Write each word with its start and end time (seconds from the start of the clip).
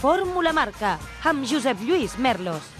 Fórmula 0.00 0.54
Marca, 0.56 0.94
amb 1.28 1.44
Josep 1.44 1.82
Lluís 1.84 2.16
Merlos. 2.16 2.79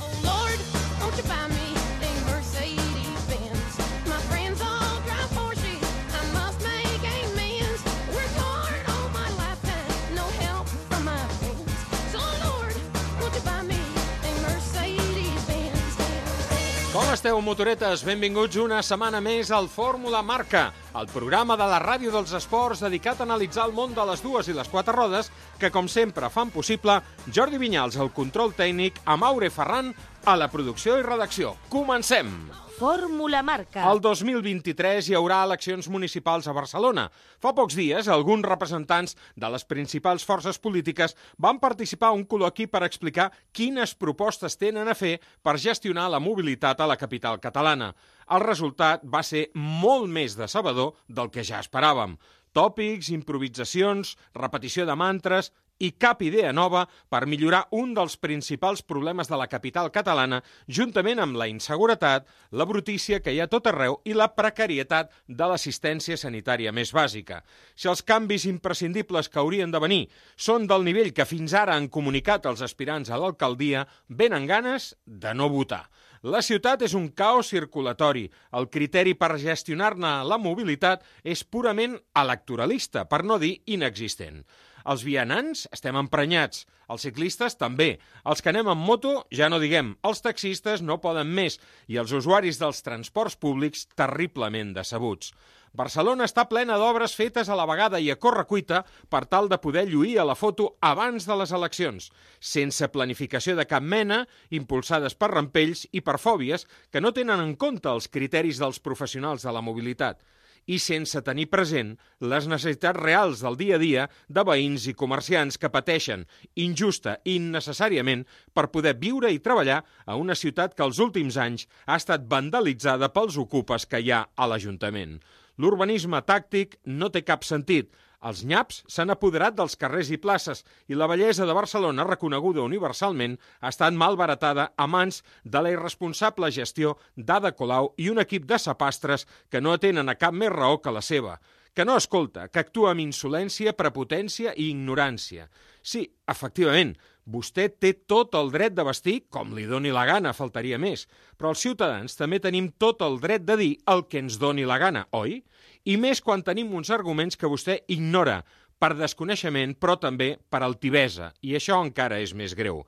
Esteu, 17.20 17.36
motoretes? 17.44 18.00
Benvinguts 18.00 18.56
una 18.62 18.78
setmana 18.80 19.18
més 19.20 19.50
al 19.52 19.66
Fórmula 19.68 20.22
Marca, 20.24 20.70
el 20.96 21.08
programa 21.12 21.52
de 21.60 21.66
la 21.68 21.80
ràdio 21.82 22.14
dels 22.14 22.32
esports 22.38 22.80
dedicat 22.80 23.20
a 23.20 23.26
analitzar 23.26 23.66
el 23.68 23.74
món 23.76 23.92
de 23.92 24.06
les 24.08 24.22
dues 24.24 24.48
i 24.48 24.56
les 24.56 24.70
quatre 24.72 24.94
rodes 24.96 25.28
que, 25.60 25.68
com 25.68 25.84
sempre, 25.84 26.32
fan 26.32 26.48
possible 26.54 26.96
Jordi 27.28 27.60
Vinyals 27.60 28.00
al 28.00 28.08
control 28.16 28.56
tècnic, 28.56 29.04
Maure 29.20 29.52
Ferran 29.52 29.92
a 30.24 30.38
la 30.40 30.48
producció 30.48 30.96
i 30.96 31.04
redacció. 31.04 31.58
Comencem! 31.68 32.69
Fórmula 32.80 33.42
Marca. 33.42 33.82
El 33.92 33.98
2023 34.00 35.10
hi 35.10 35.16
haurà 35.18 35.42
eleccions 35.44 35.84
municipals 35.92 36.46
a 36.48 36.54
Barcelona. 36.56 37.02
Fa 37.44 37.52
pocs 37.52 37.76
dies, 37.76 38.08
alguns 38.08 38.46
representants 38.48 39.18
de 39.36 39.50
les 39.52 39.66
principals 39.68 40.24
forces 40.24 40.56
polítiques 40.56 41.12
van 41.36 41.60
participar 41.60 42.08
a 42.08 42.16
un 42.16 42.24
col·loqui 42.24 42.70
per 42.72 42.80
explicar 42.86 43.28
quines 43.52 43.92
propostes 43.92 44.56
tenen 44.56 44.88
a 44.88 44.96
fer 44.96 45.18
per 45.44 45.58
gestionar 45.60 46.08
la 46.08 46.22
mobilitat 46.24 46.80
a 46.80 46.88
la 46.88 46.96
capital 46.96 47.36
catalana. 47.44 47.92
El 48.32 48.46
resultat 48.48 49.04
va 49.04 49.20
ser 49.20 49.50
molt 49.52 50.08
més 50.08 50.40
decebedor 50.40 50.94
del 51.04 51.28
que 51.28 51.44
ja 51.44 51.60
esperàvem. 51.60 52.16
Tòpics, 52.56 53.12
improvisacions, 53.12 54.16
repetició 54.32 54.88
de 54.88 54.96
mantres 54.96 55.52
i 55.80 55.90
cap 55.96 56.20
idea 56.22 56.52
nova 56.52 56.84
per 57.10 57.24
millorar 57.26 57.64
un 57.76 57.94
dels 57.96 58.16
principals 58.20 58.82
problemes 58.86 59.30
de 59.32 59.38
la 59.40 59.48
capital 59.48 59.90
catalana, 59.90 60.42
juntament 60.68 61.22
amb 61.24 61.40
la 61.40 61.48
inseguretat, 61.50 62.28
la 62.52 62.66
brutícia 62.68 63.20
que 63.24 63.32
hi 63.32 63.40
ha 63.40 63.48
tot 63.50 63.66
arreu 63.70 63.98
i 64.04 64.14
la 64.14 64.28
precarietat 64.36 65.10
de 65.26 65.48
l'assistència 65.48 66.20
sanitària 66.20 66.72
més 66.76 66.92
bàsica. 66.92 67.40
Si 67.74 67.88
els 67.88 68.04
canvis 68.04 68.46
imprescindibles 68.50 69.32
que 69.32 69.40
haurien 69.40 69.72
de 69.72 69.80
venir 69.82 70.02
són 70.36 70.68
del 70.70 70.84
nivell 70.84 71.14
que 71.16 71.28
fins 71.28 71.56
ara 71.56 71.74
han 71.74 71.88
comunicat 71.88 72.46
els 72.46 72.62
aspirants 72.62 73.10
a 73.10 73.18
l'alcaldia, 73.18 73.86
venen 74.08 74.46
ganes 74.46 74.94
de 75.06 75.34
no 75.34 75.48
votar. 75.48 75.86
La 76.20 76.42
ciutat 76.44 76.82
és 76.84 76.92
un 76.92 77.06
caos 77.16 77.48
circulatori. 77.48 78.26
El 78.52 78.66
criteri 78.68 79.14
per 79.16 79.38
gestionar-ne 79.40 80.18
la 80.28 80.36
mobilitat 80.36 81.06
és 81.24 81.46
purament 81.48 81.94
electoralista, 82.12 83.06
per 83.08 83.22
no 83.24 83.38
dir 83.40 83.54
inexistent. 83.72 84.42
Els 84.88 85.04
vianants 85.04 85.66
estem 85.74 85.96
emprenyats, 86.00 86.64
els 86.90 87.04
ciclistes 87.06 87.56
també. 87.60 87.92
Els 88.24 88.42
que 88.42 88.50
anem 88.52 88.70
amb 88.72 88.86
moto, 88.86 89.14
ja 89.30 89.50
no 89.50 89.60
diguem, 89.62 89.94
els 90.06 90.22
taxistes 90.24 90.82
no 90.82 91.00
poden 91.02 91.30
més 91.30 91.60
i 91.88 92.00
els 92.00 92.12
usuaris 92.16 92.58
dels 92.60 92.82
transports 92.86 93.36
públics 93.36 93.86
terriblement 93.94 94.74
decebuts. 94.74 95.34
Barcelona 95.70 96.26
està 96.26 96.48
plena 96.50 96.74
d'obres 96.80 97.12
fetes 97.14 97.48
a 97.48 97.54
la 97.54 97.66
vegada 97.70 98.00
i 98.02 98.08
a 98.10 98.16
correcuita 98.18 98.80
per 99.08 99.22
tal 99.30 99.46
de 99.48 99.58
poder 99.62 99.84
lluir 99.86 100.16
a 100.18 100.24
la 100.26 100.34
foto 100.34 100.72
abans 100.82 101.28
de 101.28 101.36
les 101.38 101.52
eleccions, 101.54 102.08
sense 102.40 102.88
planificació 102.90 103.54
de 103.54 103.68
cap 103.70 103.84
mena, 103.84 104.24
impulsades 104.50 105.14
per 105.14 105.30
rampells 105.30 105.86
i 105.92 106.02
per 106.02 106.18
fòbies 106.18 106.66
que 106.90 107.00
no 107.04 107.14
tenen 107.14 107.38
en 107.44 107.54
compte 107.54 107.86
els 107.86 108.10
criteris 108.10 108.58
dels 108.58 108.82
professionals 108.82 109.46
de 109.46 109.54
la 109.54 109.62
mobilitat 109.62 110.18
i 110.66 110.78
sense 110.78 111.20
tenir 111.26 111.48
present 111.52 111.94
les 112.20 112.46
necessitats 112.50 113.00
reals 113.00 113.42
del 113.44 113.56
dia 113.60 113.76
a 113.76 113.82
dia 113.82 114.06
de 114.28 114.44
veïns 114.46 114.86
i 114.90 114.94
comerciants 114.94 115.58
que 115.60 115.72
pateixen 115.72 116.26
injusta 116.54 117.16
i 117.24 117.36
innecessàriament 117.40 118.26
per 118.54 118.68
poder 118.74 118.96
viure 119.00 119.32
i 119.32 119.42
treballar 119.42 119.82
a 120.06 120.16
una 120.20 120.36
ciutat 120.36 120.76
que 120.76 120.86
els 120.86 121.00
últims 121.00 121.38
anys 121.40 121.66
ha 121.86 121.96
estat 122.00 122.28
vandalitzada 122.28 123.10
pels 123.14 123.38
ocupes 123.40 123.86
que 123.86 124.00
hi 124.00 124.12
ha 124.12 124.26
a 124.36 124.50
l'Ajuntament. 124.50 125.18
L'urbanisme 125.60 126.22
tàctic 126.24 126.78
no 126.86 127.10
té 127.12 127.20
cap 127.26 127.44
sentit. 127.44 127.90
Els 128.28 128.42
nyaps 128.44 128.82
s'han 128.92 129.12
apoderat 129.14 129.54
dels 129.56 129.78
carrers 129.80 130.10
i 130.12 130.18
places 130.20 130.64
i 130.92 130.98
la 130.98 131.06
bellesa 131.08 131.46
de 131.48 131.54
Barcelona, 131.56 132.04
reconeguda 132.04 132.66
universalment, 132.66 133.38
ha 133.60 133.70
estat 133.72 133.96
malbaratada 133.96 134.66
a 134.76 134.86
mans 134.86 135.22
de 135.44 135.62
la 135.64 135.72
irresponsable 135.72 136.50
gestió 136.52 136.98
d'Ada 137.16 137.54
Colau 137.56 137.94
i 137.96 138.10
un 138.12 138.20
equip 138.20 138.44
de 138.50 138.58
sapastres 138.60 139.24
que 139.48 139.64
no 139.64 139.72
atenen 139.72 140.12
a 140.12 140.18
cap 140.20 140.36
més 140.36 140.52
raó 140.52 140.82
que 140.84 140.92
la 140.92 141.00
seva 141.00 141.38
que 141.74 141.84
no 141.84 141.96
escolta, 141.96 142.48
que 142.50 142.58
actua 142.60 142.90
amb 142.90 143.02
insolència, 143.04 143.76
prepotència 143.78 144.50
i 144.56 144.70
ignorància. 144.72 145.46
Sí, 145.86 146.02
efectivament, 146.28 146.96
vostè 147.30 147.68
té 147.70 147.92
tot 148.10 148.34
el 148.38 148.50
dret 148.52 148.74
de 148.76 148.84
vestir 148.86 149.16
com 149.30 149.54
li 149.56 149.66
doni 149.70 149.92
la 149.94 150.04
gana, 150.08 150.34
faltaria 150.36 150.78
més, 150.78 151.06
però 151.38 151.54
els 151.54 151.62
ciutadans 151.62 152.16
també 152.18 152.40
tenim 152.42 152.70
tot 152.78 153.02
el 153.06 153.20
dret 153.22 153.46
de 153.46 153.56
dir 153.60 153.70
el 153.90 154.04
que 154.10 154.22
ens 154.22 154.38
doni 154.42 154.66
la 154.68 154.78
gana, 154.82 155.06
oi? 155.16 155.40
I 155.84 155.96
més 155.96 156.20
quan 156.20 156.42
tenim 156.44 156.74
uns 156.74 156.90
arguments 156.90 157.38
que 157.40 157.48
vostè 157.48 157.80
ignora, 157.88 158.40
per 158.80 158.94
desconeixement, 158.96 159.76
però 159.76 159.98
també 160.00 160.34
per 160.50 160.62
altivesa, 160.64 161.30
i 161.44 161.54
això 161.58 161.78
encara 161.84 162.20
és 162.24 162.32
més 162.34 162.56
greu. 162.56 162.82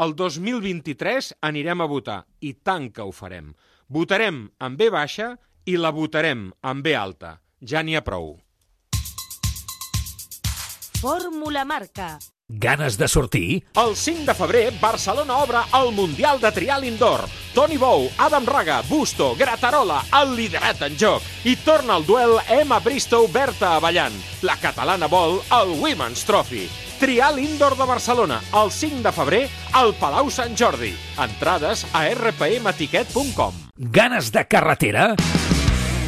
El 0.00 0.14
2023 0.16 1.34
anirem 1.48 1.80
a 1.80 1.88
votar, 1.88 2.20
i 2.40 2.54
tant 2.64 2.90
que 2.92 3.04
ho 3.04 3.12
farem. 3.12 3.52
Votarem 3.88 4.46
amb 4.60 4.78
B 4.80 4.88
baixa 4.92 5.34
i 5.66 5.76
la 5.76 5.92
votarem 5.92 6.50
amb 6.62 6.84
B 6.84 6.94
alta. 6.96 7.38
Ja 7.60 7.82
n'hi 7.84 7.96
ha 7.96 8.04
prou. 8.04 8.38
Fórmula 11.00 11.64
Marca. 11.64 12.18
Ganes 12.52 12.98
de 12.98 13.06
sortir? 13.06 13.62
El 13.76 13.94
5 13.94 14.24
de 14.26 14.34
febrer, 14.34 14.72
Barcelona 14.80 15.36
obre 15.38 15.58
el 15.72 15.92
Mundial 15.94 16.40
de 16.40 16.50
Trial 16.50 16.84
Indoor. 16.84 17.20
Toni 17.54 17.76
Bou, 17.76 18.10
Adam 18.18 18.44
Raga, 18.44 18.82
Busto, 18.88 19.36
Gratarola, 19.36 20.02
el 20.20 20.34
liderat 20.34 20.82
en 20.82 20.96
joc. 20.98 21.22
I 21.44 21.54
torna 21.62 21.96
el 21.96 22.06
duel 22.06 22.40
Emma 22.48 22.80
Bristow, 22.80 23.28
Berta 23.30 23.76
Avallant. 23.76 24.16
La 24.42 24.56
catalana 24.58 25.06
vol 25.06 25.38
el 25.46 25.76
Women's 25.78 26.24
Trophy. 26.24 26.66
Trial 26.98 27.38
Indoor 27.38 27.76
de 27.78 27.86
Barcelona, 27.86 28.40
el 28.52 28.72
5 28.72 29.02
de 29.06 29.12
febrer, 29.12 29.44
al 29.72 29.94
Palau 29.94 30.28
Sant 30.28 30.58
Jordi. 30.58 30.90
Entrades 31.22 31.86
a 31.94 32.08
rpmetiquet.com. 32.10 33.54
Ganes 33.76 34.32
de 34.32 34.44
carretera? 34.48 35.14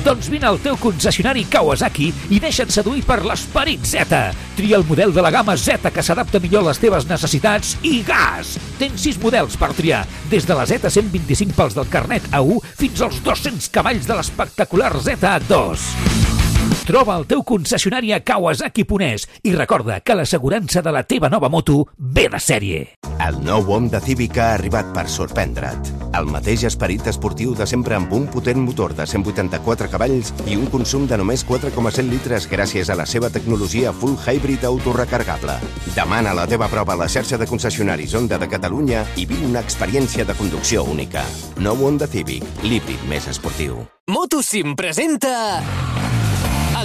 Doncs 0.02 0.26
vine 0.32 0.48
al 0.48 0.58
teu 0.58 0.74
concessionari 0.82 1.44
Kawasaki 1.46 2.08
i 2.34 2.40
deixa't 2.42 2.72
seduir 2.74 3.04
per 3.06 3.20
l'esperit 3.22 3.86
Z. 3.86 4.18
Tria 4.58 4.80
el 4.80 4.86
model 4.88 5.14
de 5.14 5.22
la 5.22 5.30
gamma 5.30 5.54
Z 5.54 5.92
que 5.94 6.02
s'adapta 6.02 6.42
millor 6.42 6.66
a 6.66 6.72
les 6.72 6.82
teves 6.82 7.06
necessitats 7.06 7.76
i 7.86 8.00
gas! 8.06 8.56
Tens 8.82 9.06
6 9.06 9.22
models 9.22 9.54
per 9.60 9.70
triar, 9.78 10.02
des 10.32 10.48
de 10.48 10.58
la 10.58 10.66
Z125 10.66 11.54
pels 11.54 11.78
del 11.78 11.90
carnet 11.92 12.26
A1 12.34 12.58
fins 12.82 13.06
als 13.06 13.22
200 13.22 13.70
cavalls 13.70 14.10
de 14.10 14.18
l'espectacular 14.18 14.96
Z2. 14.98 16.41
Troba 16.86 17.14
el 17.16 17.26
teu 17.30 17.44
concessionari 17.46 18.10
a 18.12 18.20
Kawasaki 18.26 18.82
Ponès 18.88 19.28
i 19.46 19.52
recorda 19.54 20.00
que 20.02 20.16
l'assegurança 20.18 20.82
de 20.82 20.92
la 20.94 21.04
teva 21.06 21.30
nova 21.30 21.48
moto 21.48 21.86
ve 21.96 22.26
de 22.28 22.40
sèrie. 22.42 22.80
El 23.22 23.38
nou 23.46 23.62
Honda 23.70 24.00
Civic 24.02 24.38
ha 24.42 24.48
arribat 24.56 24.88
per 24.94 25.04
sorprendre't. 25.08 25.92
El 26.18 26.26
mateix 26.26 26.64
esperit 26.66 27.06
esportiu 27.08 27.54
de 27.56 27.66
sempre 27.70 27.94
amb 27.96 28.10
un 28.12 28.26
potent 28.30 28.58
motor 28.60 28.96
de 28.98 29.06
184 29.06 29.88
cavalls 29.92 30.32
i 30.44 30.58
un 30.58 30.66
consum 30.72 31.06
de 31.06 31.18
només 31.20 31.46
4,7 31.46 32.08
litres 32.10 32.48
gràcies 32.50 32.90
a 32.90 32.98
la 32.98 33.06
seva 33.06 33.30
tecnologia 33.30 33.94
full 33.94 34.18
hybrid 34.18 34.66
autorecargable. 34.68 35.56
Demana 35.94 36.34
la 36.34 36.48
teva 36.50 36.68
prova 36.72 36.96
a 36.96 37.00
la 37.04 37.08
xarxa 37.08 37.38
de 37.38 37.46
concessionaris 37.46 38.14
Honda 38.18 38.40
de 38.42 38.50
Catalunya 38.50 39.06
i 39.16 39.26
viu 39.30 39.46
una 39.48 39.62
experiència 39.62 40.26
de 40.26 40.34
conducció 40.34 40.82
única. 40.84 41.24
Nou 41.62 41.86
Honda 41.86 42.10
Civic, 42.10 42.44
l'híbrid 42.66 43.06
més 43.08 43.30
esportiu. 43.30 43.86
Motosim 44.10 44.74
presenta... 44.74 45.32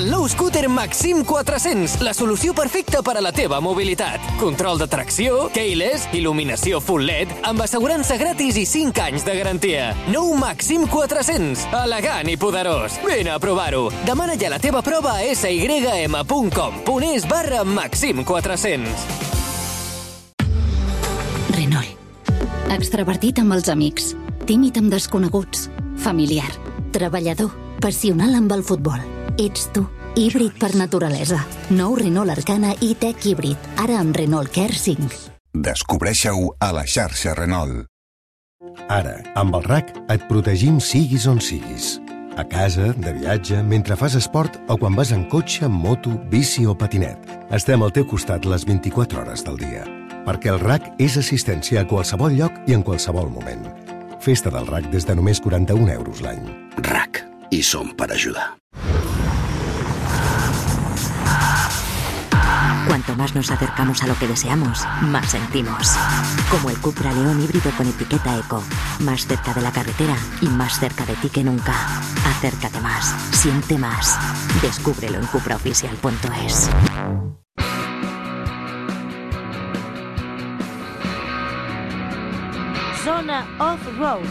Nou 0.07 0.23
scooter 0.31 0.69
Maxim 0.71 1.25
400, 1.27 1.97
la 2.05 2.13
solució 2.15 2.53
perfecta 2.55 3.01
per 3.03 3.17
a 3.19 3.21
la 3.23 3.33
teva 3.35 3.57
mobilitat. 3.59 4.23
Control 4.39 4.79
de 4.79 4.85
tracció, 4.87 5.49
keyless, 5.51 6.05
il·luminació 6.15 6.79
full 6.79 7.03
LED, 7.03 7.33
amb 7.49 7.65
assegurança 7.65 8.15
gratis 8.19 8.55
i 8.55 8.63
5 8.69 9.03
anys 9.03 9.25
de 9.27 9.35
garantia. 9.35 9.89
Nou 10.13 10.31
Maxim 10.39 10.85
400, 10.87 11.65
elegant 11.81 12.31
i 12.31 12.37
poderós. 12.39 12.95
Vine 13.03 13.33
a 13.35 13.39
provar-ho. 13.43 13.89
Demana 14.07 14.37
ja 14.39 14.53
la 14.53 14.61
teva 14.63 14.79
prova 14.85 15.17
a 15.19 15.35
sym.com. 15.35 16.79
Ponés 16.87 17.27
barra 17.27 17.65
Maxim 17.67 18.23
400. 18.23 18.87
Renault. 21.57 21.99
Extravertit 22.77 23.43
amb 23.43 23.59
els 23.59 23.67
amics, 23.75 24.13
tímid 24.47 24.79
amb 24.79 24.93
desconeguts, 24.93 25.67
familiar, 25.99 26.47
treballador, 26.95 27.51
passional 27.83 28.39
amb 28.39 28.55
el 28.55 28.63
futbol. 28.63 29.16
Ets 29.37 29.67
tu, 29.73 29.83
híbrid 30.15 30.55
per 30.57 30.73
naturalesa. 30.75 31.43
Nou 31.69 31.93
Renault 31.95 32.33
Arcana 32.33 32.73
i 32.81 32.95
Tech 32.97 33.21
híbrid, 33.21 33.57
ara 33.77 33.99
amb 34.01 34.15
Renault 34.17 34.49
Care 34.53 34.73
5. 34.73 35.09
Descobreixeu 35.53 36.49
a 36.59 36.71
la 36.73 36.85
xarxa 36.89 37.35
Renault. 37.37 37.85
Ara, 38.89 39.19
amb 39.37 39.55
el 39.57 39.63
RAC, 39.65 39.93
et 40.13 40.25
protegim 40.29 40.79
siguis 40.81 41.27
on 41.29 41.41
siguis. 41.41 41.97
A 42.37 42.45
casa, 42.45 42.91
de 42.97 43.13
viatge, 43.13 43.61
mentre 43.65 43.97
fas 43.97 44.15
esport 44.17 44.57
o 44.69 44.77
quan 44.77 44.97
vas 44.97 45.11
en 45.13 45.25
cotxe, 45.29 45.69
moto, 45.69 46.13
bici 46.31 46.65
o 46.65 46.73
patinet. 46.77 47.17
Estem 47.53 47.81
al 47.81 47.93
teu 47.93 48.05
costat 48.09 48.45
les 48.45 48.65
24 48.65 49.21
hores 49.21 49.45
del 49.45 49.57
dia. 49.61 49.85
perquè 50.27 50.51
el 50.51 50.59
RAC 50.59 50.89
és 50.99 51.15
assistència 51.15 51.81
a 51.81 51.87
qualsevol 51.87 52.35
lloc 52.35 52.51
i 52.67 52.75
en 52.75 52.83
qualsevol 52.83 53.29
moment. 53.31 53.63
Festa 54.19 54.51
del 54.51 54.67
RAC 54.67 54.89
des 54.91 55.07
de 55.07 55.15
només 55.15 55.39
41 55.39 55.93
euros 55.93 56.19
l'any. 56.25 56.43
RAC. 56.83 57.23
I 57.49 57.63
som 57.63 57.93
per 57.95 58.11
ajudar. 58.11 58.57
Cuanto 62.87 63.15
más 63.15 63.35
nos 63.35 63.51
acercamos 63.51 64.01
a 64.01 64.07
lo 64.07 64.15
que 64.17 64.27
deseamos, 64.27 64.85
más 65.01 65.31
sentimos. 65.31 65.95
Como 66.49 66.69
el 66.69 66.77
Cupra 66.77 67.11
León 67.11 67.43
híbrido 67.43 67.69
con 67.71 67.85
etiqueta 67.85 68.37
Eco. 68.39 68.63
Más 69.01 69.27
cerca 69.27 69.53
de 69.53 69.61
la 69.61 69.71
carretera 69.71 70.15
y 70.41 70.47
más 70.47 70.79
cerca 70.79 71.05
de 71.05 71.15
ti 71.15 71.29
que 71.29 71.43
nunca. 71.43 71.73
Acércate 72.25 72.79
más, 72.79 73.13
siente 73.35 73.77
más. 73.77 74.17
Descúbrelo 74.61 75.19
en 75.19 75.25
cupraoficial.es. 75.25 76.69
Zona 83.03 83.45
Off-Road. 83.59 84.25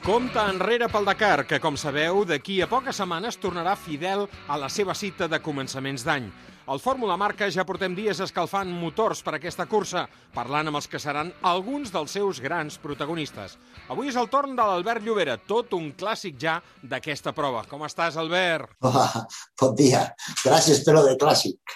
Compte 0.00 0.40
enrere 0.40 0.88
pel 0.88 1.04
Dakar, 1.04 1.44
que, 1.44 1.58
com 1.60 1.76
sabeu, 1.76 2.22
d'aquí 2.24 2.62
a 2.64 2.68
poques 2.70 2.96
setmanes 2.96 3.36
tornarà 3.36 3.74
fidel 3.76 4.24
a 4.48 4.56
la 4.56 4.70
seva 4.72 4.94
cita 4.96 5.28
de 5.28 5.38
començaments 5.44 6.06
d'any. 6.06 6.30
Al 6.70 6.78
Fórmula 6.78 7.16
Marca 7.18 7.48
ja 7.50 7.64
portem 7.66 7.96
dies 7.98 8.20
escalfant 8.22 8.68
motors 8.70 9.24
per 9.26 9.32
aquesta 9.34 9.64
cursa, 9.66 10.04
parlant 10.30 10.70
amb 10.70 10.78
els 10.78 10.86
que 10.86 11.00
seran 11.02 11.32
alguns 11.50 11.90
dels 11.90 12.14
seus 12.14 12.38
grans 12.44 12.76
protagonistes. 12.78 13.56
Avui 13.90 14.12
és 14.12 14.18
el 14.20 14.28
torn 14.30 14.54
de 14.54 14.62
l'Albert 14.62 15.02
Llobera, 15.02 15.34
tot 15.50 15.74
un 15.74 15.88
clàssic 15.98 16.38
ja 16.38 16.60
d'aquesta 16.92 17.32
prova. 17.34 17.64
Com 17.66 17.82
estàs, 17.88 18.20
Albert? 18.22 18.76
Hola, 18.86 19.24
bon 19.58 19.74
dia. 19.82 20.04
Gràcies 20.44 20.84
per 20.86 20.94
lo 20.94 21.02
de 21.08 21.16
clàssic. 21.18 21.74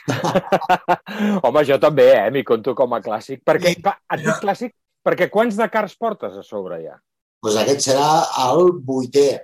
Home, 1.43 1.67
jo 1.67 1.83
també, 1.83 2.07
eh? 2.15 2.31
M'hi 2.31 2.47
conto 2.47 2.79
com 2.79 2.95
a 2.95 3.03
clàssic. 3.03 3.43
Perquè, 3.43 3.75
va, 3.83 3.99
et 4.15 4.23
dic 4.23 4.39
clàssic 4.47 4.79
perquè 5.03 5.27
quants 5.27 5.59
Dakars 5.59 5.99
portes 5.99 6.39
a 6.39 6.47
sobre 6.47 6.85
ja? 6.87 6.95
Doncs 7.43 7.65
aquest 7.67 7.89
serà 7.91 8.11
el 8.47 8.71
vuitè. 8.87 9.43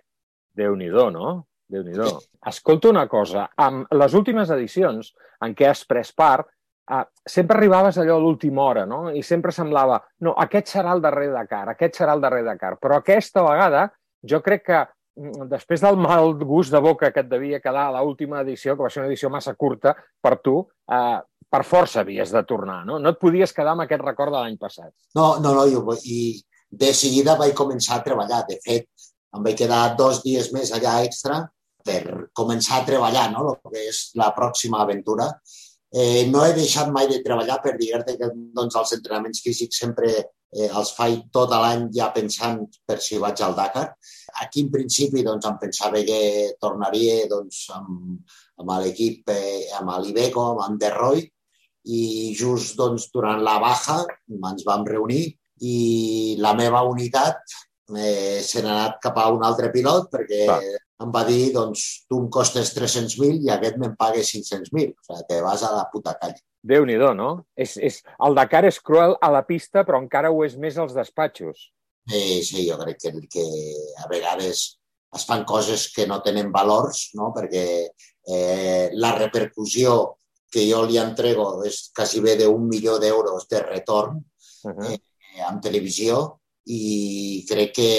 Déu-n'hi-do, 0.55 1.11
no? 1.11 1.41
Déu 1.71 1.85
nhi. 1.87 1.97
Escolta 2.51 2.91
una 2.91 3.07
cosa, 3.09 3.49
amb 3.57 3.91
les 3.95 4.17
últimes 4.19 4.51
edicions 4.55 5.13
en 5.45 5.55
què 5.57 5.71
has 5.71 5.85
pres 5.89 6.13
part, 6.17 6.49
eh, 6.91 7.05
sempre 7.27 7.57
arribaves 7.59 7.99
allò 7.99 8.17
a 8.19 8.23
l'última 8.25 8.65
hora, 8.67 8.87
no? 8.87 9.03
I 9.11 9.23
sempre 9.27 9.55
semblava, 9.55 10.01
no, 10.27 10.35
aquest 10.47 10.75
serà 10.75 10.95
el 10.97 11.03
darrer 11.05 11.31
Dakar, 11.35 11.67
aquest 11.75 12.01
serà 12.03 12.17
el 12.19 12.25
darrer 12.25 12.43
Dakar. 12.47 12.77
Però 12.83 12.99
aquesta 12.99 13.45
vegada 13.47 13.87
jo 14.33 14.43
crec 14.45 14.67
que 14.67 14.81
mm, 14.83 15.49
després 15.53 15.83
del 15.85 15.99
mal 16.01 16.35
gust 16.43 16.75
de 16.75 16.83
boca 16.83 17.13
que 17.15 17.25
et 17.25 17.31
devia 17.31 17.63
quedar 17.63 17.89
a 17.89 18.03
l'última 18.03 18.43
edició, 18.45 18.77
que 18.77 18.87
va 18.87 18.93
ser 18.93 19.05
una 19.05 19.11
edició 19.13 19.31
massa 19.31 19.55
curta 19.55 19.95
per 20.21 20.37
tu, 20.45 20.61
eh, 20.91 21.19
per 21.51 21.65
força 21.67 22.05
havies 22.05 22.31
de 22.31 22.45
tornar, 22.47 22.85
no? 22.87 22.99
No 23.03 23.15
et 23.15 23.19
podies 23.19 23.53
quedar 23.55 23.75
amb 23.75 23.87
aquest 23.87 24.03
record 24.07 24.35
de 24.35 24.43
l'any 24.43 24.59
passat. 24.59 24.93
No, 25.19 25.33
no, 25.43 25.55
no, 25.57 25.67
jo, 25.71 25.97
i 26.07 26.37
de 26.71 26.93
seguida 26.95 27.35
vaig 27.39 27.57
començar 27.59 27.99
a 27.99 28.05
treballar. 28.05 28.45
De 28.47 28.59
fet, 28.63 28.87
em 29.35 29.43
vaig 29.43 29.59
quedar 29.59 29.97
dos 29.99 30.23
dies 30.23 30.53
més 30.55 30.71
allà 30.75 31.01
extra 31.07 31.41
per 31.85 32.31
començar 32.37 32.81
a 32.81 32.87
treballar, 32.89 33.31
no? 33.35 33.47
el 33.53 33.73
que 33.73 33.87
és 33.91 34.03
la 34.21 34.31
pròxima 34.37 34.83
aventura. 34.85 35.31
Eh, 35.91 36.27
no 36.31 36.45
he 36.47 36.53
deixat 36.55 36.91
mai 36.95 37.09
de 37.11 37.19
treballar 37.25 37.59
per 37.65 37.75
dir-te 37.79 38.15
que 38.19 38.29
doncs, 38.55 38.77
els 38.79 38.93
entrenaments 38.99 39.43
físics 39.43 39.81
sempre 39.83 40.13
eh, 40.19 40.69
els 40.69 40.93
faig 40.95 41.25
tot 41.35 41.51
l'any 41.51 41.89
ja 41.97 42.11
pensant 42.15 42.63
per 42.87 43.01
si 43.03 43.19
vaig 43.19 43.43
al 43.43 43.57
Dakar. 43.59 43.89
Aquí, 44.45 44.65
en 44.67 44.71
principi, 44.71 45.25
doncs, 45.27 45.49
em 45.51 45.59
pensava 45.63 46.03
que 46.07 46.21
tornaria 46.63 47.25
doncs, 47.31 47.65
amb, 47.75 48.23
amb 48.63 48.73
l'equip, 48.85 49.35
eh, 49.35 49.67
amb 49.81 49.97
l'Ibeco, 50.05 50.47
amb 50.53 50.67
en 50.69 50.79
Derroy, 50.79 51.25
i 51.91 52.35
just 52.37 52.77
doncs, 52.79 53.09
durant 53.15 53.41
la 53.43 53.59
baja 53.63 54.03
ens 54.29 54.65
vam 54.67 54.85
reunir 54.87 55.25
i 55.65 56.37
la 56.41 56.53
meva 56.57 56.83
unitat 56.89 57.41
eh, 57.97 58.41
se 58.45 58.63
n'ha 58.63 58.77
anat 58.77 59.01
cap 59.03 59.19
a 59.19 59.31
un 59.33 59.45
altre 59.47 59.73
pilot 59.75 60.11
perquè 60.13 60.45
Clar 60.47 60.63
em 61.01 61.13
va 61.15 61.23
dir, 61.25 61.51
doncs, 61.55 62.05
tu 62.09 62.19
em 62.21 62.29
costes 62.33 62.75
300.000 62.77 63.47
i 63.47 63.51
aquest 63.53 63.79
me'n 63.81 63.97
paga 63.99 64.21
500.000. 64.21 64.93
O 64.93 65.07
sigui, 65.07 65.27
te 65.29 65.41
vas 65.45 65.65
a 65.65 65.73
la 65.77 65.87
puta 65.93 66.17
calle. 66.21 66.43
déu 66.61 66.85
nhi 66.85 66.99
no? 67.17 67.47
És, 67.57 67.79
és, 67.81 68.03
el 68.21 68.35
Dakar 68.37 68.67
és 68.69 68.79
cruel 68.85 69.17
a 69.21 69.31
la 69.33 69.41
pista, 69.49 69.85
però 69.89 70.01
encara 70.03 70.31
ho 70.31 70.45
és 70.45 70.57
més 70.61 70.77
als 70.77 70.93
despatxos. 70.93 71.71
Sí, 72.11 72.43
sí, 72.45 72.67
jo 72.69 72.77
crec 72.81 72.99
que, 73.01 73.13
que 73.33 73.47
a 74.05 74.09
vegades 74.11 74.77
es 75.17 75.25
fan 75.27 75.45
coses 75.45 75.89
que 75.95 76.07
no 76.07 76.21
tenen 76.21 76.53
valors, 76.53 77.11
no? 77.17 77.33
perquè 77.33 77.65
eh, 77.89 78.91
la 78.93 79.15
repercussió 79.17 80.19
que 80.53 80.67
jo 80.69 80.83
li 80.85 80.99
entrego 81.01 81.63
és 81.65 81.89
quasi 81.97 82.21
bé 82.21 82.37
d'un 82.37 82.67
milió 82.69 82.99
d'euros 82.99 83.49
de 83.49 83.63
retorn 83.63 84.19
uh 84.19 84.71
-huh. 84.71 84.93
eh, 84.93 85.43
en 85.49 85.61
televisió 85.61 86.40
i 86.71 87.43
crec 87.49 87.73
que 87.77 87.91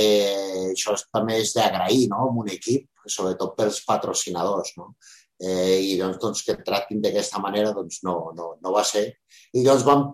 això 0.72 0.96
també 1.12 1.42
és 1.42 1.52
d'agrair 1.58 2.06
no? 2.12 2.30
amb 2.30 2.44
un 2.46 2.52
equip 2.54 2.88
sobretot 3.10 3.56
pels 3.58 3.82
patrocinadors. 3.88 4.76
No? 4.78 4.94
Eh, 5.42 5.94
I 5.94 5.98
doncs, 6.00 6.20
doncs 6.22 6.44
que 6.46 6.56
et 6.56 6.66
tractin 6.66 7.02
d'aquesta 7.02 7.42
manera 7.42 7.74
doncs 7.76 8.04
no, 8.06 8.16
no, 8.38 8.56
no 8.62 8.74
va 8.74 8.84
ser. 8.88 9.08
I 9.58 9.66
doncs 9.66 9.86
vam 9.88 10.12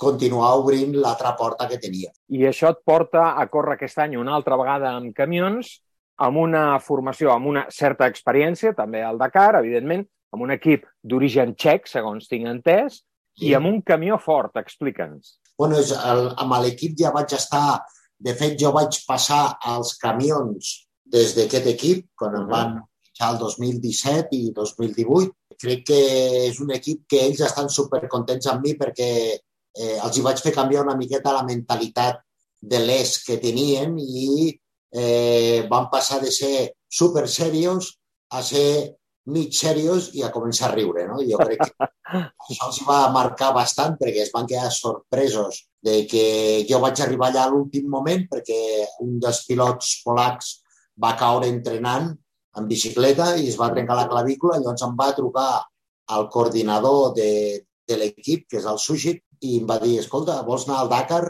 continuar 0.00 0.54
obrint 0.56 0.94
l'altra 0.96 1.34
porta 1.36 1.68
que 1.68 1.78
tenia. 1.80 2.08
I 2.32 2.46
això 2.48 2.72
et 2.72 2.80
porta 2.88 3.34
a 3.36 3.44
córrer 3.52 3.76
aquest 3.76 4.00
any 4.00 4.16
una 4.16 4.32
altra 4.38 4.56
vegada 4.56 4.94
amb 4.96 5.12
camions, 5.16 5.74
amb 6.20 6.40
una 6.40 6.64
formació, 6.80 7.34
amb 7.34 7.50
una 7.52 7.66
certa 7.72 8.08
experiència, 8.08 8.72
també 8.76 9.04
al 9.04 9.20
Dakar, 9.20 9.58
evidentment, 9.60 10.06
amb 10.32 10.46
un 10.46 10.54
equip 10.56 10.86
d'origen 11.04 11.52
txec, 11.58 11.88
segons 11.90 12.28
tinc 12.30 12.48
entès, 12.48 13.02
sí. 13.36 13.50
i 13.50 13.54
amb 13.58 13.68
un 13.68 13.80
camió 13.84 14.16
fort, 14.20 14.56
explica'ns. 14.56 15.36
Bueno, 15.60 15.76
és 15.80 15.92
el, 15.92 16.30
amb 16.40 16.60
l'equip 16.64 16.96
ja 17.00 17.12
vaig 17.14 17.36
estar... 17.36 17.80
De 18.20 18.34
fet, 18.36 18.56
jo 18.60 18.72
vaig 18.76 19.00
passar 19.08 19.56
als 19.74 19.94
camions 20.00 20.72
des 21.10 21.34
d'aquest 21.36 21.68
equip, 21.72 22.06
quan 22.18 22.36
em 22.38 22.48
van 22.50 22.74
fitxar 23.04 23.32
el 23.34 23.38
2017 23.42 24.36
i 24.36 24.50
2018. 24.56 25.32
Crec 25.60 25.86
que 25.88 26.00
és 26.46 26.60
un 26.60 26.72
equip 26.76 27.06
que 27.08 27.22
ells 27.26 27.40
estan 27.44 27.68
supercontents 27.72 28.48
amb 28.52 28.64
mi 28.64 28.74
perquè 28.78 29.10
eh, 29.36 29.96
els 29.96 30.16
hi 30.16 30.24
vaig 30.24 30.40
fer 30.40 30.52
canviar 30.56 30.84
una 30.86 30.96
miqueta 30.96 31.34
la 31.36 31.46
mentalitat 31.48 32.20
de 32.60 32.80
l'ES 32.80 33.16
que 33.24 33.38
tenien 33.40 33.96
i 33.98 34.52
eh, 34.92 35.66
van 35.70 35.88
passar 35.92 36.20
de 36.20 36.30
ser 36.32 36.72
super 36.88 37.26
serios 37.28 37.96
a 38.30 38.42
ser 38.42 38.99
mig 39.32 39.54
serios 39.56 40.10
i 40.18 40.24
a 40.26 40.30
començar 40.34 40.68
a 40.68 40.74
riure. 40.74 41.06
No? 41.08 41.20
Jo 41.26 41.38
crec 41.40 41.62
que 41.64 41.88
això 42.48 42.70
els 42.70 42.80
va 42.86 43.00
marcar 43.14 43.52
bastant 43.56 43.96
perquè 44.00 44.24
es 44.26 44.32
van 44.34 44.48
quedar 44.50 44.70
sorpresos 44.74 45.64
de 45.82 46.02
que 46.10 46.24
jo 46.68 46.80
vaig 46.82 47.00
arribar 47.00 47.30
allà 47.30 47.46
a 47.46 47.52
l'últim 47.52 47.88
moment 47.88 48.26
perquè 48.30 48.60
un 49.06 49.18
dels 49.22 49.44
pilots 49.48 50.00
polacs 50.04 50.58
va 51.00 51.16
caure 51.16 51.48
entrenant 51.48 52.10
en 52.58 52.66
bicicleta 52.68 53.32
i 53.38 53.48
es 53.48 53.58
va 53.58 53.70
trencar 53.72 53.96
la 53.96 54.08
clavícula 54.10 54.58
i 54.58 54.64
llavors 54.64 54.84
em 54.86 54.96
va 54.98 55.12
trucar 55.16 55.50
al 56.10 56.28
coordinador 56.28 57.14
de, 57.14 57.30
de 57.86 57.98
l'equip, 57.98 58.48
que 58.50 58.58
és 58.58 58.66
el 58.66 58.80
Sushit, 58.82 59.22
i 59.46 59.60
em 59.60 59.68
va 59.68 59.78
dir, 59.82 59.98
escolta, 60.02 60.40
vols 60.46 60.66
anar 60.66 60.80
al 60.80 60.90
Dakar 60.90 61.22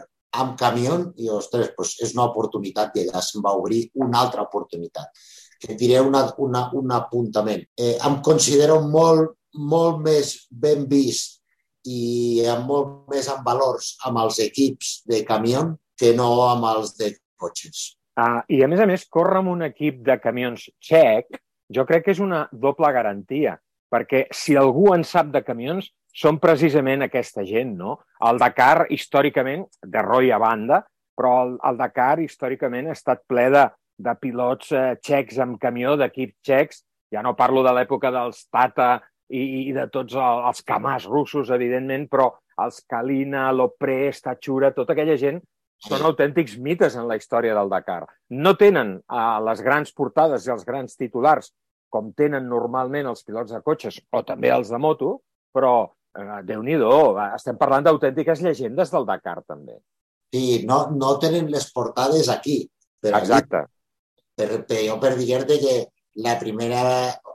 amb 0.43 0.57
camió? 0.59 0.97
I, 1.21 1.29
ostres, 1.37 1.73
doncs 1.77 1.99
és 2.07 2.15
una 2.17 2.29
oportunitat 2.31 2.97
i 2.97 3.05
allà 3.05 3.23
se'm 3.25 3.45
va 3.45 3.55
obrir 3.59 3.83
una 4.07 4.23
altra 4.25 4.47
oportunitat. 4.49 5.13
Que 5.61 5.77
diré 5.77 6.01
una, 6.01 6.25
una, 6.41 6.65
un 6.77 6.93
apuntament. 6.97 7.67
Eh, 7.77 7.97
em 8.07 8.17
considero 8.25 8.81
molt, 8.89 9.37
molt 9.55 10.01
més 10.05 10.35
ben 10.51 10.87
vist 10.89 11.41
i 11.89 12.45
amb 12.49 12.69
molt 12.69 13.13
més 13.13 13.29
en 13.33 13.41
valors 13.45 13.95
amb 14.09 14.21
els 14.23 14.41
equips 14.45 15.01
de 15.09 15.23
camió 15.29 15.65
que 16.01 16.13
no 16.17 16.31
amb 16.49 16.67
els 16.73 16.97
de 16.97 17.15
cotxes. 17.41 17.95
Uh, 18.21 18.41
I, 18.53 18.63
a 18.65 18.69
més 18.69 18.81
a 18.81 18.89
més, 18.89 19.07
córrer 19.09 19.41
amb 19.41 19.53
un 19.53 19.65
equip 19.65 20.03
de 20.05 20.17
camions 20.21 20.67
txec, 20.83 21.41
jo 21.73 21.87
crec 21.89 22.05
que 22.05 22.15
és 22.15 22.21
una 22.21 22.43
doble 22.53 22.91
garantia, 22.93 23.55
perquè 23.91 24.27
si 24.35 24.57
algú 24.59 24.91
en 24.95 25.05
sap 25.07 25.31
de 25.33 25.43
camions, 25.47 25.89
són 26.11 26.41
precisament 26.43 27.07
aquesta 27.07 27.45
gent, 27.47 27.77
no? 27.79 28.01
El 28.27 28.41
Dakar, 28.43 28.89
històricament, 28.91 29.63
de 29.87 30.03
Roy 30.03 30.33
a 30.35 30.41
banda, 30.43 30.83
però 31.17 31.37
el, 31.45 31.55
el 31.69 31.79
Dakar, 31.79 32.17
històricament, 32.25 32.91
ha 32.91 32.97
estat 32.99 33.23
ple 33.31 33.47
de, 33.55 33.65
de 34.05 34.15
pilots 34.21 34.73
eh, 34.73 34.97
txecs 35.03 35.41
amb 35.45 35.59
camió, 35.63 35.97
d'equips 36.01 36.39
txecs, 36.47 36.83
ja 37.13 37.23
no 37.27 37.37
parlo 37.39 37.65
de 37.67 37.73
l'època 37.77 38.13
dels 38.15 38.45
Tata 38.53 38.93
i, 39.29 39.71
i 39.71 39.73
de 39.77 39.87
tots 39.93 40.17
el, 40.17 40.45
els 40.51 40.63
camars 40.67 41.07
russos, 41.11 41.51
evidentment, 41.55 42.07
però 42.11 42.31
els 42.61 42.83
Kalina, 42.89 43.49
Lopré, 43.57 44.11
Stachura, 44.15 44.73
tota 44.77 44.95
aquella 44.97 45.19
gent 45.21 45.41
són 45.81 46.05
autèntics 46.05 46.59
mites 46.61 46.97
en 47.01 47.07
la 47.09 47.17
història 47.17 47.55
del 47.57 47.71
Dakar. 47.73 48.03
No 48.37 48.55
tenen 48.61 48.99
eh, 49.01 49.39
les 49.47 49.63
grans 49.65 49.95
portades 49.97 50.47
i 50.47 50.55
els 50.55 50.67
grans 50.69 50.99
titulars 50.99 51.53
com 51.91 52.13
tenen 52.17 52.47
normalment 52.49 53.09
els 53.11 53.25
pilots 53.27 53.55
de 53.55 53.63
cotxes 53.67 53.99
o 54.15 54.23
també 54.27 54.53
els 54.55 54.71
de 54.71 54.79
moto, 54.79 55.17
però 55.55 55.75
eh, 55.87 56.43
déu-n'hi-do, 56.47 56.93
estem 57.35 57.59
parlant 57.61 57.89
d'autèntiques 57.89 58.45
llegendes 58.45 58.93
del 58.93 59.09
Dakar, 59.09 59.41
també. 59.47 59.81
Sí, 60.31 60.63
no, 60.69 60.85
no 60.95 61.17
tenen 61.23 61.51
les 61.51 61.67
portades 61.75 62.29
aquí. 62.31 62.63
Però 63.01 63.19
Exacte. 63.19 63.65
Per, 64.41 64.81
jo 64.87 64.99
per 65.03 65.17
dir-te 65.19 65.59
que 65.63 65.75
la 66.25 66.39
primera 66.39 66.83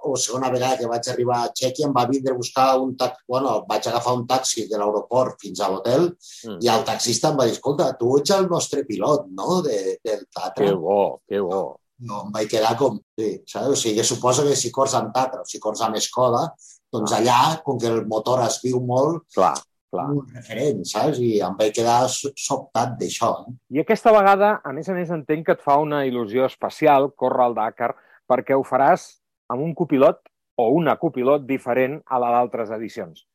o 0.05 0.15
segona 0.17 0.51
vegada 0.53 0.77
que 0.77 0.89
vaig 0.89 1.07
arribar 1.09 1.37
a 1.43 1.51
Txèquia 1.53 1.87
em 1.87 1.93
va 1.95 2.05
vindre 2.09 2.33
a 2.33 2.37
buscar 2.37 2.65
un 2.81 2.93
taxi, 2.99 3.23
bueno, 3.27 3.55
vaig 3.69 3.87
agafar 3.87 4.13
un 4.17 4.25
taxi 4.29 4.67
de 4.69 4.77
l'aeroport 4.77 5.39
fins 5.41 5.61
a 5.61 5.69
l'hotel 5.71 6.11
mm. 6.11 6.59
i 6.61 6.69
el 6.69 6.85
taxista 6.87 7.31
em 7.31 7.39
va 7.39 7.47
dir, 7.47 7.55
escolta, 7.57 7.91
tu 7.99 8.11
ets 8.19 8.35
el 8.35 8.45
nostre 8.51 8.83
pilot, 8.85 9.25
no?, 9.39 9.61
de, 9.65 9.97
del 10.05 10.27
Tatra. 10.27 10.67
Que 10.67 10.75
bo, 10.77 11.01
que 11.27 11.41
bo. 11.41 11.63
No, 12.05 12.25
em 12.27 12.33
vaig 12.35 12.51
quedar 12.51 12.75
com, 12.77 12.99
sí, 13.17 13.31
saps? 13.47 13.71
O 13.71 13.79
sigui, 13.79 14.03
suposo 14.03 14.43
que 14.45 14.57
si 14.59 14.71
corres 14.75 14.97
amb 14.99 15.13
Tatra 15.15 15.41
o 15.41 15.49
si 15.49 15.61
corres 15.63 15.81
amb 15.85 15.97
Skoda, 16.03 16.43
doncs 16.93 17.15
allà, 17.15 17.39
com 17.65 17.79
que 17.81 17.89
el 17.89 18.03
motor 18.11 18.43
es 18.45 18.59
viu 18.63 18.81
molt, 18.83 19.23
clar, 19.33 19.55
clar. 19.95 20.07
un 20.13 20.29
referent, 20.35 20.85
saps? 20.85 21.19
I 21.23 21.39
em 21.47 21.57
vaig 21.59 21.73
quedar 21.75 21.97
sobtat 22.11 22.95
d'això. 22.99 23.31
Eh? 23.47 23.55
I 23.77 23.83
aquesta 23.83 24.13
vegada, 24.15 24.59
a 24.63 24.73
més 24.75 24.89
a 24.89 24.95
més, 24.97 25.11
entenc 25.15 25.47
que 25.47 25.57
et 25.57 25.63
fa 25.65 25.79
una 25.81 26.05
il·lusió 26.07 26.45
especial 26.49 27.11
córrer 27.17 27.47
al 27.49 27.57
Dakar 27.57 27.93
perquè 28.29 28.57
ho 28.57 28.63
faràs 28.65 29.15
amb 29.53 29.63
un 29.65 29.73
copilot 29.77 30.21
o 30.57 30.69
una 30.73 30.95
copilot 30.97 31.45
diferent 31.45 31.99
a 32.05 32.19
la 32.21 32.31
d'altres 32.35 32.71
edicions. 32.75 33.25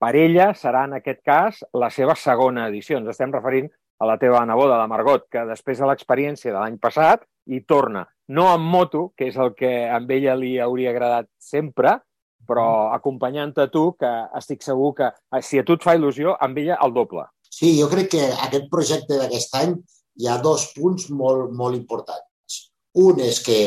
Per 0.00 0.12
ella 0.18 0.50
serà, 0.58 0.84
en 0.88 0.98
aquest 0.98 1.22
cas, 1.24 1.62
la 1.72 1.88
seva 1.90 2.16
segona 2.18 2.66
edició. 2.68 2.98
Ens 2.98 3.12
estem 3.14 3.32
referint 3.32 3.70
a 4.00 4.08
la 4.08 4.18
teva 4.18 4.42
neboda, 4.44 4.76
la 4.76 4.90
Margot, 4.90 5.28
que 5.30 5.44
després 5.48 5.78
de 5.80 5.88
l'experiència 5.88 6.52
de 6.52 6.58
l'any 6.58 6.80
passat 6.82 7.22
hi 7.46 7.62
torna. 7.68 8.04
No 8.28 8.48
amb 8.50 8.66
moto, 8.68 9.06
que 9.16 9.28
és 9.30 9.38
el 9.40 9.54
que 9.56 9.70
a 9.86 10.00
ella 10.16 10.34
li 10.36 10.58
hauria 10.60 10.90
agradat 10.90 11.28
sempre, 11.38 11.98
però 12.48 12.66
acompanyant-te 12.94 13.68
tu, 13.72 13.86
que 14.00 14.10
estic 14.38 14.62
segur 14.66 14.92
que 14.98 15.10
eh, 15.10 15.42
si 15.42 15.60
a 15.60 15.64
tu 15.66 15.78
et 15.78 15.84
fa 15.84 15.96
il·lusió, 15.98 16.36
amb 16.40 16.58
ella 16.62 16.78
el 16.84 16.94
doble. 16.96 17.26
Sí, 17.50 17.74
jo 17.78 17.88
crec 17.90 18.10
que 18.16 18.28
aquest 18.48 18.70
projecte 18.70 19.18
d'aquest 19.20 19.58
any 19.60 19.74
hi 20.20 20.28
ha 20.28 20.38
dos 20.42 20.68
punts 20.76 21.08
molt, 21.10 21.52
molt 21.54 21.76
importants. 21.78 22.60
Un 23.02 23.20
és 23.22 23.40
que 23.42 23.60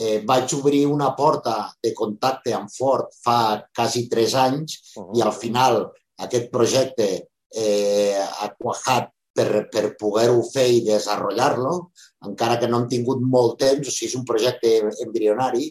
eh, 0.00 0.20
vaig 0.26 0.52
obrir 0.56 0.86
una 0.88 1.12
porta 1.16 1.56
de 1.82 1.92
contacte 1.96 2.54
amb 2.56 2.72
Ford 2.72 3.10
fa 3.24 3.62
quasi 3.76 4.08
tres 4.08 4.34
anys 4.34 4.96
uh 4.96 5.04
-huh. 5.04 5.18
i 5.18 5.22
al 5.22 5.32
final 5.32 5.90
aquest 6.26 6.50
projecte 6.50 7.08
eh, 7.54 8.16
ha 8.16 8.48
quajat 8.58 9.10
per, 9.32 9.68
per 9.72 9.96
poder-ho 9.98 10.42
fer 10.52 10.66
i 10.68 10.84
desenvolupar-lo, 10.84 11.90
encara 12.28 12.58
que 12.60 12.68
no 12.68 12.80
hem 12.80 12.88
tingut 12.88 13.20
molt 13.22 13.58
temps, 13.58 13.86
o 13.86 13.90
sigui, 13.90 14.10
és 14.10 14.16
un 14.18 14.24
projecte 14.24 14.72
embrionari, 15.04 15.70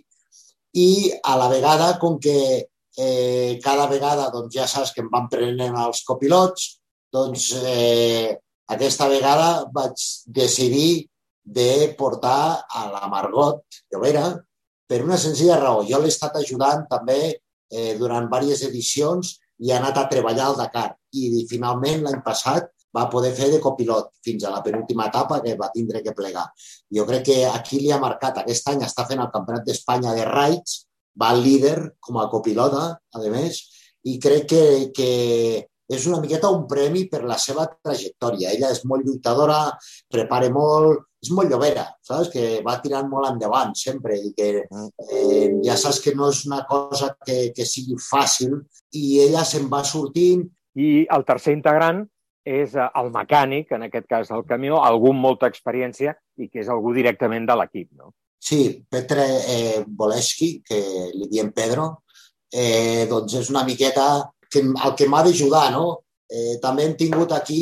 i 0.74 1.12
a 1.24 1.38
la 1.38 1.48
vegada, 1.50 1.98
com 2.00 2.20
que 2.20 2.66
eh, 2.98 3.60
cada 3.64 3.88
vegada 3.88 4.30
doncs, 4.34 4.54
ja 4.56 4.68
saps 4.68 4.94
que 4.94 5.02
em 5.02 5.10
van 5.12 5.30
prenent 5.32 5.78
els 5.86 6.04
copilots, 6.08 6.76
doncs 7.14 7.52
eh, 7.58 8.38
aquesta 8.70 9.08
vegada 9.10 9.66
vaig 9.74 9.98
decidir 10.28 11.08
de 11.44 11.96
portar 11.98 12.66
a 12.70 12.86
la 12.92 13.08
Margot 13.10 13.64
Llobera 13.90 14.28
per 14.90 15.02
una 15.04 15.18
senzilla 15.18 15.58
raó. 15.58 15.86
Jo 15.88 16.02
l'he 16.02 16.12
estat 16.14 16.36
ajudant 16.38 16.86
també 16.90 17.22
eh, 17.34 17.94
durant 17.98 18.28
diverses 18.30 18.68
edicions 18.70 19.38
i 19.60 19.72
ha 19.72 19.80
anat 19.80 19.98
a 19.98 20.08
treballar 20.12 20.52
al 20.52 20.60
Dakar. 20.60 20.92
I 21.14 21.46
finalment 21.50 22.06
l'any 22.06 22.22
passat 22.26 22.70
va 22.96 23.08
poder 23.10 23.32
fer 23.38 23.50
de 23.54 23.62
copilot 23.64 24.12
fins 24.26 24.46
a 24.46 24.54
la 24.54 24.62
penúltima 24.66 25.08
etapa 25.10 25.40
que 25.44 25.56
va 25.60 25.72
tindre 25.74 26.04
que 26.06 26.16
plegar. 26.18 26.48
Jo 26.94 27.06
crec 27.10 27.26
que 27.30 27.40
aquí 27.48 27.82
li 27.84 27.92
ha 27.92 28.02
marcat, 28.02 28.42
aquest 28.42 28.70
any 28.74 28.86
està 28.88 29.06
fent 29.10 29.22
el 29.24 29.34
Campionat 29.34 29.68
d'Espanya 29.68 30.16
de 30.18 30.26
Raids, 30.30 30.86
va 31.20 31.34
líder 31.36 31.78
com 32.00 32.18
a 32.18 32.30
copilota, 32.32 32.86
a 32.98 33.28
més, 33.30 33.62
i 34.08 34.18
crec 34.22 34.48
que, 34.50 34.64
que 34.96 35.12
és 35.90 36.06
una 36.08 36.20
miqueta 36.22 36.52
un 36.54 36.66
premi 36.70 37.08
per 37.10 37.24
la 37.26 37.38
seva 37.42 37.66
trajectòria. 37.68 38.54
Ella 38.54 38.70
és 38.74 38.84
molt 38.90 39.06
lluitadora, 39.06 39.60
prepara 40.12 40.52
molt, 40.54 41.08
és 41.20 41.32
molt 41.36 41.52
llobera, 41.52 41.88
saps? 42.06 42.30
Que 42.34 42.62
va 42.66 42.78
tirant 42.84 43.10
molt 43.12 43.32
endavant 43.32 43.74
sempre 43.76 44.16
i 44.16 44.32
que 44.38 44.50
eh, 44.64 45.48
ja 45.66 45.76
saps 45.82 46.00
que 46.06 46.14
no 46.16 46.30
és 46.32 46.46
una 46.48 46.62
cosa 46.70 47.12
que, 47.26 47.50
que 47.56 47.68
sigui 47.68 47.98
fàcil 48.00 48.56
i 48.96 49.20
ella 49.26 49.44
se'n 49.48 49.68
va 49.72 49.82
sortint. 49.84 50.46
I 50.80 51.04
el 51.12 51.26
tercer 51.28 51.58
integrant 51.58 52.06
és 52.50 52.74
eh, 52.76 52.88
el 53.02 53.12
mecànic, 53.14 53.74
en 53.76 53.86
aquest 53.88 54.08
cas 54.10 54.32
el 54.36 54.46
camió, 54.50 54.82
algú 54.86 55.14
amb 55.14 55.26
molta 55.28 55.50
experiència 55.52 56.16
i 56.40 56.50
que 56.50 56.64
és 56.64 56.72
algú 56.74 56.94
directament 56.98 57.46
de 57.50 57.58
l'equip, 57.60 57.92
no? 58.00 58.14
Sí, 58.40 58.62
Petre 58.90 59.26
eh, 59.54 59.80
Boleski, 59.86 60.52
que 60.66 60.80
li 61.14 61.28
diem 61.32 61.52
Pedro, 61.56 61.90
eh, 62.52 63.06
doncs 63.10 63.36
és 63.42 63.50
una 63.54 63.66
miqueta 63.68 64.10
que, 64.50 64.64
el 64.64 64.94
que 64.98 65.08
m'ha 65.12 65.24
d'ajudar, 65.28 65.70
no? 65.76 66.00
Eh, 66.30 66.58
també 66.64 66.86
hem 66.86 66.96
tingut 66.98 67.34
aquí 67.36 67.62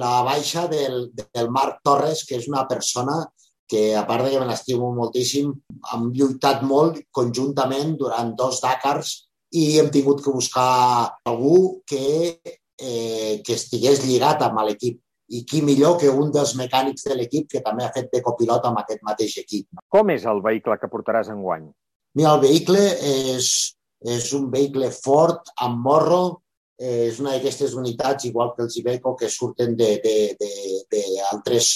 la 0.00 0.20
baixa 0.26 0.66
del, 0.70 1.10
del 1.16 1.50
Marc 1.50 1.80
Torres, 1.86 2.24
que 2.26 2.36
és 2.38 2.48
una 2.50 2.66
persona 2.68 3.22
que, 3.70 3.94
a 3.94 4.04
part 4.06 4.26
de 4.26 4.34
que 4.34 4.40
me 4.42 4.48
l'estimo 4.50 4.90
moltíssim, 4.94 5.50
hem 5.94 6.06
lluitat 6.16 6.64
molt 6.66 6.98
conjuntament 7.14 7.94
durant 7.98 8.34
dos 8.38 8.60
Dakars 8.64 9.14
i 9.54 9.78
hem 9.78 9.90
tingut 9.94 10.22
que 10.24 10.34
buscar 10.34 10.70
algú 11.26 11.82
que, 11.86 12.34
eh, 12.80 13.40
que 13.44 13.54
estigués 13.54 14.04
lligat 14.06 14.42
amb 14.46 14.60
l'equip. 14.66 15.00
I 15.30 15.44
qui 15.46 15.60
millor 15.62 15.94
que 16.00 16.10
un 16.10 16.32
dels 16.34 16.56
mecànics 16.58 17.04
de 17.06 17.14
l'equip 17.14 17.46
que 17.52 17.60
també 17.62 17.84
ha 17.86 17.92
fet 17.94 18.08
de 18.10 18.20
copilot 18.24 18.64
amb 18.66 18.78
aquest 18.80 19.02
mateix 19.06 19.36
equip. 19.38 19.66
Com 19.88 20.10
és 20.10 20.24
el 20.26 20.40
vehicle 20.42 20.74
que 20.80 20.90
portaràs 20.90 21.30
en 21.30 21.38
guany? 21.44 21.68
Mira, 22.18 22.32
el 22.34 22.40
vehicle 22.42 22.80
és, 23.06 23.76
és 24.02 24.32
un 24.34 24.50
vehicle 24.50 24.90
fort, 24.90 25.52
amb 25.62 25.78
morro, 25.84 26.22
eh, 26.80 27.06
és 27.12 27.20
una 27.22 27.36
d'aquestes 27.36 27.76
unitats, 27.78 28.26
igual 28.26 28.50
que 28.56 28.62
els 28.66 28.76
Ibeco, 28.80 29.14
que 29.16 29.28
surten 29.30 29.76
d'altres 30.90 31.66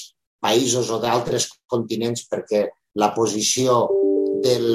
països 0.42 0.90
o 0.90 0.98
d'altres 1.00 1.46
continents 1.70 2.26
perquè 2.28 2.66
la 3.00 3.14
posició 3.14 3.86
del, 4.44 4.66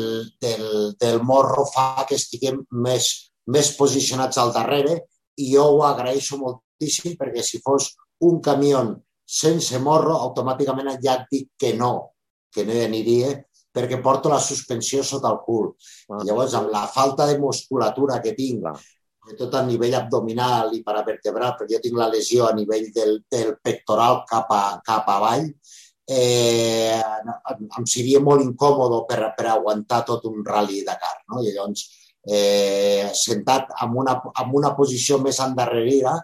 del, 0.41 0.95
del 0.99 1.21
morro 1.21 1.65
fa 1.69 2.05
que 2.07 2.15
estiguem 2.17 2.63
més, 2.71 3.31
més 3.47 3.75
posicionats 3.77 4.39
al 4.41 4.53
darrere 4.55 5.03
i 5.43 5.51
jo 5.53 5.65
ho 5.75 5.83
agraeixo 5.87 6.39
moltíssim 6.41 7.15
perquè 7.19 7.43
si 7.45 7.61
fos 7.63 7.93
un 8.27 8.39
camió 8.43 8.83
sense 9.29 9.77
morro, 9.79 10.17
automàticament 10.25 10.95
ja 11.03 11.19
et 11.19 11.27
dic 11.31 11.49
que 11.59 11.73
no, 11.77 11.93
que 12.51 12.65
no 12.65 12.73
hi 12.73 12.85
aniria, 12.87 13.35
perquè 13.71 13.99
porto 14.01 14.31
la 14.31 14.39
suspensió 14.41 15.03
sota 15.05 15.29
el 15.29 15.41
cul. 15.45 15.69
Ah. 16.09 16.23
Llavors, 16.25 16.55
amb 16.57 16.71
la 16.73 16.87
falta 16.89 17.27
de 17.29 17.37
musculatura 17.41 18.17
que 18.23 18.33
tinc, 18.37 18.65
sobretot 19.19 19.59
a 19.59 19.61
nivell 19.67 19.99
abdominal 19.99 20.73
i 20.73 20.81
paravertebral, 20.85 21.53
perquè 21.59 21.77
jo 21.77 21.83
tinc 21.83 21.99
la 21.99 22.09
lesió 22.09 22.47
a 22.47 22.55
nivell 22.57 22.89
del, 22.95 23.19
del 23.29 23.53
pectoral 23.61 24.23
cap, 24.29 24.49
a, 24.49 24.79
cap 24.85 25.13
avall, 25.13 25.45
eh, 26.09 26.97
em 26.97 27.85
seria 27.85 28.19
molt 28.25 28.41
incòmode 28.41 29.03
per, 29.09 29.21
per 29.37 29.47
aguantar 29.53 30.01
tot 30.07 30.25
un 30.31 30.41
rally 30.45 30.81
de 30.87 30.97
car. 30.97 31.15
No? 31.29 31.43
I 31.43 31.53
llavors, 31.53 31.85
eh, 32.29 33.09
sentat 33.17 33.73
en 33.83 33.95
una, 33.97 34.19
en 34.41 34.55
una 34.61 34.75
posició 34.77 35.19
més 35.23 35.39
endarrerida, 35.43 36.15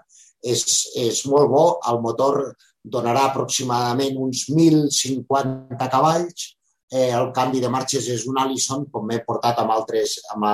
és, 0.46 0.64
és 1.02 1.24
molt 1.32 1.50
bo. 1.50 1.66
El 1.90 2.02
motor 2.04 2.42
donarà 2.86 3.26
aproximadament 3.30 4.20
uns 4.22 4.46
1.050 4.52 5.90
cavalls. 5.92 6.52
Eh, 6.94 7.10
el 7.10 7.32
canvi 7.34 7.62
de 7.64 7.72
marxes 7.74 8.08
és 8.14 8.28
un 8.30 8.38
Allison, 8.40 8.86
com 8.94 9.08
m'he 9.10 9.24
portat 9.26 9.60
amb, 9.62 9.74
altres, 9.74 10.20
amb, 10.36 10.46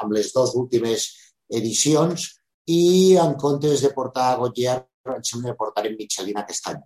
amb 0.00 0.14
les 0.16 0.32
dues 0.32 0.54
últimes 0.56 1.10
edicions 1.52 2.30
i 2.68 3.16
en 3.20 3.34
comptes 3.40 3.82
de 3.84 3.90
portar 3.96 4.36
Gottlieb 4.40 4.84
em 5.08 5.22
sembla 5.24 5.52
que 5.52 5.60
portarem 5.60 5.94
Michelin 5.96 6.40
aquest 6.40 6.72
any. 6.72 6.80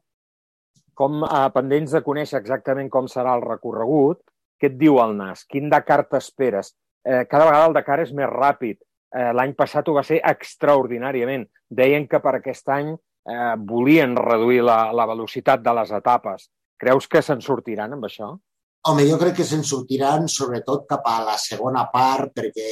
Com 0.99 1.23
eh, 1.25 1.47
pendents 1.54 1.94
de 1.97 2.02
conèixer 2.06 2.38
exactament 2.38 2.90
com 2.92 3.09
serà 3.11 3.35
el 3.38 3.42
recorregut, 3.47 4.21
què 4.61 4.71
et 4.71 4.78
diu 4.78 5.00
el 5.02 5.16
NAS? 5.18 5.47
Quin 5.50 5.71
Dakar 5.73 6.04
t'esperes? 6.11 6.75
Eh, 7.04 7.25
cada 7.30 7.47
vegada 7.49 7.68
el 7.68 7.76
Dakar 7.76 8.00
és 8.04 8.12
més 8.14 8.30
ràpid. 8.30 8.78
Eh, 9.12 9.30
L'any 9.37 9.54
passat 9.59 9.88
ho 9.88 9.97
va 9.97 10.04
ser 10.06 10.21
extraordinàriament. 10.25 11.47
Deien 11.68 12.06
que 12.09 12.21
per 12.23 12.37
aquest 12.38 12.68
any 12.73 12.92
eh, 12.94 13.54
volien 13.59 14.16
reduir 14.16 14.62
la, 14.64 14.78
la 14.94 15.06
velocitat 15.11 15.62
de 15.64 15.75
les 15.80 15.92
etapes. 15.99 16.49
Creus 16.78 17.09
que 17.09 17.23
se'n 17.23 17.42
sortiran 17.44 17.94
amb 17.94 18.09
això? 18.09 18.32
Home, 18.90 19.04
jo 19.06 19.18
crec 19.21 19.37
que 19.38 19.47
se'n 19.47 19.62
sortiran 19.62 20.26
sobretot 20.26 20.88
cap 20.90 21.04
a 21.06 21.21
la 21.23 21.37
segona 21.38 21.85
part 21.92 22.32
perquè 22.35 22.71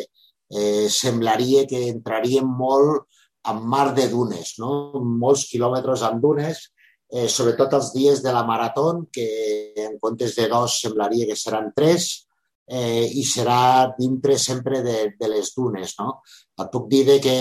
eh, 0.00 0.86
semblaria 0.88 1.66
que 1.68 1.82
entraríem 1.90 2.48
molt 2.48 3.08
en 3.50 3.58
mar 3.68 3.90
de 3.96 4.06
dunes, 4.08 4.54
no? 4.62 5.02
molts 5.02 5.48
quilòmetres 5.50 6.04
en 6.08 6.20
dunes, 6.22 6.62
eh, 7.12 7.26
sobretot 7.28 7.74
els 7.76 7.90
dies 7.92 8.22
de 8.24 8.32
la 8.32 8.44
marató, 8.48 8.86
que 9.12 9.26
en 9.84 9.98
comptes 10.00 10.36
de 10.38 10.48
dos 10.48 10.78
semblaria 10.80 11.26
que 11.28 11.36
seran 11.36 11.72
tres, 11.76 12.28
eh, 12.66 13.04
i 13.18 13.24
serà 13.26 13.92
dintre 13.98 14.38
sempre 14.38 14.82
de, 14.82 14.96
de 15.18 15.28
les 15.28 15.52
dunes. 15.56 15.94
No? 16.00 16.20
Et 16.58 16.72
puc 16.72 16.88
dir 16.90 17.18
que 17.22 17.36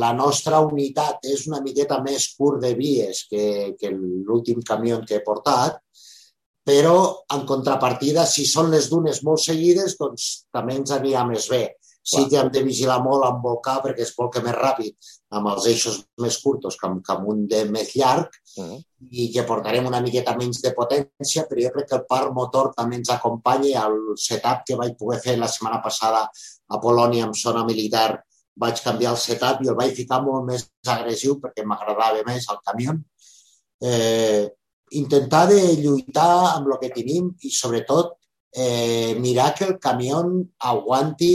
la 0.00 0.12
nostra 0.14 0.60
unitat 0.64 1.24
és 1.26 1.46
una 1.50 1.60
miqueta 1.62 2.00
més 2.02 2.28
curt 2.38 2.62
de 2.62 2.74
vies 2.78 3.24
que, 3.30 3.74
que 3.78 3.90
l'últim 3.90 4.62
camió 4.62 5.00
que 5.04 5.18
he 5.18 5.24
portat, 5.26 5.80
però 6.64 6.96
en 7.34 7.44
contrapartida, 7.44 8.24
si 8.24 8.46
són 8.48 8.70
les 8.72 8.88
dunes 8.88 9.20
molt 9.26 9.42
seguides, 9.42 9.98
doncs 10.00 10.46
també 10.54 10.78
ens 10.78 10.94
anirà 10.96 11.26
més 11.28 11.48
bé. 11.52 11.66
Sí 12.04 12.26
que 12.28 12.36
hem 12.36 12.50
de 12.52 12.62
vigilar 12.62 12.98
molt 13.00 13.24
amb 13.24 13.44
volcar 13.44 13.78
perquè 13.84 14.04
es 14.04 14.12
volca 14.16 14.42
més 14.44 14.56
ràpid 14.58 15.12
amb 15.38 15.48
els 15.54 15.66
eixos 15.70 16.02
més 16.20 16.36
curtos 16.42 16.76
que 16.76 16.86
amb, 16.86 17.00
que 17.04 17.14
amb 17.14 17.30
un 17.32 17.46
de 17.48 17.64
més 17.64 17.94
llarg 17.96 18.34
Mm. 18.54 18.76
i 19.10 19.24
que 19.34 19.42
portarem 19.42 19.86
una 19.88 20.00
miqueta 20.00 20.36
menys 20.38 20.60
de 20.62 20.70
potència, 20.76 21.42
però 21.48 21.62
jo 21.64 21.70
crec 21.74 21.88
que 21.90 21.96
el 21.98 22.04
parc 22.10 22.30
motor 22.36 22.70
també 22.76 23.00
ens 23.00 23.10
acompanya. 23.10 23.86
El 23.88 24.14
setup 24.20 24.62
que 24.68 24.76
vaig 24.78 24.94
poder 24.98 25.18
fer 25.24 25.34
la 25.38 25.48
setmana 25.50 25.80
passada 25.82 26.22
a 26.24 26.80
Polònia 26.82 27.26
amb 27.26 27.34
zona 27.34 27.64
militar 27.66 28.22
vaig 28.56 28.78
canviar 28.84 29.12
el 29.12 29.18
setup 29.18 29.62
i 29.64 29.70
el 29.72 29.78
vaig 29.80 29.94
ficar 29.96 30.20
molt 30.22 30.46
més 30.46 30.68
agressiu 30.86 31.40
perquè 31.42 31.64
m'agradava 31.66 32.22
més 32.26 32.46
el 32.52 32.60
camió. 32.64 32.94
Eh, 33.82 34.46
intentar 34.94 35.48
de 35.50 35.60
lluitar 35.82 36.54
amb 36.54 36.70
el 36.70 36.78
que 36.80 36.92
tenim 36.94 37.32
i 37.42 37.50
sobretot 37.50 38.14
eh, 38.54 39.16
mirar 39.18 39.52
que 39.58 39.66
el 39.66 39.78
camió 39.82 40.22
aguanti 40.60 41.34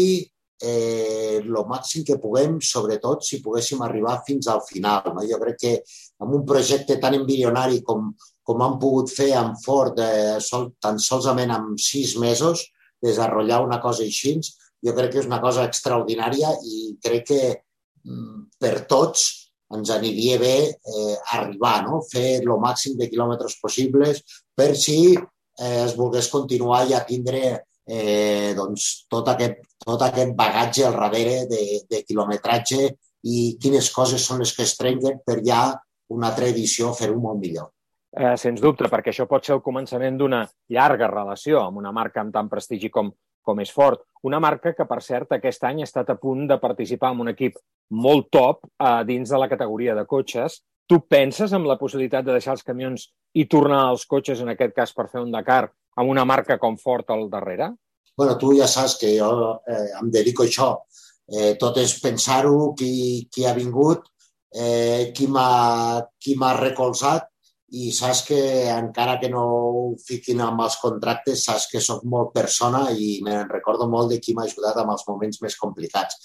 eh, 0.62 1.42
màxim 1.68 2.04
que 2.04 2.18
puguem, 2.20 2.60
sobretot 2.62 3.24
si 3.24 3.42
poguéssim 3.44 3.82
arribar 3.82 4.22
fins 4.25 4.48
al 4.48 4.62
final. 4.68 5.13
No? 5.13 5.24
Jo 5.28 5.39
crec 5.39 5.58
que 5.60 5.74
amb 6.20 6.36
un 6.36 6.46
projecte 6.46 7.00
tan 7.00 7.16
embrionari 7.16 7.82
com, 7.82 8.13
com 8.44 8.62
han 8.62 8.80
pogut 8.80 9.12
fer 9.12 9.34
amb 9.38 9.58
Ford 9.63 10.00
eh, 10.00 10.39
sol, 10.39 10.72
tan 10.82 11.00
solament 11.00 11.51
amb 11.51 11.80
sis 11.80 12.18
mesos, 12.18 12.66
desenvolupar 13.01 13.63
una 13.63 13.80
cosa 13.80 14.04
així, 14.04 14.39
jo 14.84 14.96
crec 14.96 15.13
que 15.13 15.22
és 15.24 15.28
una 15.28 15.42
cosa 15.44 15.66
extraordinària 15.68 16.51
i 16.63 16.96
crec 17.04 17.28
que 17.28 17.42
mm, 18.04 18.60
per 18.60 18.86
tots 18.89 19.28
ens 19.75 19.92
aniria 19.94 20.39
bé 20.42 20.56
eh, 20.66 21.16
arribar, 21.36 21.84
no? 21.86 22.01
fer 22.12 22.39
el 22.42 22.54
màxim 22.62 22.98
de 22.98 23.10
quilòmetres 23.12 23.60
possibles 23.62 24.24
per 24.58 24.74
si 24.75 25.16
eh, 25.16 25.84
es 25.86 25.96
volgués 25.98 26.30
continuar 26.32 26.88
i 26.89 26.96
a 26.98 27.04
tindre 27.06 27.44
eh, 27.89 28.53
doncs, 28.55 29.08
tot, 29.10 29.27
aquest, 29.34 29.63
tot 29.81 30.03
aquest 30.05 30.36
bagatge 30.38 30.86
al 30.86 30.98
darrere 31.00 31.46
de, 31.50 31.63
de 31.89 32.03
quilometratge 32.05 32.86
i 33.25 33.39
quines 33.62 33.89
coses 33.91 34.24
són 34.24 34.43
les 34.43 34.53
que 34.55 34.63
es 34.63 34.77
trenquen 34.77 35.19
per 35.25 35.39
ja 35.46 35.74
una 36.13 36.29
altra 36.29 36.48
edició 36.50 36.93
fer-ho 36.98 37.17
molt 37.19 37.41
millor. 37.41 37.72
Eh, 38.10 38.36
sens 38.41 38.62
dubte, 38.62 38.89
perquè 38.89 39.12
això 39.12 39.27
pot 39.29 39.46
ser 39.46 39.55
el 39.58 39.65
començament 39.65 40.15
d'una 40.17 40.43
llarga 40.74 41.10
relació 41.12 41.62
amb 41.62 41.77
una 41.81 41.91
marca 41.93 42.24
amb 42.24 42.34
tant 42.34 42.50
prestigi 42.50 42.89
com, 42.89 43.12
com 43.46 43.62
és 43.62 43.74
Ford. 43.74 44.01
Una 44.25 44.39
marca 44.41 44.74
que, 44.74 44.88
per 44.89 45.01
cert, 45.05 45.36
aquest 45.36 45.65
any 45.69 45.84
ha 45.84 45.89
estat 45.89 46.10
a 46.10 46.17
punt 46.17 46.48
de 46.50 46.58
participar 46.62 47.13
en 47.13 47.22
un 47.25 47.34
equip 47.34 47.60
molt 47.89 48.29
top 48.34 48.65
eh, 48.65 49.03
dins 49.05 49.29
de 49.29 49.41
la 49.41 49.50
categoria 49.50 49.96
de 49.98 50.05
cotxes. 50.10 50.62
Tu 50.89 50.98
penses 51.05 51.53
en 51.53 51.67
la 51.69 51.77
possibilitat 51.77 52.25
de 52.25 52.34
deixar 52.34 52.55
els 52.58 52.65
camions 52.65 53.12
i 53.38 53.46
tornar 53.46 53.84
als 53.91 54.08
cotxes, 54.10 54.41
en 54.41 54.50
aquest 54.55 54.74
cas 54.74 54.93
per 54.98 55.05
fer 55.12 55.22
un 55.22 55.29
Dakar, 55.31 55.67
amb 56.00 56.10
una 56.10 56.25
marca 56.25 56.58
com 56.58 56.79
Ford 56.79 57.12
al 57.12 57.27
darrere? 57.29 57.74
bueno, 58.20 58.38
tu 58.38 58.51
ja 58.51 58.68
saps 58.68 58.98
que 59.00 59.13
jo 59.15 59.32
eh, 59.63 59.91
em 59.96 60.10
dedico 60.12 60.44
a 60.44 60.48
això. 60.50 60.74
Eh, 61.32 61.53
tot 61.62 61.77
és 61.79 61.94
pensar-ho, 62.03 62.74
qui, 62.75 63.29
qui 63.32 63.46
ha 63.48 63.53
vingut, 63.56 64.10
eh, 64.51 65.13
qui 65.15 65.29
m'ha 65.32 66.51
recolzat 66.58 67.29
i 67.79 67.94
saps 67.96 68.25
que 68.27 68.41
encara 68.74 69.15
que 69.22 69.32
no 69.32 69.46
ho 69.46 69.88
fiquin 70.03 70.44
amb 70.44 70.65
els 70.65 70.75
contractes, 70.84 71.46
saps 71.48 71.70
que 71.72 71.79
sóc 71.86 72.03
molt 72.03 72.34
persona 72.36 72.89
i 72.91 73.22
me'n 73.24 73.48
recordo 73.48 73.88
molt 73.88 74.12
de 74.12 74.20
qui 74.20 74.36
m'ha 74.36 74.50
ajudat 74.51 74.84
en 74.84 74.91
els 74.91 75.08
moments 75.08 75.39
més 75.46 75.56
complicats. 75.56 76.20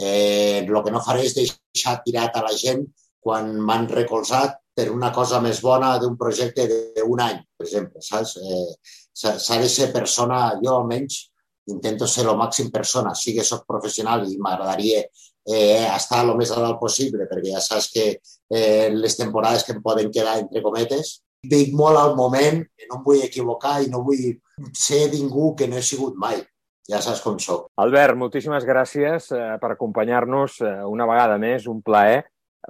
Eh, 0.00 0.64
el 0.64 0.82
que 0.84 0.94
no 0.94 1.04
faré 1.04 1.26
és 1.28 1.36
deixar 1.36 1.98
tirat 2.06 2.32
a 2.32 2.46
la 2.48 2.56
gent 2.56 2.86
quan 3.20 3.58
m'han 3.60 3.90
recolzat 3.92 4.56
per 4.72 4.88
una 4.92 5.12
cosa 5.12 5.42
més 5.44 5.60
bona 5.60 5.98
d'un 6.00 6.16
projecte 6.16 6.64
d'un 6.70 7.20
any, 7.28 7.44
per 7.58 7.68
exemple, 7.68 8.00
saps? 8.00 8.38
Eh, 8.40 8.72
s'ha 9.16 9.58
de 9.62 9.68
ser 9.72 9.92
persona, 9.94 10.50
jo 10.62 10.76
almenys 10.76 11.24
intento 11.66 12.06
ser 12.06 12.26
el 12.26 12.36
màxim 12.38 12.70
persona, 12.70 13.14
sí 13.14 13.34
que 13.34 13.44
sóc 13.44 13.64
professional 13.66 14.24
i 14.28 14.36
m'agradaria 14.38 15.02
eh, 15.02 15.86
estar 15.86 16.22
el 16.24 16.34
més 16.38 16.52
a 16.54 16.60
dalt 16.62 16.78
possible, 16.78 17.26
perquè 17.30 17.54
ja 17.54 17.62
saps 17.62 17.88
que 17.94 18.04
eh, 18.14 18.88
les 18.94 19.16
temporades 19.18 19.64
que 19.66 19.74
em 19.74 19.82
poden 19.82 20.12
quedar 20.14 20.38
entre 20.42 20.62
cometes, 20.62 21.20
veig 21.46 21.74
molt 21.78 21.98
al 21.98 22.14
moment, 22.18 22.62
que 22.76 22.88
no 22.90 23.00
em 23.00 23.06
vull 23.06 23.24
equivocar 23.24 23.80
i 23.82 23.90
no 23.90 24.02
vull 24.06 24.36
ser 24.74 25.06
ningú 25.12 25.54
que 25.58 25.68
no 25.70 25.78
he 25.78 25.84
sigut 25.84 26.16
mai. 26.18 26.40
Ja 26.86 27.00
saps 27.02 27.18
com 27.22 27.38
sóc. 27.42 27.66
Albert, 27.82 28.14
moltíssimes 28.18 28.66
gràcies 28.66 29.32
eh, 29.34 29.44
per 29.62 29.72
acompanyar-nos 29.74 30.60
eh, 30.62 30.74
una 30.86 31.06
vegada 31.10 31.38
més, 31.42 31.66
un 31.66 31.82
plaer. 31.82 32.22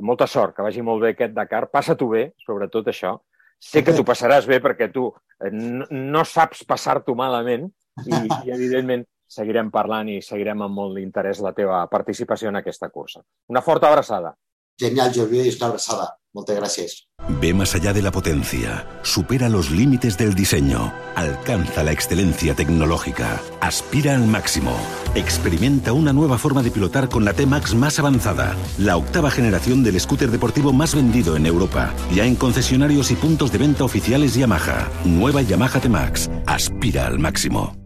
Molta 0.05 0.27
sort, 0.29 0.55
que 0.57 0.64
vagi 0.64 0.85
molt 0.85 1.03
bé 1.05 1.12
aquest 1.12 1.33
Dakar. 1.37 1.66
Passa-t'ho 1.73 2.09
bé, 2.09 2.31
sobretot 2.44 2.88
això. 2.92 3.14
Sé 3.62 3.83
que 3.85 3.95
t'ho 3.97 4.05
passaràs 4.07 4.47
bé 4.49 4.61
perquè 4.62 4.90
tu 4.92 5.09
eh, 5.11 5.51
no, 5.53 5.87
no 5.90 6.25
saps 6.29 6.64
passar-t'ho 6.69 7.14
malament 7.19 7.69
i, 8.05 8.12
i, 8.47 8.53
evidentment, 8.53 9.05
seguirem 9.27 9.71
parlant 9.75 10.11
i 10.12 10.21
seguirem 10.23 10.62
amb 10.62 10.77
molt 10.77 10.99
d'interès 10.99 11.40
la 11.45 11.55
teva 11.57 11.81
participació 11.90 12.53
en 12.53 12.61
aquesta 12.61 12.90
cursa. 12.92 13.25
Una 13.51 13.64
forta 13.64 13.90
abraçada. 13.90 14.35
Genial, 14.79 15.12
Jordi, 15.15 15.41
y 15.41 15.57
una 15.57 15.67
abrazada. 15.67 16.19
Muchas 16.33 16.57
gracias. 16.57 17.09
Ve 17.41 17.55
más 17.55 17.75
allá 17.75 17.95
de 17.95 18.03
la 18.03 18.12
potencia, 18.12 18.87
supera 19.03 19.49
los 19.49 19.71
límites 19.71 20.19
del 20.19 20.35
diseño, 20.35 20.93
alcanza 21.15 21.83
la 21.83 21.93
excelencia 21.93 22.55
tecnológica, 22.55 23.41
aspira 23.62 24.15
al 24.15 24.27
máximo, 24.27 24.77
experimenta 25.15 25.95
una 25.95 26.12
nueva 26.12 26.37
forma 26.37 26.62
de 26.62 26.71
pilotar 26.71 27.09
con 27.09 27.25
la 27.25 27.33
T-Max 27.33 27.75
más 27.75 27.99
avanzada, 27.99 28.55
la 28.77 28.99
octava 28.99 29.31
generación 29.31 29.83
del 29.83 29.99
scooter 29.99 30.31
deportivo 30.31 30.75
más 30.75 30.95
vendido 30.95 31.37
en 31.37 31.47
Europa, 31.47 31.95
ya 32.15 32.27
en 32.27 32.37
concesionarios 32.37 33.11
y 33.11 33.15
puntos 33.15 33.51
de 33.51 33.59
venta 33.59 33.85
oficiales 33.85 34.35
Yamaha. 34.35 34.91
Nueva 35.07 35.41
Yamaha 35.41 35.81
T-Max, 35.81 36.31
aspira 36.47 37.07
al 37.07 37.19
máximo. 37.19 37.86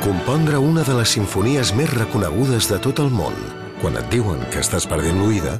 Compondre 0.00 0.56
una 0.56 0.80
de 0.80 0.94
les 0.96 1.10
sinfonies 1.12 1.74
més 1.76 1.90
reconegudes 1.92 2.70
de 2.70 2.78
tot 2.80 3.02
el 3.02 3.10
món, 3.12 3.34
quan 3.82 3.98
et 4.00 4.06
diuen 4.08 4.40
que 4.48 4.62
estàs 4.62 4.86
perdent 4.88 5.20
l'oïda, 5.20 5.58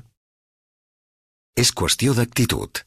és 1.61 1.69
qüestió 1.77 2.15
d'actitud. 2.17 2.81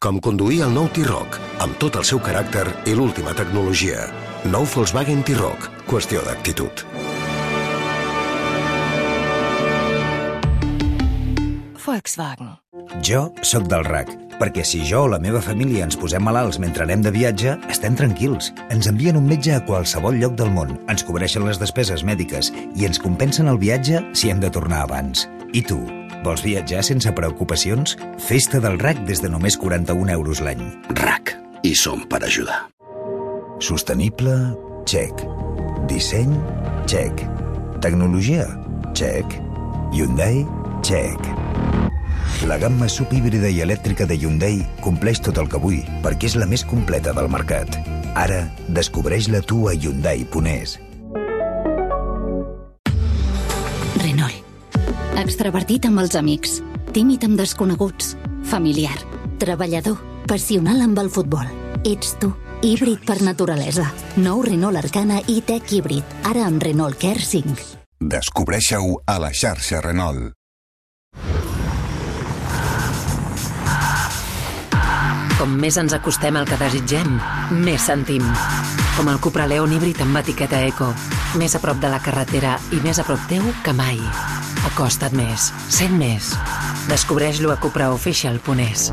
Com 0.00 0.22
conduir 0.24 0.62
el 0.64 0.72
nou 0.72 0.88
T-Roc, 0.96 1.36
amb 1.60 1.76
tot 1.82 1.98
el 2.00 2.06
seu 2.08 2.20
caràcter 2.24 2.64
i 2.88 2.96
l'última 2.96 3.36
tecnologia. 3.36 4.06
Nou 4.48 4.64
Volkswagen 4.64 5.20
T-Roc, 5.28 5.68
qüestió 5.90 6.24
d'actitud. 6.24 6.84
Volkswagen. 11.84 12.56
Jo 13.04 13.28
sóc 13.44 13.68
del 13.68 13.84
RAC, 13.84 14.16
perquè 14.40 14.64
si 14.66 14.82
jo 14.86 15.04
o 15.06 15.10
la 15.10 15.20
meva 15.22 15.40
família 15.44 15.84
ens 15.86 15.96
posem 15.98 16.22
malalts 16.24 16.60
mentre 16.62 16.84
anem 16.84 17.02
de 17.04 17.12
viatge, 17.14 17.56
estem 17.72 17.96
tranquils. 17.98 18.52
Ens 18.72 18.88
envien 18.90 19.18
un 19.18 19.26
metge 19.28 19.54
a 19.56 19.62
qualsevol 19.64 20.18
lloc 20.20 20.36
del 20.38 20.52
món, 20.54 20.76
ens 20.92 21.04
cobreixen 21.06 21.46
les 21.48 21.60
despeses 21.62 22.04
mèdiques 22.06 22.52
i 22.76 22.88
ens 22.88 23.00
compensen 23.02 23.50
el 23.52 23.60
viatge 23.62 24.02
si 24.12 24.32
hem 24.32 24.42
de 24.42 24.52
tornar 24.52 24.84
abans. 24.86 25.26
I 25.56 25.62
tu, 25.64 25.80
vols 26.24 26.44
viatjar 26.44 26.84
sense 26.86 27.12
preocupacions? 27.16 27.96
Festa 28.22 28.60
del 28.62 28.78
RAC 28.82 29.04
des 29.08 29.22
de 29.24 29.32
només 29.32 29.56
41 29.56 30.12
euros 30.16 30.42
l'any. 30.44 30.64
RAC. 31.00 31.36
I 31.66 31.74
som 31.74 32.04
per 32.08 32.22
ajudar. 32.24 32.66
Sostenible? 33.58 34.36
Check. 34.86 35.24
Disseny? 35.88 36.36
Check. 36.86 37.24
Tecnologia? 37.80 38.46
Check. 38.94 39.40
Hyundai? 39.92 40.46
Check. 40.82 41.75
La 42.44 42.58
gamma 42.60 42.88
subhíbrida 42.88 43.48
i 43.48 43.62
elèctrica 43.64 44.04
de 44.04 44.16
Hyundai 44.20 44.58
compleix 44.84 45.22
tot 45.24 45.38
el 45.40 45.48
que 45.48 45.60
vull 45.60 45.80
perquè 46.04 46.28
és 46.28 46.36
la 46.36 46.44
més 46.46 46.64
completa 46.68 47.14
del 47.16 47.30
mercat. 47.32 47.78
Ara, 48.16 48.42
descobreix-la 48.68 49.40
tu 49.40 49.64
a 49.70 49.72
Hyundai.es. 49.72 50.76
Renault. 54.02 54.44
Extravertit 55.16 55.88
amb 55.88 56.04
els 56.04 56.16
amics, 56.20 56.60
tímid 56.92 57.24
amb 57.24 57.40
desconeguts, 57.40 58.14
familiar, 58.44 58.98
treballador, 59.40 59.96
passional 60.28 60.84
amb 60.84 61.00
el 61.00 61.08
futbol. 61.08 61.48
Ets 61.88 62.18
tu, 62.20 62.34
híbrid 62.60 63.04
per 63.08 63.22
naturalesa. 63.24 63.88
Nou 64.20 64.44
Renault 64.44 64.84
Arcana 64.84 65.22
i 65.32 65.40
Tech 65.40 65.72
híbrid, 65.72 66.16
ara 66.28 66.44
amb 66.50 66.62
Renault 66.62 67.00
Care 67.00 67.24
5. 67.24 67.76
Descobreixeu 67.96 68.98
a 69.08 69.20
la 69.24 69.32
xarxa 69.32 69.80
Renault. 69.80 70.36
Com 75.36 75.52
més 75.60 75.76
ens 75.76 75.92
acostem 75.92 76.36
al 76.38 76.46
que 76.48 76.56
desitgem, 76.56 77.18
més 77.60 77.84
sentim. 77.84 78.24
Com 78.96 79.10
el 79.12 79.18
Cupra 79.20 79.44
Leon 79.44 79.74
híbrid 79.76 80.00
amb 80.00 80.16
etiqueta 80.22 80.62
Eco. 80.64 80.88
Més 81.36 81.52
a 81.52 81.60
prop 81.60 81.76
de 81.82 81.90
la 81.92 82.00
carretera 82.00 82.54
i 82.72 82.80
més 82.80 82.96
a 82.96 83.04
prop 83.04 83.20
teu 83.28 83.44
que 83.66 83.74
mai. 83.76 84.00
Acosta't 84.70 85.12
més. 85.12 85.50
Sent 85.68 85.92
més. 86.00 86.32
Descobreix-lo 86.88 87.52
a 87.52 87.60
cupraofficial.es. 87.60 88.88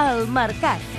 El 0.00 0.28
Mercat. 0.32 0.95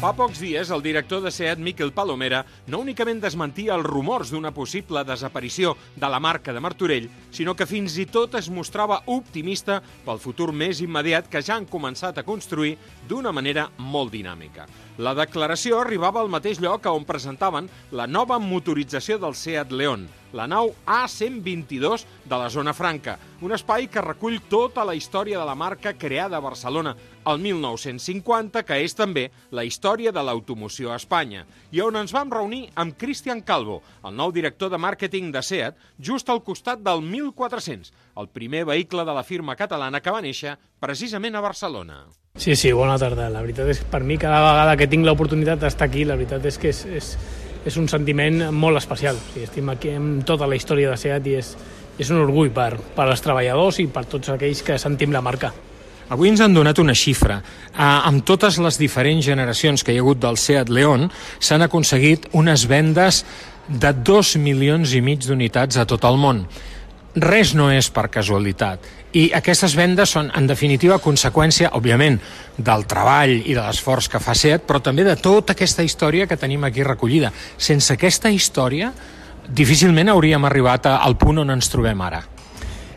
Fa 0.00 0.10
pocs 0.12 0.40
dies, 0.42 0.68
el 0.74 0.82
director 0.82 1.22
de 1.22 1.30
SEAT, 1.30 1.60
Miquel 1.62 1.92
Palomera, 1.94 2.42
no 2.68 2.80
únicament 2.82 3.22
desmentia 3.22 3.76
els 3.78 3.86
rumors 3.86 4.32
d'una 4.34 4.50
possible 4.52 5.04
desaparició 5.06 5.76
de 5.96 6.10
la 6.10 6.18
marca 6.20 6.52
de 6.52 6.60
Martorell, 6.60 7.06
sinó 7.32 7.54
que 7.56 7.64
fins 7.64 7.94
i 8.02 8.04
tot 8.10 8.34
es 8.36 8.50
mostrava 8.52 9.00
optimista 9.14 9.78
pel 10.04 10.20
futur 10.20 10.50
més 10.52 10.82
immediat 10.84 11.30
que 11.30 11.40
ja 11.40 11.56
han 11.56 11.70
començat 11.70 12.18
a 12.18 12.26
construir 12.26 12.74
d'una 13.08 13.32
manera 13.32 13.70
molt 13.78 14.12
dinàmica. 14.12 14.66
La 14.98 15.14
declaració 15.14 15.80
arribava 15.80 16.20
al 16.20 16.28
mateix 16.30 16.60
lloc 16.62 16.84
on 16.90 17.06
presentaven 17.06 17.70
la 17.90 18.06
nova 18.06 18.38
motorització 18.38 19.16
del 19.22 19.34
Seat 19.34 19.72
León, 19.72 20.08
la 20.34 20.46
nau 20.50 20.74
A122 20.86 22.04
de 22.26 22.36
la 22.38 22.50
Zona 22.50 22.74
Franca, 22.74 23.16
un 23.40 23.54
espai 23.54 23.88
que 23.90 24.02
recull 24.02 24.40
tota 24.50 24.84
la 24.84 24.94
història 24.94 25.38
de 25.38 25.46
la 25.46 25.54
marca 25.58 25.94
creada 25.98 26.38
a 26.38 26.44
Barcelona 26.44 26.94
el 27.26 27.40
1950, 27.40 28.62
que 28.66 28.80
és 28.84 28.94
també 28.96 29.28
la 29.50 29.64
història 29.64 30.12
de 30.12 30.22
l'automoció 30.24 30.92
a 30.92 30.98
Espanya, 31.00 31.44
i 31.72 31.80
on 31.84 31.96
ens 32.00 32.12
vam 32.14 32.32
reunir 32.32 32.66
amb 32.80 32.96
Cristian 32.98 33.42
Calvo, 33.42 33.80
el 34.04 34.16
nou 34.16 34.32
director 34.34 34.72
de 34.72 34.80
màrqueting 34.80 35.30
de 35.34 35.42
SEAT, 35.42 35.78
just 35.98 36.28
al 36.30 36.42
costat 36.44 36.82
del 36.84 37.02
1400, 37.02 37.92
el 38.20 38.28
primer 38.28 38.64
vehicle 38.68 39.04
de 39.04 39.14
la 39.14 39.24
firma 39.24 39.56
catalana 39.56 40.00
que 40.00 40.12
va 40.14 40.22
néixer 40.24 40.58
precisament 40.80 41.34
a 41.34 41.42
Barcelona. 41.44 42.04
Sí, 42.36 42.56
sí, 42.56 42.72
bona 42.72 42.98
tarda. 42.98 43.28
La 43.30 43.44
veritat 43.44 43.68
és 43.70 43.80
que 43.80 43.90
per 43.92 44.02
mi 44.02 44.18
cada 44.18 44.40
vegada 44.42 44.76
que 44.76 44.88
tinc 44.90 45.06
l'oportunitat 45.06 45.60
d'estar 45.62 45.86
aquí, 45.86 46.02
la 46.04 46.16
veritat 46.18 46.44
és 46.50 46.58
que 46.58 46.72
és, 46.74 46.80
és, 46.90 47.12
és 47.64 47.76
un 47.78 47.86
sentiment 47.88 48.48
molt 48.52 48.80
especial. 48.80 49.20
O 49.20 49.28
sigui, 49.30 49.46
estem 49.46 49.70
aquí 49.70 49.94
amb 49.94 50.26
tota 50.26 50.48
la 50.50 50.58
història 50.58 50.90
de 50.90 50.98
SEAT 50.98 51.30
i 51.30 51.38
és, 51.38 51.54
és 51.98 52.10
un 52.10 52.18
orgull 52.24 52.50
per, 52.50 52.72
per 52.96 53.06
als 53.06 53.22
treballadors 53.22 53.78
i 53.80 53.86
per 53.86 54.04
tots 54.10 54.34
aquells 54.34 54.64
que 54.66 54.80
sentim 54.82 55.14
la 55.14 55.22
marca. 55.22 55.52
Avui 56.12 56.28
ens 56.28 56.42
han 56.44 56.52
donat 56.52 56.78
una 56.82 56.94
xifra. 56.94 57.38
Uh, 57.72 57.80
amb 58.10 58.24
totes 58.28 58.58
les 58.60 58.76
diferents 58.80 59.24
generacions 59.24 59.82
que 59.82 59.94
hi 59.94 59.98
ha 59.98 60.04
hagut 60.04 60.20
del 60.20 60.36
Seat 60.36 60.68
León, 60.68 61.08
s'han 61.40 61.64
aconseguit 61.64 62.28
unes 62.32 62.66
vendes 62.68 63.24
de 63.68 63.92
2 63.96 64.36
milions 64.44 64.92
i 64.92 65.00
mig 65.00 65.24
d'unitats 65.24 65.80
a 65.80 65.86
tot 65.88 66.04
el 66.04 66.20
món. 66.20 66.44
Res 67.14 67.54
no 67.54 67.70
és 67.70 67.88
per 67.94 68.08
casualitat. 68.10 68.84
I 69.14 69.28
aquestes 69.38 69.76
vendes 69.78 70.10
són, 70.10 70.32
en 70.34 70.48
definitiva, 70.50 70.98
conseqüència, 70.98 71.70
òbviament, 71.78 72.18
del 72.58 72.84
treball 72.90 73.36
i 73.38 73.54
de 73.54 73.62
l'esforç 73.62 74.10
que 74.10 74.20
fa 74.20 74.34
SEAT, 74.34 74.66
però 74.66 74.82
també 74.82 75.06
de 75.06 75.14
tota 75.16 75.54
aquesta 75.54 75.86
història 75.86 76.26
que 76.26 76.36
tenim 76.36 76.66
aquí 76.66 76.82
recollida. 76.82 77.30
Sense 77.56 77.94
aquesta 77.94 78.34
història, 78.34 78.90
difícilment 79.48 80.10
hauríem 80.10 80.44
arribat 80.50 80.90
al 80.90 81.16
punt 81.16 81.44
on 81.46 81.54
ens 81.54 81.70
trobem 81.70 82.02
ara. 82.02 82.24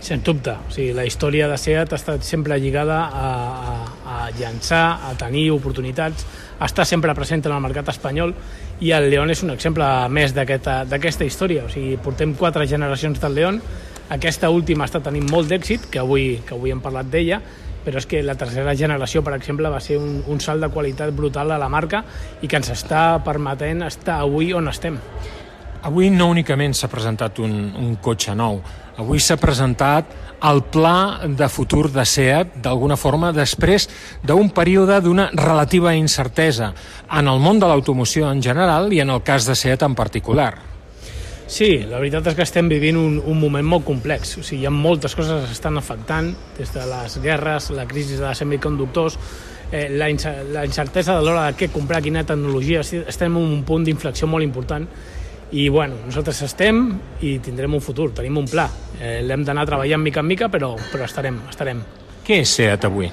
Sens 0.08 0.24
dubte. 0.24 0.54
O 0.56 0.72
sigui, 0.72 0.94
la 0.96 1.04
història 1.04 1.50
de 1.52 1.58
SEAT 1.60 1.92
ha 1.92 1.98
estat 2.00 2.24
sempre 2.24 2.56
lligada 2.64 3.02
a, 3.12 3.32
a, 3.68 3.74
a 4.08 4.20
llançar, 4.40 5.02
a 5.04 5.12
tenir 5.20 5.50
oportunitats, 5.52 6.24
a 6.60 6.70
estar 6.70 6.86
sempre 6.88 7.12
present 7.16 7.44
en 7.44 7.52
el 7.58 7.66
mercat 7.66 7.92
espanyol 7.92 8.32
i 8.80 8.94
el 8.96 9.10
León 9.12 9.34
és 9.34 9.44
un 9.44 9.52
exemple 9.52 9.84
més 10.08 10.32
d'aquesta 10.38 10.86
aquest, 10.96 11.26
història. 11.28 11.66
O 11.68 11.74
sigui, 11.74 11.98
portem 12.00 12.38
quatre 12.40 12.64
generacions 12.72 13.20
del 13.20 13.36
León, 13.36 13.60
aquesta 14.08 14.48
última 14.48 14.88
està 14.88 15.04
tenint 15.04 15.28
molt 15.28 15.52
d'èxit, 15.52 15.90
que 15.92 16.00
avui, 16.00 16.38
que 16.48 16.56
avui 16.56 16.72
hem 16.72 16.80
parlat 16.80 17.12
d'ella, 17.12 17.42
però 17.84 18.00
és 18.00 18.08
que 18.08 18.24
la 18.24 18.38
tercera 18.40 18.76
generació, 18.80 19.26
per 19.28 19.36
exemple, 19.36 19.68
va 19.68 19.84
ser 19.84 20.00
un, 20.00 20.22
un 20.24 20.40
salt 20.40 20.64
de 20.64 20.72
qualitat 20.72 21.12
brutal 21.16 21.52
a 21.52 21.60
la 21.60 21.68
marca 21.68 22.06
i 22.40 22.48
que 22.48 22.60
ens 22.60 22.72
està 22.72 23.10
permetent 23.28 23.84
estar 23.92 24.22
avui 24.24 24.54
on 24.56 24.72
estem. 24.72 25.02
Avui 25.88 26.10
no 26.12 26.32
únicament 26.32 26.74
s'ha 26.76 26.88
presentat 26.92 27.40
un, 27.44 27.58
un 27.76 27.96
cotxe 28.04 28.34
nou, 28.36 28.62
avui 28.98 29.22
s'ha 29.22 29.38
presentat 29.38 30.14
el 30.48 30.62
pla 30.70 31.26
de 31.26 31.48
futur 31.50 31.88
de 31.94 32.06
SEAT, 32.06 32.60
d'alguna 32.62 32.98
forma, 32.98 33.32
després 33.34 33.88
d'un 34.26 34.50
període 34.54 35.00
d'una 35.02 35.30
relativa 35.34 35.96
incertesa 35.98 36.74
en 37.10 37.30
el 37.30 37.42
món 37.42 37.62
de 37.62 37.70
l'automoció 37.70 38.30
en 38.32 38.42
general 38.44 38.92
i 38.94 39.02
en 39.02 39.14
el 39.14 39.24
cas 39.26 39.48
de 39.50 39.56
SEAT 39.56 39.86
en 39.88 39.96
particular. 39.96 40.54
Sí, 41.48 41.78
la 41.88 42.02
veritat 42.02 42.26
és 42.28 42.36
que 42.36 42.44
estem 42.44 42.68
vivint 42.68 42.98
un, 43.00 43.22
un 43.24 43.38
moment 43.40 43.66
molt 43.66 43.86
complex. 43.88 44.36
O 44.42 44.44
sigui, 44.44 44.66
hi 44.66 44.68
ha 44.68 44.74
moltes 44.74 45.16
coses 45.16 45.46
que 45.46 45.54
s'estan 45.54 45.80
afectant, 45.80 46.34
des 46.58 46.74
de 46.76 46.84
les 46.90 47.20
guerres, 47.24 47.70
la 47.72 47.86
crisi 47.88 48.18
de 48.20 48.34
semiconductors, 48.36 49.16
eh, 49.72 49.88
la, 49.94 50.10
la 50.52 50.66
incertesa 50.68 51.16
de 51.16 51.24
l'hora 51.24 51.46
de 51.48 51.56
què 51.56 51.72
comprar, 51.72 52.02
quina 52.04 52.26
tecnologia. 52.28 52.84
Estem 52.84 53.40
en 53.40 53.56
un 53.56 53.64
punt 53.64 53.88
d'inflexió 53.88 54.28
molt 54.28 54.44
important 54.44 54.90
i 55.52 55.70
bueno, 55.70 55.96
nosaltres 56.06 56.42
estem 56.44 56.82
i 57.24 57.38
tindrem 57.44 57.78
un 57.78 57.84
futur, 57.84 58.10
tenim 58.16 58.38
un 58.42 58.50
pla. 58.50 58.68
Eh, 59.00 59.22
L'hem 59.24 59.46
d'anar 59.48 59.64
treballant 59.70 60.04
mica 60.04 60.20
en 60.20 60.28
mica, 60.28 60.50
però, 60.52 60.74
però 60.92 61.08
estarem, 61.08 61.40
estarem. 61.48 61.80
Què 62.28 62.42
és 62.44 62.58
SEAT 62.58 62.88
avui? 62.90 63.08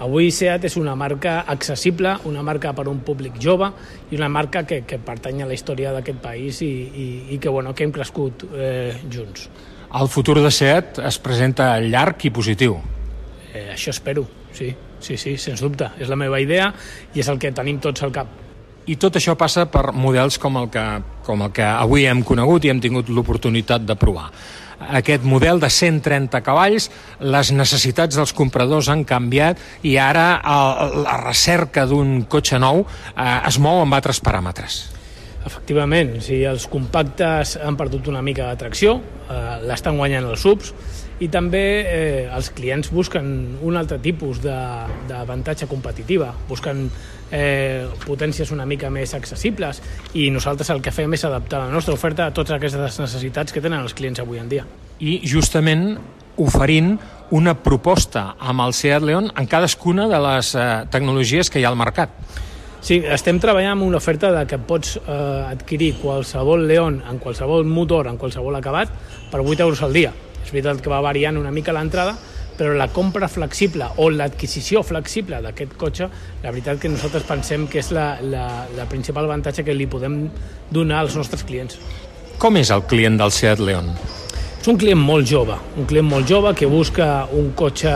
Avui 0.00 0.30
SEAT 0.30 0.64
és 0.68 0.76
una 0.78 0.94
marca 0.96 1.40
accessible, 1.50 2.14
una 2.30 2.42
marca 2.46 2.72
per 2.72 2.86
a 2.86 2.90
un 2.92 3.02
públic 3.04 3.36
jove 3.42 3.68
i 4.12 4.16
una 4.16 4.30
marca 4.30 4.62
que, 4.64 4.84
que 4.86 5.00
pertany 5.02 5.42
a 5.42 5.48
la 5.50 5.56
història 5.56 5.92
d'aquest 5.92 6.22
país 6.22 6.62
i, 6.62 6.70
i, 6.70 7.08
i 7.34 7.38
que, 7.42 7.50
bueno, 7.50 7.74
que 7.74 7.84
hem 7.84 7.92
crescut 7.92 8.46
eh, 8.54 8.94
junts. 9.10 9.48
El 9.98 10.08
futur 10.08 10.38
de 10.40 10.52
SEAT 10.54 11.02
es 11.08 11.18
presenta 11.20 11.72
llarg 11.80 12.24
i 12.28 12.32
positiu. 12.32 12.78
Eh, 13.52 13.72
això 13.74 13.90
espero, 13.90 14.24
sí, 14.54 14.70
sí, 15.00 15.16
sí, 15.20 15.36
sens 15.36 15.60
dubte. 15.64 15.90
És 15.98 16.08
la 16.08 16.16
meva 16.16 16.40
idea 16.40 16.70
i 17.12 17.20
és 17.20 17.28
el 17.28 17.40
que 17.42 17.52
tenim 17.52 17.82
tots 17.82 18.06
al 18.06 18.14
cap. 18.14 18.47
I 18.88 18.96
tot 18.96 19.18
això 19.20 19.34
passa 19.36 19.66
per 19.68 19.90
models 19.92 20.38
com 20.40 20.56
el 20.56 20.70
que, 20.72 20.84
com 21.26 21.44
el 21.44 21.52
que 21.52 21.66
avui 21.66 22.06
hem 22.08 22.22
conegut 22.24 22.64
i 22.64 22.72
hem 22.72 22.80
tingut 22.80 23.10
l'oportunitat 23.12 23.84
de 23.84 23.96
provar 24.00 24.30
aquest 24.78 25.24
model 25.26 25.58
de 25.60 25.70
130 25.70 26.40
cavalls, 26.46 26.88
les 27.20 27.50
necessitats 27.52 28.16
dels 28.18 28.32
compradors 28.36 28.88
han 28.92 29.04
canviat 29.08 29.58
i 29.82 29.96
ara 29.98 30.28
el, 30.38 31.00
la 31.02 31.16
recerca 31.24 31.86
d'un 31.90 32.22
cotxe 32.30 32.60
nou 32.62 32.84
eh, 32.84 33.48
es 33.48 33.58
mou 33.58 33.82
amb 33.82 33.98
altres 33.98 34.22
paràmetres. 34.24 34.84
Efectivament, 35.48 36.16
sigui, 36.22 36.44
els 36.50 36.66
compactes 36.70 37.56
han 37.62 37.76
perdut 37.78 38.08
una 38.10 38.22
mica 38.22 38.48
d'atracció, 38.48 38.98
eh, 39.28 39.42
l'estan 39.66 39.98
guanyant 39.98 40.28
els 40.30 40.44
subs, 40.44 40.72
i 41.20 41.28
també 41.32 41.62
eh, 41.82 42.26
els 42.30 42.50
clients 42.54 42.90
busquen 42.94 43.30
un 43.66 43.78
altre 43.78 43.98
tipus 44.02 44.40
d'avantatge 44.42 45.66
competitiva, 45.70 46.30
busquen 46.48 46.86
eh, 47.30 47.86
potències 48.06 48.52
una 48.54 48.66
mica 48.66 48.90
més 48.90 49.14
accessibles 49.18 49.82
i 50.14 50.28
nosaltres 50.34 50.70
el 50.74 50.82
que 50.84 50.94
fem 50.94 51.14
és 51.18 51.26
adaptar 51.26 51.64
la 51.64 51.72
nostra 51.72 51.96
oferta 51.98 52.28
a 52.28 52.34
totes 52.34 52.56
aquestes 52.56 53.00
necessitats 53.02 53.54
que 53.54 53.62
tenen 53.64 53.82
els 53.82 53.96
clients 53.98 54.22
avui 54.22 54.38
en 54.38 54.48
dia. 54.50 54.66
I 55.00 55.20
justament 55.26 55.98
oferint 56.38 56.94
una 57.34 57.56
proposta 57.60 58.36
amb 58.38 58.62
el 58.64 58.72
Seat 58.72 59.02
León 59.02 59.32
en 59.36 59.48
cadascuna 59.50 60.06
de 60.08 60.20
les 60.22 60.54
eh, 60.54 60.68
tecnologies 60.92 61.50
que 61.50 61.60
hi 61.60 61.66
ha 61.66 61.72
al 61.74 61.80
mercat. 61.80 62.14
Sí, 62.78 63.00
estem 63.02 63.40
treballant 63.42 63.74
amb 63.74 63.88
una 63.88 63.98
oferta 63.98 64.30
de 64.30 64.44
que 64.46 64.60
pots 64.62 64.94
eh, 65.00 65.18
adquirir 65.50 65.96
qualsevol 65.98 66.62
León 66.70 67.02
en 67.10 67.18
qualsevol 67.18 67.66
motor, 67.66 68.06
en 68.06 68.16
qualsevol 68.16 68.54
acabat, 68.54 68.94
per 69.32 69.42
8 69.42 69.66
euros 69.66 69.82
al 69.82 69.92
dia. 69.92 70.14
És 70.48 70.52
veritat 70.54 70.78
que 70.80 70.88
va 70.88 71.02
variant 71.04 71.36
una 71.36 71.50
mica 71.52 71.74
l'entrada, 71.76 72.14
però 72.56 72.72
la 72.72 72.86
compra 72.88 73.28
flexible 73.28 73.84
o 74.00 74.06
l'adquisició 74.08 74.80
flexible 74.82 75.42
d'aquest 75.44 75.74
cotxe, 75.76 76.08
la 76.40 76.48
veritat 76.48 76.80
que 76.80 76.88
nosaltres 76.88 77.26
pensem 77.28 77.66
que 77.68 77.82
és 77.82 77.92
la, 77.92 78.14
la, 78.24 78.46
la 78.72 78.86
principal 78.88 79.28
avantatge 79.28 79.66
que 79.66 79.76
li 79.76 79.84
podem 79.86 80.22
donar 80.72 81.02
als 81.04 81.18
nostres 81.20 81.44
clients. 81.44 81.76
Com 82.40 82.56
és 82.56 82.72
el 82.72 82.86
client 82.88 83.20
del 83.20 83.34
Seat 83.36 83.60
León? 83.60 83.92
És 84.56 84.72
un 84.72 84.80
client 84.80 85.04
molt 85.04 85.28
jove, 85.28 85.60
un 85.76 85.86
client 85.90 86.08
molt 86.08 86.32
jove 86.32 86.56
que 86.56 86.66
busca 86.66 87.28
un 87.36 87.52
cotxe 87.52 87.92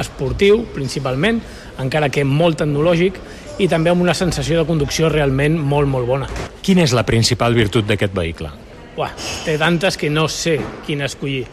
esportiu, 0.00 0.64
principalment, 0.72 1.44
encara 1.84 2.08
que 2.08 2.24
molt 2.24 2.62
tecnològic, 2.64 3.20
i 3.60 3.68
també 3.68 3.92
amb 3.92 4.00
una 4.00 4.16
sensació 4.16 4.62
de 4.62 4.64
conducció 4.64 5.12
realment 5.12 5.60
molt, 5.60 5.92
molt 5.92 6.08
bona. 6.08 6.32
Quina 6.64 6.88
és 6.88 6.96
la 6.96 7.04
principal 7.04 7.52
virtut 7.52 7.84
d'aquest 7.84 8.16
vehicle? 8.16 8.48
Buah, 8.96 9.12
té 9.44 9.60
tantes 9.60 10.00
que 10.00 10.08
no 10.08 10.24
sé 10.32 10.56
quina 10.86 11.04
escollir 11.04 11.44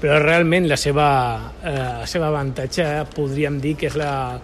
però 0.00 0.18
realment 0.22 0.68
la 0.70 0.76
seva, 0.78 1.08
eh, 1.62 1.74
la 2.02 2.06
seva 2.06 2.28
avantatge 2.30 2.86
podríem 3.14 3.58
dir 3.60 3.74
que 3.78 3.88
és 3.90 3.96
la, 3.98 4.38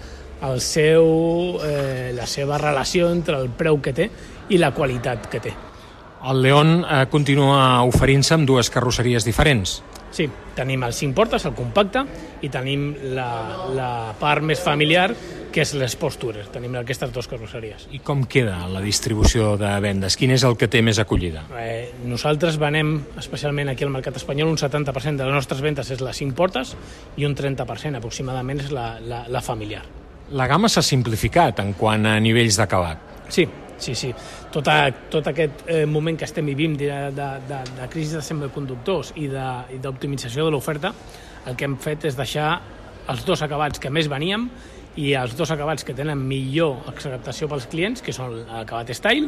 el 0.48 0.60
seu, 0.60 1.60
eh, 1.64 2.12
la 2.16 2.26
seva 2.26 2.58
relació 2.58 3.10
entre 3.12 3.38
el 3.38 3.50
preu 3.54 3.80
que 3.82 3.94
té 3.94 4.08
i 4.50 4.58
la 4.58 4.72
qualitat 4.74 5.30
que 5.30 5.40
té. 5.40 5.54
El 6.24 6.40
León 6.42 6.78
eh, 6.82 7.04
continua 7.12 7.82
oferint-se 7.84 8.34
amb 8.36 8.48
dues 8.48 8.70
carrosseries 8.72 9.26
diferents. 9.28 9.78
Sí, 10.14 10.28
tenim 10.54 10.84
el 10.86 10.92
5 10.94 11.14
portes, 11.16 11.42
el 11.48 11.56
compacte, 11.58 12.04
i 12.46 12.50
tenim 12.52 12.92
la, 13.16 13.30
la 13.74 13.88
part 14.20 14.44
més 14.46 14.60
familiar, 14.62 15.08
que 15.54 15.62
és 15.62 15.72
les 15.78 15.96
postures. 15.98 16.46
Tenim 16.54 16.76
aquestes 16.78 17.10
dues 17.14 17.26
carrosseries. 17.30 17.88
I 17.94 17.98
com 18.06 18.22
queda 18.30 18.60
la 18.70 18.82
distribució 18.82 19.56
de 19.58 19.72
vendes? 19.82 20.14
Quin 20.18 20.34
és 20.34 20.44
el 20.46 20.54
que 20.58 20.68
té 20.70 20.82
més 20.86 21.00
acollida? 21.02 21.44
Eh, 21.58 21.90
nosaltres 22.06 22.60
venem, 22.62 22.94
especialment 23.18 23.72
aquí 23.74 23.86
al 23.86 23.92
mercat 23.94 24.18
espanyol, 24.22 24.52
un 24.54 24.58
70% 24.60 25.18
de 25.18 25.26
les 25.26 25.34
nostres 25.34 25.62
vendes 25.66 25.90
és 25.90 26.02
les 26.02 26.22
5 26.22 26.38
portes 26.38 26.76
i 27.18 27.26
un 27.26 27.34
30% 27.38 27.98
aproximadament 27.98 28.62
és 28.62 28.70
la, 28.74 28.94
la, 29.02 29.24
la 29.30 29.42
familiar. 29.42 29.82
La 30.34 30.46
gamma 30.50 30.70
s'ha 30.70 30.82
simplificat 30.82 31.58
en 31.62 31.74
quant 31.78 32.06
a 32.06 32.16
nivells 32.22 32.58
d'acabat. 32.58 33.12
Sí, 33.34 33.46
Sí, 33.76 33.94
sí. 33.94 34.14
Tot, 34.54 34.68
a, 34.70 34.92
tot 35.10 35.26
aquest 35.26 35.64
eh, 35.66 35.82
moment 35.90 36.14
que 36.18 36.28
estem 36.28 36.46
vivint 36.46 36.76
de, 36.78 36.90
de, 37.10 37.26
de, 37.48 37.58
de 37.74 37.88
crisi 37.90 38.14
de 38.14 38.22
semiconductors 38.22 39.10
i 39.18 39.26
d'optimització 39.26 40.44
de, 40.44 40.46
de 40.46 40.54
l'oferta, 40.54 40.92
el 41.48 41.58
que 41.58 41.66
hem 41.66 41.74
fet 41.82 42.06
és 42.06 42.14
deixar 42.14 42.52
els 43.10 43.26
dos 43.26 43.42
acabats 43.42 43.82
que 43.82 43.90
més 43.90 44.06
veníem 44.08 44.46
i 45.02 45.10
els 45.18 45.34
dos 45.34 45.50
acabats 45.50 45.82
que 45.82 45.96
tenen 45.96 46.22
millor 46.22 46.86
acceptació 46.92 47.50
pels 47.50 47.66
clients, 47.66 48.02
que 48.04 48.14
són 48.14 48.44
l'acabat 48.46 48.94
Style 48.94 49.26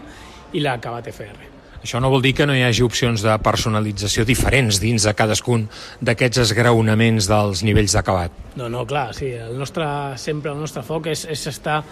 i 0.55 0.63
l'acabat 0.63 1.11
FR. 1.11 1.53
Això 1.83 2.01
no 2.01 2.09
vol 2.11 2.23
dir 2.25 2.33
que 2.35 2.47
no 2.49 2.55
hi 2.57 2.63
hagi 2.67 2.83
opcions 2.87 3.23
de 3.23 3.35
personalització 3.43 4.25
diferents 4.27 4.79
dins 4.83 5.05
de 5.07 5.13
cadascun 5.15 5.67
d'aquests 6.01 6.47
esgraonaments 6.47 7.29
dels 7.31 7.63
nivells 7.67 7.99
d'acabat. 7.99 8.33
No, 8.57 8.71
no, 8.73 8.87
clar, 8.89 9.11
sí, 9.15 9.29
el 9.35 9.59
nostre, 9.59 9.87
sempre 10.19 10.55
el 10.55 10.63
nostre 10.63 10.87
foc 10.87 11.11
és, 11.13 11.27
és 11.31 11.47
estar 11.51 11.83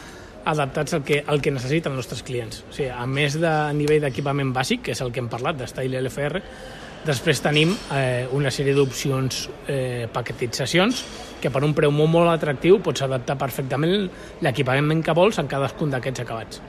adaptats 0.44 0.94
al 0.94 1.04
que, 1.04 1.22
al 1.26 1.40
que 1.42 1.52
necessiten 1.54 1.94
els 1.94 2.04
nostres 2.04 2.22
clients. 2.26 2.62
O 2.68 2.72
sigui, 2.74 2.90
a 2.92 3.06
més 3.08 3.38
de 3.40 3.52
nivell 3.76 4.04
d'equipament 4.04 4.52
bàsic, 4.54 4.84
que 4.86 4.94
és 4.94 5.02
el 5.04 5.12
que 5.12 5.22
hem 5.22 5.28
parlat, 5.32 5.58
d'Style 5.58 6.00
LFR, 6.02 6.42
després 7.04 7.42
tenim 7.44 7.74
eh, 7.92 8.24
una 8.32 8.52
sèrie 8.54 8.74
d'opcions, 8.76 9.44
eh, 9.68 10.06
paquetitzacions, 10.12 11.04
que 11.40 11.52
per 11.52 11.64
un 11.64 11.74
preu 11.76 11.92
molt, 11.92 12.12
molt 12.12 12.32
atractiu 12.32 12.80
pots 12.84 13.04
adaptar 13.04 13.36
perfectament 13.40 14.08
l'equipament 14.44 15.04
que 15.04 15.16
vols 15.16 15.40
en 15.40 15.50
cadascun 15.50 15.92
d'aquests 15.92 16.24
acabats. 16.24 16.62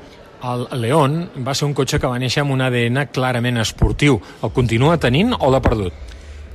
El 0.46 0.68
León 0.82 1.30
va 1.46 1.56
ser 1.56 1.66
un 1.66 1.74
cotxe 1.74 1.98
que 1.98 2.10
va 2.12 2.20
néixer 2.22 2.44
amb 2.44 2.54
un 2.54 2.62
ADN 2.62 3.08
clarament 3.16 3.58
esportiu. 3.64 4.20
El 4.44 4.52
continua 4.54 5.00
tenint 5.02 5.34
o 5.40 5.50
l'ha 5.50 5.64
perdut? 5.64 5.96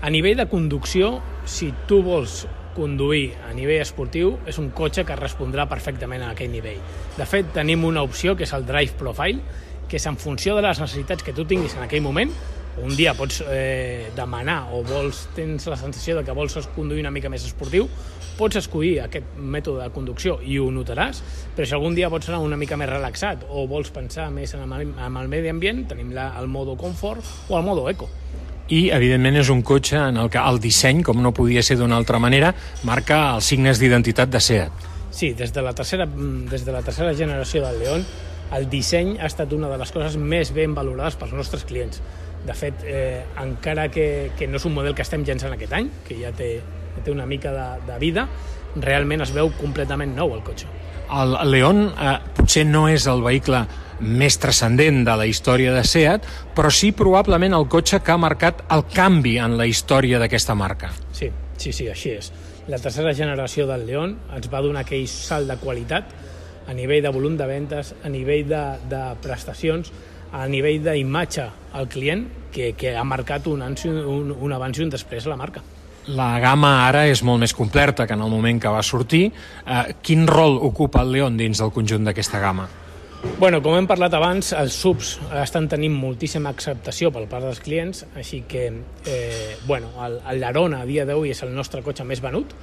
A 0.01 0.11
nivell 0.13 0.39
de 0.39 0.47
conducció, 0.49 1.19
si 1.45 1.73
tu 1.89 2.01
vols 2.05 2.45
conduir 2.81 3.35
a 3.45 3.53
nivell 3.57 3.85
esportiu, 3.85 4.39
és 4.49 4.59
un 4.63 4.71
cotxe 4.77 5.05
que 5.05 5.19
respondrà 5.19 5.69
perfectament 5.69 6.25
a 6.25 6.31
aquell 6.33 6.53
nivell. 6.53 6.81
De 7.19 7.27
fet, 7.29 7.53
tenim 7.57 7.85
una 7.85 8.05
opció 8.07 8.37
que 8.37 8.49
és 8.49 8.55
el 8.57 8.65
Drive 8.69 8.97
Profile, 9.01 9.45
que 9.91 9.99
és 10.01 10.07
en 10.07 10.17
funció 10.17 10.57
de 10.57 10.65
les 10.65 10.81
necessitats 10.81 11.27
que 11.27 11.35
tu 11.37 11.45
tinguis 11.45 11.77
en 11.77 11.85
aquell 11.85 12.03
moment, 12.05 12.33
un 12.81 12.95
dia 12.97 13.13
pots 13.19 13.43
eh, 13.51 14.09
demanar 14.17 14.71
o 14.73 14.81
vols 14.87 15.27
tens 15.37 15.67
la 15.69 15.77
sensació 15.77 16.17
de 16.17 16.25
que 16.25 16.37
vols 16.37 16.55
conduir 16.77 17.03
una 17.03 17.13
mica 17.13 17.29
més 17.33 17.45
esportiu, 17.45 17.89
pots 18.39 18.57
escollir 18.57 19.01
aquest 19.05 19.35
mètode 19.37 19.83
de 19.83 19.93
conducció 19.93 20.39
i 20.47 20.57
ho 20.59 20.71
notaràs, 20.73 21.21
però 21.57 21.67
si 21.67 21.77
algun 21.77 21.99
dia 21.99 22.09
pots 22.13 22.31
anar 22.31 22.41
una 22.45 22.57
mica 22.61 22.79
més 22.81 22.89
relaxat 22.89 23.45
o 23.51 23.67
vols 23.69 23.93
pensar 23.93 24.31
més 24.33 24.55
en 24.57 24.65
el, 24.65 24.95
en 24.95 25.21
el 25.21 25.29
medi 25.29 25.53
ambient, 25.53 25.85
tenim 25.91 26.15
la, 26.17 26.31
el 26.41 26.49
modo 26.49 26.79
confort 26.81 27.27
o 27.51 27.59
el 27.59 27.67
modo 27.67 27.89
eco. 27.91 28.09
I, 28.71 28.85
evidentment, 28.95 29.41
és 29.41 29.49
un 29.51 29.65
cotxe 29.67 29.99
en 29.99 30.21
el 30.23 30.29
que 30.31 30.39
el 30.39 30.61
disseny, 30.63 31.03
com 31.03 31.19
no 31.23 31.35
podia 31.35 31.63
ser 31.67 31.75
d'una 31.81 31.97
altra 31.99 32.21
manera, 32.23 32.53
marca 32.87 33.19
els 33.35 33.49
signes 33.51 33.81
d'identitat 33.83 34.31
de 34.31 34.41
SEAT. 34.47 34.89
Sí, 35.11 35.33
des 35.35 35.51
de 35.51 35.63
la 35.67 35.73
tercera, 35.75 36.07
des 36.07 36.65
de 36.65 36.73
la 36.73 36.83
tercera 36.87 37.11
generació 37.19 37.65
del 37.67 37.81
León, 37.83 38.05
el 38.55 38.69
disseny 38.71 39.17
ha 39.19 39.27
estat 39.27 39.53
una 39.55 39.69
de 39.71 39.79
les 39.79 39.91
coses 39.95 40.15
més 40.19 40.53
ben 40.55 40.75
valorades 40.75 41.19
pels 41.19 41.35
nostres 41.35 41.67
clients. 41.67 41.99
De 42.47 42.55
fet, 42.55 42.87
eh, 42.87 43.25
encara 43.43 43.89
que, 43.91 44.31
que 44.39 44.47
no 44.47 44.63
és 44.63 44.67
un 44.71 44.75
model 44.79 44.95
que 44.95 45.03
estem 45.03 45.27
llançant 45.27 45.55
aquest 45.57 45.75
any, 45.77 45.91
que 46.07 46.21
ja 46.23 46.31
té, 46.31 46.53
té 47.03 47.11
una 47.11 47.27
mica 47.27 47.53
de, 47.55 47.67
de 47.91 47.99
vida, 48.03 48.29
realment 48.79 49.27
es 49.27 49.35
veu 49.35 49.51
completament 49.59 50.15
nou 50.15 50.35
el 50.37 50.47
cotxe. 50.47 50.71
El 51.11 51.37
León 51.51 51.89
eh, 51.91 52.19
potser 52.37 52.67
no 52.69 52.87
és 52.91 53.07
el 53.11 53.23
vehicle 53.25 53.65
més 54.01 54.39
transcendent 54.41 55.03
de 55.05 55.17
la 55.19 55.27
història 55.29 55.75
de 55.75 55.83
SEAT, 55.85 56.27
però 56.57 56.71
sí 56.73 56.93
probablement 56.97 57.57
el 57.57 57.67
cotxe 57.69 58.01
que 58.01 58.15
ha 58.15 58.21
marcat 58.21 58.63
el 58.73 58.87
canvi 58.95 59.37
en 59.43 59.59
la 59.59 59.67
història 59.69 60.21
d'aquesta 60.23 60.57
marca. 60.57 60.93
Sí, 61.13 61.29
sí, 61.59 61.73
sí, 61.73 61.89
així 61.91 62.15
és. 62.17 62.31
La 62.71 62.79
tercera 62.79 63.13
generació 63.17 63.67
del 63.67 63.87
León 63.89 64.17
ens 64.37 64.49
va 64.53 64.63
donar 64.65 64.85
aquell 64.87 65.09
salt 65.11 65.51
de 65.51 65.59
qualitat 65.61 66.15
a 66.71 66.77
nivell 66.77 67.03
de 67.03 67.11
volum 67.11 67.37
de 67.37 67.47
ventes, 67.51 67.95
a 68.05 68.09
nivell 68.09 68.47
de, 68.49 68.63
de 68.89 69.03
prestacions, 69.23 69.91
a 70.33 70.47
nivell 70.47 70.85
d'imatge 70.85 71.49
al 71.75 71.89
client 71.91 72.29
que, 72.55 72.73
que 72.79 72.95
ha 72.97 73.05
marcat 73.05 73.49
un, 73.51 73.65
un, 73.67 74.31
un 74.31 74.53
abans 74.55 74.79
i 74.79 74.85
un 74.87 74.93
després 74.93 75.27
a 75.27 75.33
la 75.33 75.41
marca. 75.41 75.65
La 76.09 76.39
gamma 76.41 76.87
ara 76.89 77.05
és 77.11 77.23
molt 77.23 77.43
més 77.43 77.53
completa 77.55 78.07
que 78.07 78.17
en 78.17 78.25
el 78.25 78.31
moment 78.33 78.61
que 78.61 78.73
va 78.73 78.83
sortir. 78.83 79.27
Eh, 79.67 79.95
quin 80.03 80.27
rol 80.27 80.57
ocupa 80.57 81.03
el 81.05 81.13
León 81.13 81.37
dins 81.37 81.61
del 81.61 81.73
conjunt 81.75 82.09
d'aquesta 82.09 82.41
gamma? 82.41 82.69
Bueno, 83.39 83.59
com 83.61 83.75
hem 83.77 83.85
parlat 83.85 84.15
abans, 84.17 84.55
els 84.57 84.77
subs 84.81 85.11
estan 85.43 85.67
tenint 85.69 85.93
moltíssima 85.93 86.49
acceptació 86.55 87.11
per 87.13 87.27
part 87.29 87.45
dels 87.45 87.61
clients, 87.61 88.07
així 88.17 88.41
que 88.49 88.63
eh, 88.71 89.57
bueno, 89.67 89.91
el, 90.07 90.17
el 90.33 90.41
Larona 90.41 90.81
a 90.81 90.87
dia 90.89 91.05
d'avui 91.05 91.35
és 91.35 91.43
el 91.45 91.53
nostre 91.53 91.83
cotxe 91.85 92.07
més 92.09 92.23
venut, 92.25 92.55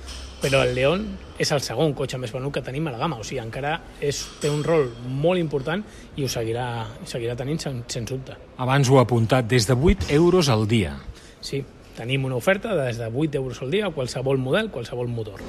però 0.41 0.63
el 0.65 0.73
León 0.73 1.05
és 1.37 1.53
el 1.53 1.61
segon 1.61 1.93
cotxe 1.97 2.17
més 2.17 2.33
venut 2.33 2.55
que 2.57 2.65
tenim 2.65 2.89
a 2.89 2.95
la 2.95 3.01
gamma, 3.03 3.19
o 3.21 3.25
sigui, 3.25 3.41
encara 3.43 3.75
és, 4.01 4.23
té 4.41 4.49
un 4.49 4.65
rol 4.65 4.89
molt 5.05 5.37
important 5.41 5.85
i 6.17 6.25
ho 6.25 6.31
seguirà, 6.31 6.65
seguirà 7.05 7.37
tenint 7.37 7.61
sens, 7.61 7.85
sens 7.93 8.09
dubte. 8.09 8.37
Abans 8.57 8.89
ho 8.89 8.97
ha 8.97 9.05
apuntat, 9.05 9.45
des 9.45 9.69
de 9.69 9.77
8 9.77 10.09
euros 10.17 10.49
al 10.49 10.65
dia. 10.69 10.95
Sí, 11.37 11.61
tenim 11.97 12.29
una 12.29 12.37
oferta 12.37 12.75
des 12.77 13.01
de 13.01 13.09
8 13.09 13.41
euros 13.41 13.61
al 13.61 13.73
dia 13.73 13.87
a 13.87 13.91
qualsevol 13.91 14.37
model, 14.37 14.69
qualsevol 14.69 15.09
motor. 15.09 15.41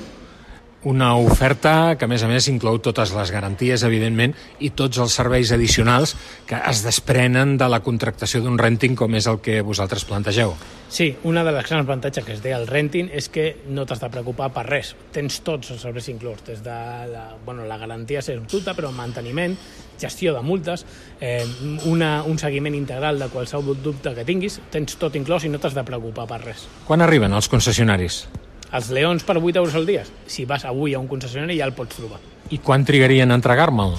Una 0.85 1.17
oferta 1.17 1.97
que, 1.99 2.07
a 2.07 2.09
més 2.11 2.23
a 2.23 2.29
més, 2.31 2.47
inclou 2.47 2.77
totes 2.79 3.11
les 3.11 3.33
garanties, 3.35 3.83
evidentment, 3.83 4.31
i 4.63 4.71
tots 4.79 5.01
els 5.03 5.17
serveis 5.19 5.51
addicionals 5.51 6.15
que 6.47 6.61
es 6.71 6.85
desprenen 6.87 7.57
de 7.59 7.67
la 7.67 7.81
contractació 7.83 8.45
d'un 8.45 8.61
renting 8.61 8.95
com 8.95 9.17
és 9.19 9.27
el 9.27 9.41
que 9.43 9.59
vosaltres 9.67 10.07
plantegeu. 10.07 10.55
Sí, 10.89 11.11
una 11.27 11.43
de 11.43 11.53
les 11.53 11.67
grans 11.67 11.83
avantatges 11.83 12.25
que 12.25 12.37
es 12.39 12.45
deia 12.47 12.61
el 12.63 12.71
renting 12.71 13.11
és 13.11 13.27
que 13.29 13.49
no 13.75 13.89
t'has 13.91 14.05
de 14.05 14.13
preocupar 14.15 14.53
per 14.55 14.69
res. 14.71 14.95
Tens 15.13 15.43
tots 15.43 15.75
els 15.75 15.83
serveis 15.83 16.09
inclòs, 16.15 16.47
des 16.47 16.63
de 16.63 16.79
la, 17.11 17.27
bueno, 17.45 17.67
la 17.67 17.83
garantia 17.83 18.23
sens 18.23 18.47
dubte, 18.47 18.71
però 18.79 18.95
manteniment, 18.95 19.59
gestió 19.99 20.31
de 20.37 20.47
multes, 20.47 20.87
eh, 21.19 21.43
una, 21.91 22.23
un 22.23 22.39
seguiment 22.39 22.79
integral 22.79 23.19
de 23.19 23.33
qualsevol 23.35 23.83
dubte 23.83 24.15
que 24.15 24.25
tinguis, 24.25 24.63
tens 24.71 24.95
tot 24.95 25.19
inclòs 25.19 25.43
i 25.43 25.51
no 25.51 25.59
t'has 25.59 25.75
de 25.75 25.83
preocupar 25.83 26.31
per 26.31 26.45
res. 26.47 26.69
Quan 26.87 27.03
arriben 27.03 27.35
els 27.35 27.51
concessionaris? 27.51 28.29
Els 28.73 28.91
leons 28.93 29.25
per 29.25 29.39
8 29.39 29.57
euros 29.57 29.75
al 29.75 29.87
dia, 29.89 30.05
si 30.27 30.45
vas 30.45 30.67
avui 30.69 30.95
a 30.95 31.01
un 31.01 31.09
concessionari 31.09 31.57
ja 31.57 31.69
el 31.69 31.73
pots 31.77 31.97
trobar. 31.97 32.21
I 32.53 32.59
quan 32.65 32.85
trigarien 32.85 33.31
a 33.31 33.39
entregar-me'l? 33.39 33.97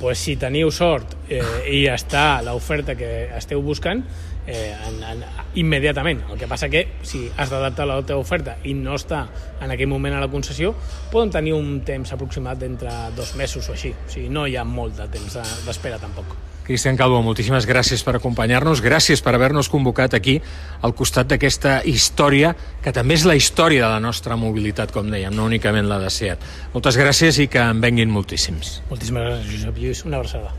Pues 0.00 0.20
si 0.20 0.36
teniu 0.36 0.70
sort 0.72 1.14
eh, 1.32 1.42
i 1.72 1.86
està 1.88 2.42
l'oferta 2.44 2.96
que 2.96 3.28
esteu 3.36 3.62
buscant, 3.64 4.02
eh, 4.46 4.74
en, 4.88 5.02
en, 5.02 5.22
immediatament. 5.54 6.22
El 6.30 6.38
que 6.38 6.48
passa 6.48 6.68
que 6.72 6.86
si 7.02 7.26
has 7.36 7.52
d'adaptar 7.52 7.86
la 7.88 8.00
teva 8.06 8.20
oferta 8.22 8.56
i 8.64 8.74
no 8.76 8.96
està 8.96 9.26
en 9.60 9.72
aquell 9.72 9.90
moment 9.90 10.16
a 10.16 10.22
la 10.22 10.30
concessió, 10.32 10.74
poden 11.12 11.32
tenir 11.34 11.56
un 11.56 11.80
temps 11.84 12.12
aproximat 12.16 12.60
d'entre 12.60 12.92
dos 13.16 13.34
mesos 13.36 13.68
o 13.68 13.76
així. 13.76 13.92
O 13.92 14.12
sigui, 14.12 14.28
no 14.32 14.46
hi 14.46 14.56
ha 14.56 14.64
molt 14.64 14.96
de 15.00 15.08
temps 15.12 15.40
d'espera 15.66 16.00
tampoc. 16.02 16.36
Cristian 16.66 16.96
Calvo, 16.98 17.20
moltíssimes 17.22 17.66
gràcies 17.68 18.02
per 18.02 18.16
acompanyar-nos, 18.18 18.82
gràcies 18.82 19.22
per 19.22 19.36
haver-nos 19.36 19.70
convocat 19.70 20.16
aquí 20.18 20.40
al 20.82 20.96
costat 20.98 21.30
d'aquesta 21.30 21.78
història, 21.86 22.56
que 22.82 22.92
també 22.94 23.14
és 23.14 23.26
la 23.28 23.36
història 23.38 23.86
de 23.86 23.92
la 23.94 24.02
nostra 24.02 24.34
mobilitat, 24.40 24.90
com 24.90 25.06
dèiem, 25.12 25.34
no 25.34 25.46
únicament 25.46 25.86
la 25.86 26.00
de 26.02 26.10
SEAT. 26.10 26.42
Moltes 26.74 26.98
gràcies 26.98 27.38
i 27.38 27.46
que 27.46 27.62
en 27.62 27.80
venguin 27.84 28.10
moltíssims. 28.10 28.80
Moltíssimes 28.90 29.30
gràcies, 29.30 29.52
Josep 29.54 29.78
Lluís. 29.78 30.02
Una 30.10 30.18
abraçada. 30.18 30.50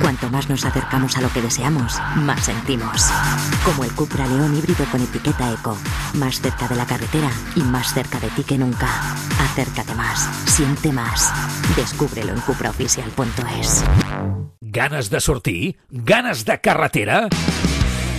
Cuanto 0.00 0.30
más 0.30 0.48
nos 0.48 0.64
acercamos 0.64 1.16
a 1.16 1.20
lo 1.20 1.30
que 1.30 1.42
deseamos, 1.42 1.98
más 2.16 2.44
sentimos. 2.44 3.10
Como 3.64 3.84
el 3.84 3.92
Cupra 3.92 4.26
León 4.26 4.56
híbrido 4.56 4.84
con 4.90 5.02
etiqueta 5.02 5.52
Eco. 5.52 5.76
Más 6.14 6.40
cerca 6.40 6.68
de 6.68 6.76
la 6.76 6.86
carretera 6.86 7.30
y 7.56 7.60
más 7.60 7.92
cerca 7.92 8.20
de 8.20 8.28
ti 8.30 8.44
que 8.44 8.58
nunca. 8.58 8.88
Acércate 9.40 9.94
más, 9.94 10.28
siente 10.46 10.92
más. 10.92 11.32
Descúbrelo 11.76 12.32
en 12.32 12.40
cupraoficial.es. 12.40 13.84
Ganes 14.60 15.10
de 15.10 15.20
sortir? 15.20 15.78
Ganes 15.90 16.44
de 16.44 16.60
carretera? 16.60 17.28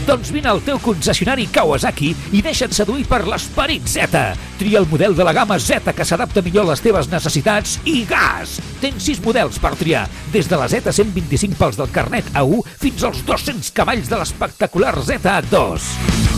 Doncs 0.07 0.31
vine 0.33 0.49
al 0.51 0.61
teu 0.65 0.79
concessionari 0.81 1.47
Kawasaki 1.53 2.11
i 2.35 2.41
deixa't 2.45 2.73
seduir 2.75 3.05
per 3.09 3.21
l'esperit 3.27 3.87
Z. 3.89 4.23
Tria 4.59 4.79
el 4.81 4.87
model 4.91 5.15
de 5.17 5.25
la 5.27 5.33
gamma 5.35 5.59
Z 5.59 5.93
que 5.95 6.05
s'adapta 6.05 6.43
millor 6.45 6.67
a 6.67 6.73
les 6.73 6.83
teves 6.83 7.11
necessitats 7.11 7.77
i 7.89 8.03
gas! 8.09 8.57
Tens 8.81 9.09
6 9.09 9.23
models 9.25 9.59
per 9.61 9.75
triar, 9.79 10.07
des 10.33 10.49
de 10.49 10.59
la 10.59 10.69
Z125 10.71 11.59
pels 11.59 11.79
del 11.79 11.91
carnet 11.93 12.29
A1 12.33 12.63
fins 12.79 13.05
als 13.07 13.23
200 13.27 13.73
cavalls 13.75 14.09
de 14.11 14.21
l'espectacular 14.21 14.95
Z2. 14.97 16.29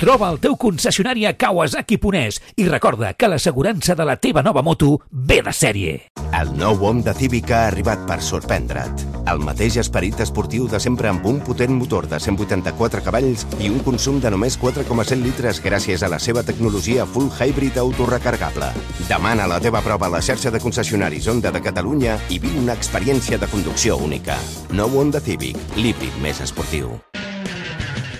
Troba 0.00 0.30
el 0.32 0.38
teu 0.40 0.54
concessionari 0.56 1.26
a 1.28 1.34
Kawasaki 1.36 1.98
Ponès 2.00 2.40
i 2.56 2.64
recorda 2.68 3.12
que 3.12 3.28
l'assegurança 3.28 3.96
de 3.96 4.08
la 4.08 4.16
teva 4.16 4.40
nova 4.40 4.64
moto 4.64 4.94
ve 5.10 5.42
de 5.44 5.52
sèrie. 5.52 5.96
El 6.32 6.56
nou 6.56 6.80
Honda 6.88 7.12
Civic 7.16 7.52
ha 7.52 7.66
arribat 7.68 8.08
per 8.08 8.22
sorprendre't. 8.24 9.09
El 9.30 9.38
mateix 9.46 9.76
esperit 9.78 10.18
esportiu 10.24 10.64
de 10.70 10.80
sempre 10.82 11.06
amb 11.10 11.26
un 11.30 11.36
potent 11.46 11.70
motor 11.76 12.08
de 12.10 12.18
184 12.18 13.02
cavalls 13.06 13.44
i 13.62 13.68
un 13.70 13.78
consum 13.86 14.18
de 14.22 14.32
només 14.34 14.56
4,7 14.58 15.20
litres 15.22 15.60
gràcies 15.62 16.02
a 16.02 16.10
la 16.10 16.18
seva 16.18 16.42
tecnologia 16.46 17.06
full 17.06 17.28
hybrid 17.30 17.78
autorecargable. 17.78 18.72
Demana 19.06 19.46
la 19.50 19.60
teva 19.62 19.84
prova 19.86 20.08
a 20.08 20.14
la 20.16 20.22
xarxa 20.24 20.50
de 20.50 20.62
concessionaris 20.62 21.28
Honda 21.30 21.54
de 21.54 21.62
Catalunya 21.62 22.18
i 22.28 22.40
viu 22.42 22.58
una 22.64 22.74
experiència 22.74 23.38
de 23.38 23.50
conducció 23.54 24.00
única. 24.02 24.38
Nou 24.74 24.98
Honda 24.98 25.22
Civic, 25.22 25.62
l'híbrid 25.78 26.18
més 26.24 26.42
esportiu. 26.42 26.98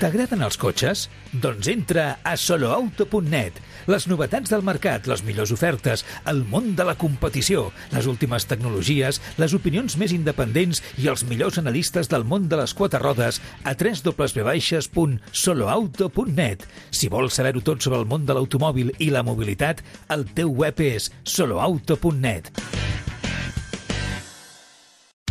T'agraden 0.00 0.40
els 0.40 0.56
cotxes? 0.56 1.12
Doncs 1.44 1.68
entra 1.68 2.24
a 2.24 2.32
soloauto.net. 2.40 3.52
Les 3.92 4.06
novetats 4.08 4.48
del 4.48 4.64
mercat, 4.64 5.04
les 5.10 5.20
millors 5.26 5.50
ofertes, 5.52 6.06
el 6.30 6.38
món 6.48 6.70
de 6.78 6.86
la 6.88 6.94
competició, 6.96 7.66
les 7.92 8.06
últimes 8.08 8.46
tecnologies, 8.48 9.20
les 9.36 9.52
opinions 9.52 9.98
més 10.00 10.16
independents 10.16 10.80
i 10.96 11.04
els 11.12 11.20
millors 11.28 11.60
analistes 11.60 12.08
del 12.08 12.24
món 12.24 12.48
de 12.48 12.56
les 12.62 12.72
quatre 12.72 12.96
rodes 13.04 13.44
a 13.60 13.76
www.soloauto.net. 13.76 16.64
Si 16.96 17.12
vols 17.12 17.36
saber-ho 17.36 17.60
tot 17.60 17.84
sobre 17.84 18.00
el 18.00 18.08
món 18.08 18.24
de 18.24 18.32
l'automòbil 18.32 18.96
i 19.04 19.12
la 19.12 19.20
mobilitat, 19.26 19.84
el 20.08 20.24
teu 20.32 20.48
web 20.64 20.80
és 20.80 21.12
soloauto.net. 21.28 22.79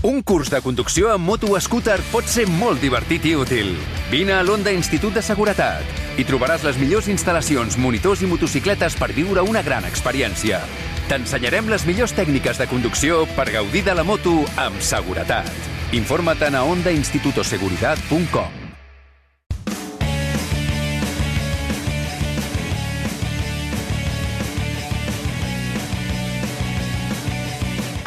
Un 0.02 0.22
curs 0.24 0.48
de 0.48 0.62
conducció 0.64 1.10
amb 1.12 1.28
moto 1.28 1.50
o 1.52 1.60
scooter 1.60 1.98
pot 2.08 2.24
ser 2.24 2.46
molt 2.48 2.80
divertit 2.80 3.26
i 3.28 3.34
útil. 3.36 3.74
Vine 4.08 4.32
a 4.32 4.46
l'Onda 4.48 4.72
Institut 4.72 5.12
de 5.12 5.20
Seguretat. 5.20 5.84
Hi 6.16 6.24
trobaràs 6.24 6.64
les 6.64 6.80
millors 6.80 7.10
instal·lacions, 7.12 7.76
monitors 7.76 8.24
i 8.24 8.30
motocicletes 8.32 8.96
per 8.96 9.12
viure 9.12 9.44
una 9.44 9.60
gran 9.60 9.84
experiència. 9.84 10.64
T'ensenyarem 11.12 11.68
les 11.68 11.84
millors 11.84 12.16
tècniques 12.16 12.64
de 12.64 12.70
conducció 12.72 13.28
per 13.36 13.50
gaudir 13.52 13.84
de 13.84 13.98
la 14.00 14.08
moto 14.08 14.48
amb 14.56 14.80
seguretat. 14.80 15.52
Informa't 15.92 16.56
a 16.56 16.64
ondainstitutoseguridad.com. 16.64 18.68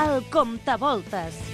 El 0.00 0.22
comptavoltes. 0.33 1.52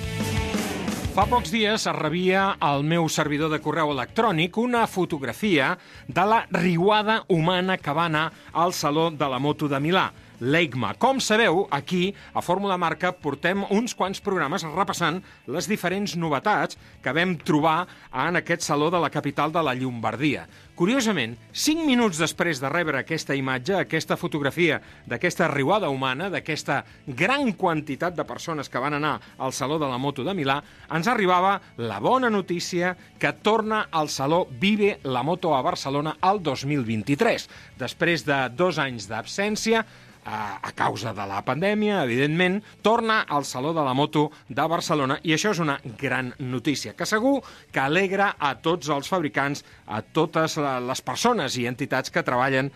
Fa 1.19 1.25
pocs 1.27 1.51
dies 1.51 1.83
es 1.83 1.97
rebia 1.97 2.43
al 2.63 2.85
meu 2.87 3.09
servidor 3.11 3.51
de 3.51 3.59
correu 3.59 3.91
electrònic 3.91 4.55
una 4.63 4.85
fotografia 4.87 5.73
de 6.07 6.27
la 6.31 6.45
riuada 6.55 7.17
humana 7.27 7.75
que 7.75 7.91
va 7.91 8.05
anar 8.07 8.29
al 8.53 8.71
Saló 8.71 9.09
de 9.11 9.27
la 9.27 9.41
Moto 9.43 9.67
de 9.67 9.81
Milà, 9.83 10.05
l'EICMA. 10.40 10.94
Com 10.98 11.20
sabeu, 11.20 11.66
aquí, 11.70 12.14
a 12.35 12.42
Fórmula 12.42 12.79
Marca, 12.79 13.12
portem 13.12 13.64
uns 13.74 13.94
quants 13.98 14.22
programes 14.24 14.64
repassant 14.68 15.20
les 15.51 15.68
diferents 15.70 16.16
novetats 16.16 16.79
que 17.03 17.14
vam 17.14 17.37
trobar 17.42 17.81
en 18.12 18.38
aquest 18.40 18.66
Saló 18.68 18.90
de 18.90 19.01
la 19.01 19.11
capital 19.11 19.53
de 19.53 19.62
la 19.64 19.74
Llombardia. 19.74 20.46
Curiosament, 20.79 21.33
cinc 21.51 21.81
minuts 21.83 22.20
després 22.22 22.61
de 22.62 22.68
rebre 22.70 23.01
aquesta 23.01 23.35
imatge, 23.35 23.74
aquesta 23.74 24.14
fotografia 24.14 24.77
d'aquesta 25.11 25.48
riuada 25.51 25.88
humana, 25.90 26.29
d'aquesta 26.31 26.85
gran 27.18 27.51
quantitat 27.59 28.14
de 28.14 28.27
persones 28.29 28.70
que 28.70 28.79
van 28.79 28.94
anar 28.94 29.16
al 29.42 29.51
Saló 29.53 29.81
de 29.83 29.88
la 29.90 29.98
Moto 29.98 30.22
de 30.22 30.37
Milà, 30.38 30.61
ens 30.94 31.11
arribava 31.11 31.57
la 31.83 31.98
bona 31.98 32.31
notícia 32.31 32.94
que 33.18 33.33
torna 33.42 33.88
al 33.90 34.07
Saló 34.07 34.44
Vive 34.61 35.01
la 35.03 35.24
Moto 35.27 35.57
a 35.57 35.62
Barcelona 35.66 36.14
al 36.20 36.38
2023. 36.46 37.48
Després 37.83 38.22
de 38.22 38.44
dos 38.55 38.79
anys 38.79 39.11
d'absència, 39.11 39.83
a, 40.29 40.73
causa 40.77 41.14
de 41.17 41.25
la 41.27 41.41
pandèmia, 41.47 42.03
evidentment, 42.05 42.61
torna 42.83 43.23
al 43.23 43.47
Saló 43.49 43.73
de 43.75 43.85
la 43.85 43.95
Moto 43.97 44.29
de 44.49 44.67
Barcelona 44.69 45.19
i 45.25 45.35
això 45.35 45.55
és 45.55 45.62
una 45.64 45.79
gran 45.99 46.35
notícia, 46.38 46.95
que 46.95 47.09
segur 47.09 47.41
que 47.73 47.81
alegra 47.81 48.35
a 48.38 48.55
tots 48.61 48.91
els 48.93 49.09
fabricants, 49.09 49.64
a 49.87 50.03
totes 50.03 50.59
les 50.59 51.03
persones 51.03 51.57
i 51.57 51.67
entitats 51.71 52.12
que 52.12 52.25
treballen 52.27 52.71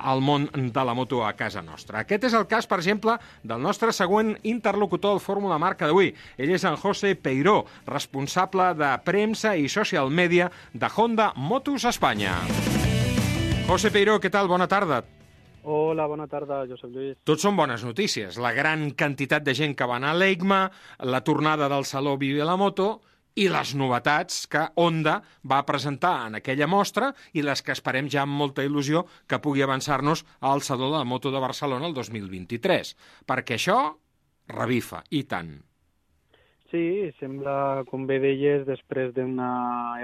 al 0.00 0.22
món 0.24 0.46
de 0.48 0.84
la 0.84 0.94
moto 0.96 1.20
a 1.26 1.34
casa 1.36 1.60
nostra. 1.60 2.00
Aquest 2.00 2.24
és 2.30 2.36
el 2.36 2.46
cas, 2.48 2.64
per 2.66 2.78
exemple, 2.80 3.18
del 3.44 3.60
nostre 3.60 3.92
següent 3.92 4.32
interlocutor 4.48 5.12
del 5.12 5.20
Fórmula 5.24 5.60
Marca 5.60 5.88
d'avui. 5.88 6.14
Ell 6.40 6.54
és 6.56 6.64
en 6.64 6.80
José 6.80 7.14
Peiró, 7.20 7.66
responsable 7.86 8.72
de 8.80 8.94
premsa 9.04 9.56
i 9.60 9.68
social 9.68 10.08
media 10.08 10.50
de 10.72 10.88
Honda 10.96 11.32
Motos 11.36 11.84
Espanya. 11.84 12.38
José 13.68 13.92
Peiró, 13.92 14.18
què 14.18 14.32
tal? 14.32 14.48
Bona 14.48 14.70
tarda. 14.70 15.04
Hola, 15.62 16.06
bona 16.08 16.26
tarda, 16.30 16.62
Josep 16.68 16.90
Lluís. 16.94 17.16
Tot 17.28 17.42
són 17.42 17.56
bones 17.58 17.84
notícies. 17.84 18.38
La 18.40 18.54
gran 18.56 18.90
quantitat 18.96 19.44
de 19.44 19.54
gent 19.56 19.76
que 19.76 19.88
va 19.88 19.98
anar 20.00 20.14
a 20.14 20.18
l'EICMA, 20.18 20.60
la 21.04 21.20
tornada 21.26 21.68
del 21.68 21.84
Saló 21.84 22.16
Vive 22.16 22.46
la 22.48 22.56
Moto 22.56 22.90
i 23.36 23.46
les 23.52 23.74
novetats 23.78 24.46
que 24.50 24.64
Honda 24.80 25.20
va 25.52 25.62
presentar 25.68 26.14
en 26.28 26.38
aquella 26.40 26.66
mostra 26.66 27.12
i 27.36 27.44
les 27.44 27.62
que 27.62 27.74
esperem 27.76 28.08
ja 28.10 28.24
amb 28.24 28.36
molta 28.40 28.64
il·lusió 28.66 29.04
que 29.28 29.38
pugui 29.38 29.62
avançar-nos 29.62 30.24
al 30.40 30.64
Saló 30.66 30.90
de 30.90 30.98
la 30.98 31.08
Moto 31.08 31.30
de 31.30 31.42
Barcelona 31.42 31.90
el 31.90 31.94
2023. 31.94 32.94
Perquè 33.28 33.58
això 33.60 33.80
revifa, 34.50 35.04
i 35.10 35.24
tant. 35.28 35.58
Sí, 36.70 37.10
sembla, 37.18 37.82
com 37.90 38.06
bé 38.06 38.20
deies, 38.22 38.64
després 38.66 39.12
d'una 39.14 39.50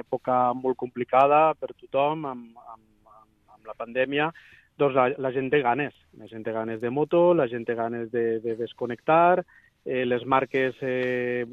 època 0.01 0.53
molt 0.59 0.77
complicada 0.77 1.55
per 1.55 1.71
tothom, 1.79 2.27
amb, 2.27 2.61
amb, 2.75 3.11
amb 3.55 3.69
la 3.71 3.75
pandèmia, 3.79 4.33
doncs 4.79 4.97
la, 4.97 5.07
la 5.19 5.33
gent 5.35 5.51
té 5.53 5.63
ganes. 5.65 5.95
La 6.21 6.29
gent 6.31 6.45
té 6.45 6.53
ganes 6.55 6.81
de 6.81 6.91
moto, 6.91 7.33
la 7.35 7.49
gent 7.49 7.65
té 7.67 7.77
ganes 7.79 8.11
de, 8.13 8.41
de 8.45 8.57
desconnectar, 8.59 9.45
eh, 9.87 10.05
les 10.05 10.25
marques 10.27 10.75
eh, 10.83 11.47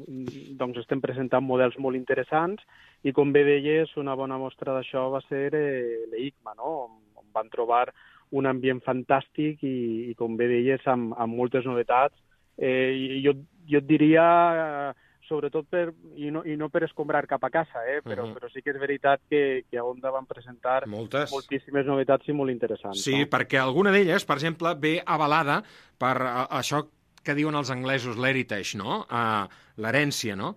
doncs 0.58 0.82
estem 0.82 1.00
presentant 1.00 1.44
models 1.44 1.78
molt 1.78 1.96
interessants 1.96 2.64
i, 3.04 3.12
com 3.12 3.32
bé 3.32 3.44
deies, 3.46 3.94
una 4.00 4.16
bona 4.18 4.38
mostra 4.40 4.74
d'això 4.74 5.06
va 5.12 5.22
ser 5.28 5.46
eh, 5.54 6.04
l'EICMA, 6.10 6.56
no? 6.58 6.74
on, 6.88 6.98
on 7.20 7.30
van 7.32 7.48
trobar 7.52 7.86
un 8.34 8.48
ambient 8.50 8.82
fantàstic 8.82 9.62
i, 9.62 9.76
i 10.10 10.14
com 10.18 10.36
bé 10.36 10.48
deies, 10.50 10.82
amb, 10.90 11.14
amb 11.20 11.38
moltes 11.38 11.66
novetats. 11.68 12.16
Eh, 12.58 13.20
jo, 13.22 13.36
jo 13.70 13.80
et 13.80 13.86
diria, 13.86 14.24
eh, 14.58 15.03
sobretot 15.28 15.68
per, 15.70 15.88
i 16.16 16.30
no, 16.34 16.42
i 16.44 16.56
no 16.60 16.68
per 16.72 16.84
escombrar 16.86 17.24
cap 17.30 17.44
a 17.46 17.50
casa, 17.52 17.84
eh? 17.88 18.00
però, 18.02 18.24
uh 18.24 18.28
-huh. 18.28 18.34
però 18.34 18.50
sí 18.52 18.62
que 18.62 18.70
és 18.70 18.78
veritat 18.80 19.20
que, 19.28 19.64
que 19.70 19.78
a 19.78 19.84
Honda 19.84 20.10
van 20.10 20.26
presentar 20.26 20.86
Moltes. 20.86 21.30
moltíssimes 21.32 21.86
novetats 21.86 22.28
i 22.28 22.32
molt 22.32 22.50
interessants. 22.50 23.02
Sí, 23.02 23.18
no? 23.20 23.26
perquè 23.26 23.58
alguna 23.60 23.90
d'elles, 23.90 24.24
per 24.24 24.36
exemple, 24.36 24.74
ve 24.74 25.02
avalada 25.04 25.62
per 25.98 26.16
uh, 26.22 26.46
això 26.50 26.88
que 27.22 27.34
diuen 27.34 27.54
els 27.54 27.70
anglesos 27.70 28.16
l'heritage, 28.16 28.76
no? 28.76 29.06
Uh, 29.08 29.48
L'herència, 29.76 30.36
no? 30.36 30.56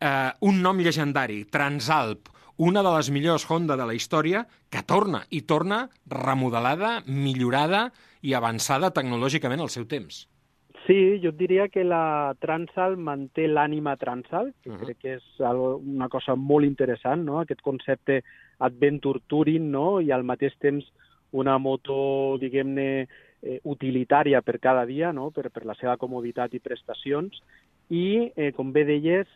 Uh, 0.00 0.32
un 0.40 0.62
nom 0.62 0.78
llegendari, 0.78 1.44
Transalp, 1.44 2.28
una 2.56 2.82
de 2.82 2.90
les 2.96 3.10
millors 3.10 3.44
Honda 3.50 3.76
de 3.76 3.86
la 3.86 3.94
història, 3.94 4.46
que 4.70 4.82
torna, 4.82 5.24
i 5.30 5.42
torna 5.42 5.88
remodelada, 6.06 7.02
millorada 7.06 7.92
i 8.22 8.34
avançada 8.34 8.90
tecnològicament 8.90 9.60
al 9.60 9.70
seu 9.70 9.86
temps. 9.86 10.26
Sí, 10.88 11.20
jo 11.20 11.34
diria 11.36 11.66
que 11.68 11.82
la 11.84 12.32
Transal 12.40 12.94
manté 12.96 13.44
l'ànima 13.46 13.98
Transal, 14.00 14.54
que 14.62 14.70
uh 14.70 14.74
-huh. 14.74 14.84
crec 14.86 14.98
que 14.98 15.14
és 15.16 15.24
una 15.38 16.08
cosa 16.08 16.34
molt 16.34 16.64
interessant, 16.64 17.22
no? 17.24 17.40
aquest 17.40 17.60
concepte 17.60 18.22
adventure 18.58 19.20
touring, 19.26 19.70
no? 19.70 20.00
i 20.00 20.10
al 20.10 20.24
mateix 20.24 20.56
temps 20.58 20.84
una 21.32 21.58
moto, 21.58 22.38
diguem-ne, 22.40 23.06
eh, 23.42 23.60
utilitària 23.64 24.40
per 24.40 24.58
cada 24.58 24.86
dia, 24.86 25.12
no? 25.12 25.30
per, 25.30 25.50
per 25.50 25.66
la 25.66 25.74
seva 25.74 25.98
comoditat 25.98 26.54
i 26.54 26.60
prestacions, 26.60 27.42
i, 27.90 28.32
eh, 28.34 28.52
com 28.52 28.72
bé 28.72 28.84
deies, 28.84 29.26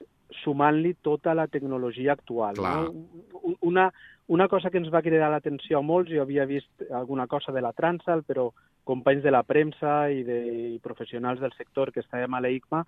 sumant-li 0.43 0.97
tota 1.03 1.35
la 1.35 1.47
tecnologia 1.47 2.13
actual. 2.13 2.55
Clar. 2.55 2.85
No? 2.85 3.57
Una, 3.61 3.93
una 4.29 4.49
cosa 4.49 4.71
que 4.71 4.79
ens 4.79 4.91
va 4.93 5.03
cridar 5.03 5.31
l'atenció 5.33 5.79
a 5.79 5.87
molts, 5.87 6.13
jo 6.13 6.23
havia 6.23 6.47
vist 6.47 6.85
alguna 6.91 7.27
cosa 7.27 7.53
de 7.53 7.61
la 7.61 7.73
Transal, 7.73 8.23
però 8.23 8.51
companys 8.85 9.23
de 9.23 9.31
la 9.31 9.43
premsa 9.43 10.11
i, 10.11 10.23
de, 10.27 10.39
i 10.75 10.79
professionals 10.83 11.41
del 11.41 11.53
sector 11.57 11.93
que 11.93 12.03
estàvem 12.05 12.35
a 12.35 12.41
l'EICMA, 12.41 12.85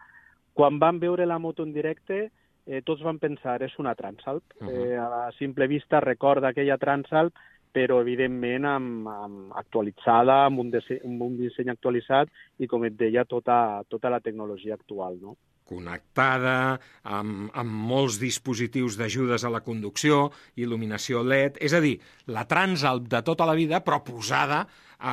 quan 0.55 0.79
van 0.79 1.01
veure 1.03 1.27
la 1.27 1.39
moto 1.39 1.67
en 1.67 1.73
directe, 1.75 2.29
eh, 2.67 2.83
tots 2.87 3.03
van 3.03 3.19
pensar, 3.19 3.61
és 3.63 3.75
una 3.79 3.95
Transalp. 3.95 4.45
Uh 4.61 4.67
-huh. 4.67 4.71
eh, 4.71 4.97
a 4.97 5.09
la 5.09 5.33
simple 5.39 5.67
vista 5.67 6.01
recorda 6.01 6.49
aquella 6.49 6.79
Transalp, 6.79 7.35
però 7.75 8.01
evidentment 8.01 8.65
amb, 8.65 9.09
amb 9.09 9.53
actualitzada, 9.59 10.45
amb 10.45 10.61
un, 10.61 10.71
disseny, 10.71 11.01
amb 11.05 11.23
un 11.23 11.37
disseny 11.37 11.71
actualitzat 11.71 12.29
i, 12.59 12.67
com 12.67 12.85
et 12.85 12.97
deia, 12.97 13.25
tota, 13.25 13.83
tota 13.89 14.11
la 14.11 14.21
tecnologia 14.21 14.75
actual. 14.75 15.19
No? 15.21 15.37
Connectada, 15.69 16.79
amb, 17.03 17.51
amb 17.57 17.83
molts 17.91 18.21
dispositius 18.23 18.99
d'ajudes 19.01 19.45
a 19.45 19.53
la 19.53 19.65
conducció, 19.65 20.29
il·luminació 20.61 21.25
LED, 21.25 21.61
és 21.65 21.75
a 21.75 21.83
dir, 21.85 21.97
la 22.31 22.47
Transalp 22.49 23.09
de 23.11 23.23
tota 23.27 23.49
la 23.49 23.57
vida, 23.59 23.81
però 23.85 24.03
posada, 24.05 24.65
eh, 24.65 25.07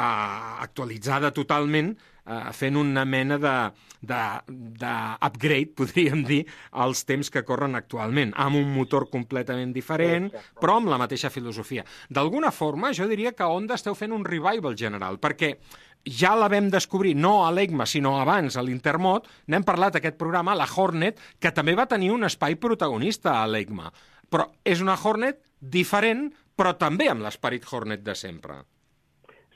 actualitzada 0.67 1.31
totalment, 1.31 1.95
eh, 2.25 2.51
fent 2.53 2.77
una 2.77 3.05
mena 3.05 3.37
de 3.41 3.55
d'upgrade, 4.01 5.73
podríem 5.77 6.23
dir, 6.25 6.39
als 6.71 7.03
temps 7.05 7.29
que 7.29 7.43
corren 7.45 7.77
actualment, 7.77 8.33
amb 8.33 8.57
un 8.57 8.71
motor 8.73 9.05
completament 9.13 9.75
diferent, 9.75 10.31
però 10.57 10.79
amb 10.79 10.89
la 10.89 10.97
mateixa 10.97 11.29
filosofia. 11.29 11.85
D'alguna 12.09 12.49
forma, 12.49 12.89
jo 12.97 13.05
diria 13.11 13.35
que 13.37 13.45
Honda 13.45 13.77
esteu 13.77 13.93
fent 13.93 14.15
un 14.17 14.25
revival 14.25 14.73
general, 14.73 15.19
perquè 15.21 15.53
ja 16.05 16.33
la 16.35 16.49
vam 16.49 16.69
descobrir, 16.73 17.13
no 17.15 17.45
a 17.45 17.51
l'EGMA, 17.53 17.85
sinó 17.85 18.17
abans, 18.21 18.57
a 18.57 18.63
l'Intermot, 18.65 19.27
n'hem 19.47 19.65
parlat 19.67 19.97
aquest 19.99 20.17
programa, 20.17 20.55
la 20.57 20.67
Hornet, 20.69 21.19
que 21.39 21.53
també 21.53 21.75
va 21.77 21.89
tenir 21.89 22.11
un 22.11 22.25
espai 22.27 22.55
protagonista 22.55 23.39
a 23.41 23.47
l'EGMA. 23.47 23.91
Però 24.31 24.47
és 24.65 24.81
una 24.81 24.97
Hornet 24.97 25.41
diferent, 25.61 26.29
però 26.55 26.75
també 26.77 27.09
amb 27.11 27.23
l'esperit 27.25 27.65
Hornet 27.69 28.03
de 28.03 28.15
sempre. 28.15 28.61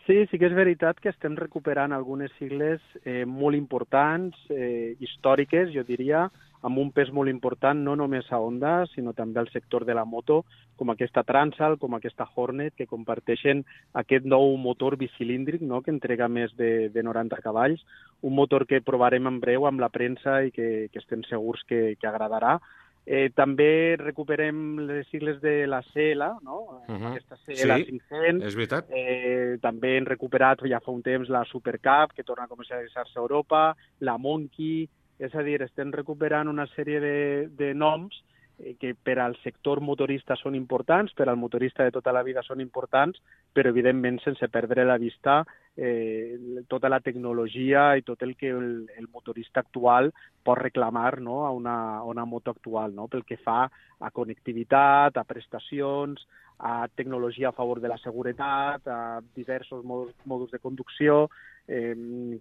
Sí, 0.06 0.20
sí 0.30 0.38
que 0.38 0.46
és 0.46 0.54
veritat 0.54 1.00
que 1.02 1.10
estem 1.10 1.34
recuperant 1.40 1.94
algunes 1.96 2.34
sigles 2.38 2.82
eh, 3.02 3.24
molt 3.26 3.58
importants, 3.58 4.38
eh, 4.54 4.94
històriques, 5.02 5.72
jo 5.74 5.82
diria, 5.88 6.28
amb 6.66 6.80
un 6.82 6.92
pes 6.96 7.12
molt 7.14 7.30
important 7.30 7.78
no 7.86 7.94
només 8.00 8.32
a 8.34 8.40
Honda, 8.42 8.74
sinó 8.94 9.14
també 9.14 9.40
al 9.42 9.52
sector 9.54 9.86
de 9.86 9.94
la 9.94 10.06
moto, 10.06 10.44
com 10.76 10.90
aquesta 10.92 11.24
Transal, 11.24 11.78
com 11.82 11.94
aquesta 11.96 12.26
Hornet, 12.36 12.74
que 12.76 12.90
comparteixen 12.90 13.62
aquest 14.02 14.26
nou 14.26 14.56
motor 14.62 14.98
bicilíndric 14.98 15.62
no? 15.62 15.84
que 15.86 15.94
entrega 15.94 16.28
més 16.28 16.56
de, 16.58 16.90
de 16.90 17.04
90 17.06 17.42
cavalls, 17.46 17.86
un 18.26 18.34
motor 18.34 18.66
que 18.66 18.82
provarem 18.82 19.30
en 19.30 19.38
breu 19.44 19.70
amb 19.70 19.84
la 19.84 19.92
premsa 19.94 20.42
i 20.48 20.52
que, 20.56 20.90
que 20.92 21.04
estem 21.04 21.22
segurs 21.30 21.62
que, 21.70 21.94
que 22.02 22.10
agradarà. 22.10 22.58
Eh, 23.06 23.30
també 23.38 23.96
recuperem 24.02 24.80
les 24.88 25.06
sigles 25.12 25.38
de 25.44 25.68
la 25.70 25.84
CL, 25.94 26.26
no? 26.42 26.82
Uh 26.90 26.96
-huh. 26.96 27.12
aquesta 27.12 27.38
CL 27.46 27.78
Sí, 27.78 27.86
500. 27.86 28.48
és 28.48 28.56
veritat. 28.56 28.86
Eh, 28.90 29.58
també 29.62 29.98
hem 29.98 30.06
recuperat 30.06 30.66
ja 30.66 30.80
fa 30.80 30.92
un 30.92 31.04
temps 31.04 31.30
la 31.30 31.46
Supercup, 31.46 32.14
que 32.16 32.24
torna 32.24 32.46
a 32.46 32.48
comercialitzar-se 32.48 33.20
a 33.20 33.22
Europa, 33.22 33.76
la 34.00 34.18
Monkey, 34.18 34.90
és 35.20 35.36
a 35.36 35.44
dir, 35.44 35.62
estem 35.64 35.92
recuperant 35.96 36.50
una 36.52 36.68
sèrie 36.76 37.00
de, 37.00 37.18
de 37.56 37.74
noms 37.74 38.18
eh, 38.60 38.76
que 38.80 38.94
per 38.96 39.18
al 39.20 39.38
sector 39.44 39.82
motorista 39.82 40.36
són 40.40 40.56
importants, 40.56 41.14
per 41.16 41.30
al 41.30 41.40
motorista 41.40 41.84
de 41.84 41.94
tota 41.96 42.14
la 42.16 42.24
vida 42.24 42.44
són 42.44 42.62
importants, 42.64 43.22
però 43.54 43.72
evidentment 43.72 44.20
sense 44.24 44.50
perdre 44.52 44.86
la 44.86 44.98
vista 45.00 45.44
eh, 45.76 46.64
tota 46.68 46.90
la 46.90 47.00
tecnologia 47.00 47.96
i 47.98 48.04
tot 48.04 48.24
el 48.24 48.36
que 48.36 48.52
el, 48.52 48.88
el 48.98 49.08
motorista 49.12 49.60
actual 49.60 50.12
pot 50.44 50.60
reclamar 50.60 51.20
no, 51.22 51.46
a, 51.46 51.52
una, 51.52 51.98
a 51.98 52.04
una 52.04 52.26
moto 52.26 52.52
actual, 52.52 52.96
no? 52.96 53.08
pel 53.08 53.26
que 53.26 53.38
fa 53.38 53.66
a 54.00 54.12
connectivitat, 54.12 55.18
a 55.18 55.24
prestacions, 55.24 56.28
a 56.60 56.88
tecnologia 56.88 57.50
a 57.50 57.52
favor 57.52 57.82
de 57.82 57.90
la 57.92 57.98
seguretat, 57.98 58.88
a 58.88 59.22
diversos 59.36 59.84
modus, 59.84 60.16
modus 60.26 60.52
de 60.52 60.60
conducció. 60.60 61.30
Eh, 61.68 61.96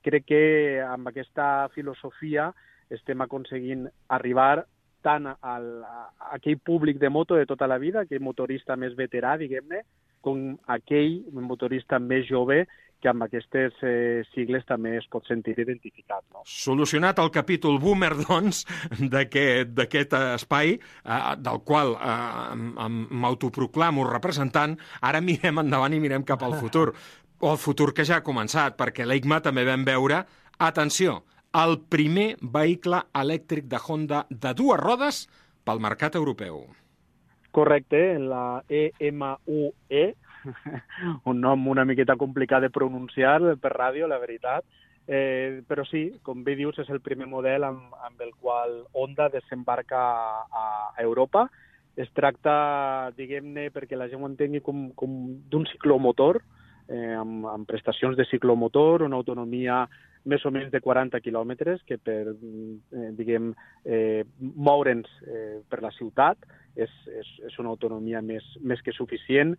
crec 0.04 0.26
que 0.28 0.44
amb 0.84 1.08
aquesta 1.08 1.68
filosofia 1.74 2.50
estem 2.92 3.24
aconseguint 3.24 3.86
arribar 4.12 4.64
tant 5.04 5.28
al, 5.34 5.68
a, 5.84 6.06
aquell 6.36 6.58
públic 6.64 7.00
de 7.00 7.10
moto 7.12 7.36
de 7.36 7.46
tota 7.46 7.68
la 7.68 7.78
vida, 7.78 8.04
aquell 8.04 8.24
motorista 8.24 8.76
més 8.76 8.96
veterà, 8.96 9.36
diguem-ne, 9.40 9.82
com 10.24 10.54
aquell 10.72 11.20
motorista 11.36 12.00
més 12.00 12.24
jove 12.28 12.64
que 13.04 13.10
amb 13.12 13.26
aquestes 13.26 13.76
eh, 13.84 14.22
sigles 14.32 14.64
també 14.64 14.94
es 14.96 15.04
pot 15.12 15.26
sentir 15.28 15.52
identificat. 15.60 16.22
No? 16.32 16.40
Solucionat 16.48 17.18
el 17.20 17.28
capítol 17.34 17.76
boomer, 17.82 18.14
doncs, 18.24 18.62
d'aquest 18.96 20.16
espai, 20.20 20.78
eh, 20.78 21.18
del 21.44 21.60
qual 21.68 21.92
eh, 21.98 22.88
m'autoproclamo 22.88 24.08
representant, 24.08 24.78
ara 25.04 25.20
mirem 25.20 25.60
endavant 25.66 25.92
i 25.92 26.00
mirem 26.00 26.24
cap 26.24 26.46
al 26.48 26.56
futur. 26.56 26.94
O 27.44 27.50
el 27.52 27.58
futur 27.60 27.90
que 27.92 28.06
ja 28.08 28.16
ha 28.16 28.24
començat, 28.24 28.72
perquè 28.80 29.04
l'EICMA 29.04 29.42
també 29.44 29.66
vam 29.68 29.82
veure, 29.84 30.22
atenció, 30.64 31.18
el 31.60 31.74
primer 31.92 32.38
vehicle 32.54 33.02
elèctric 33.20 33.66
de 33.68 33.80
Honda 33.84 34.22
de 34.30 34.52
dues 34.56 34.80
rodes 34.80 35.18
pel 35.68 35.82
mercat 35.86 36.16
europeu. 36.16 36.62
Correcte, 37.52 38.00
la 38.16 38.62
E 38.64 38.94
EMUE, 39.10 40.06
un 41.34 41.44
nom 41.44 41.68
una 41.68 41.84
miqueta 41.84 42.16
complicat 42.16 42.64
de 42.64 42.72
pronunciar 42.72 43.36
per 43.60 43.74
ràdio, 43.76 44.08
la 44.08 44.22
veritat, 44.24 44.64
eh, 45.04 45.60
però 45.68 45.84
sí, 45.84 46.06
com 46.24 46.48
bé 46.48 46.56
dius, 46.56 46.80
és 46.80 46.88
el 46.88 47.04
primer 47.04 47.28
model 47.28 47.68
amb, 47.68 47.92
amb 48.08 48.24
el 48.24 48.32
qual 48.40 48.86
Honda 48.96 49.28
desembarca 49.36 50.00
a, 50.48 50.66
a 50.96 50.98
Europa. 51.04 51.50
Es 51.92 52.08
tracta, 52.16 53.12
diguem-ne, 53.20 53.68
perquè 53.68 54.00
la 54.00 54.08
gent 54.08 54.24
ho 54.24 54.32
entengui, 54.32 54.64
com, 54.64 54.86
com 54.96 55.26
d'un 55.52 55.68
ciclomotor, 55.76 56.40
amb, 56.88 57.46
amb 57.46 57.66
prestacions 57.66 58.16
de 58.16 58.24
ciclomotor, 58.26 59.02
una 59.02 59.16
autonomia 59.16 59.88
més 60.24 60.44
o 60.44 60.50
menys 60.50 60.70
de 60.72 60.80
40 60.80 61.20
quilòmetres 61.20 61.82
que 61.84 61.98
per, 61.98 62.32
eh, 62.32 63.10
diguem, 63.16 63.52
eh, 63.84 64.24
moure'ns 64.40 65.08
eh, 65.26 65.60
per 65.68 65.82
la 65.84 65.90
ciutat 65.92 66.38
és, 66.76 66.90
és, 67.06 67.28
és 67.50 67.58
una 67.58 67.68
autonomia 67.68 68.22
més, 68.22 68.44
més 68.60 68.80
que 68.82 68.92
suficient. 68.92 69.54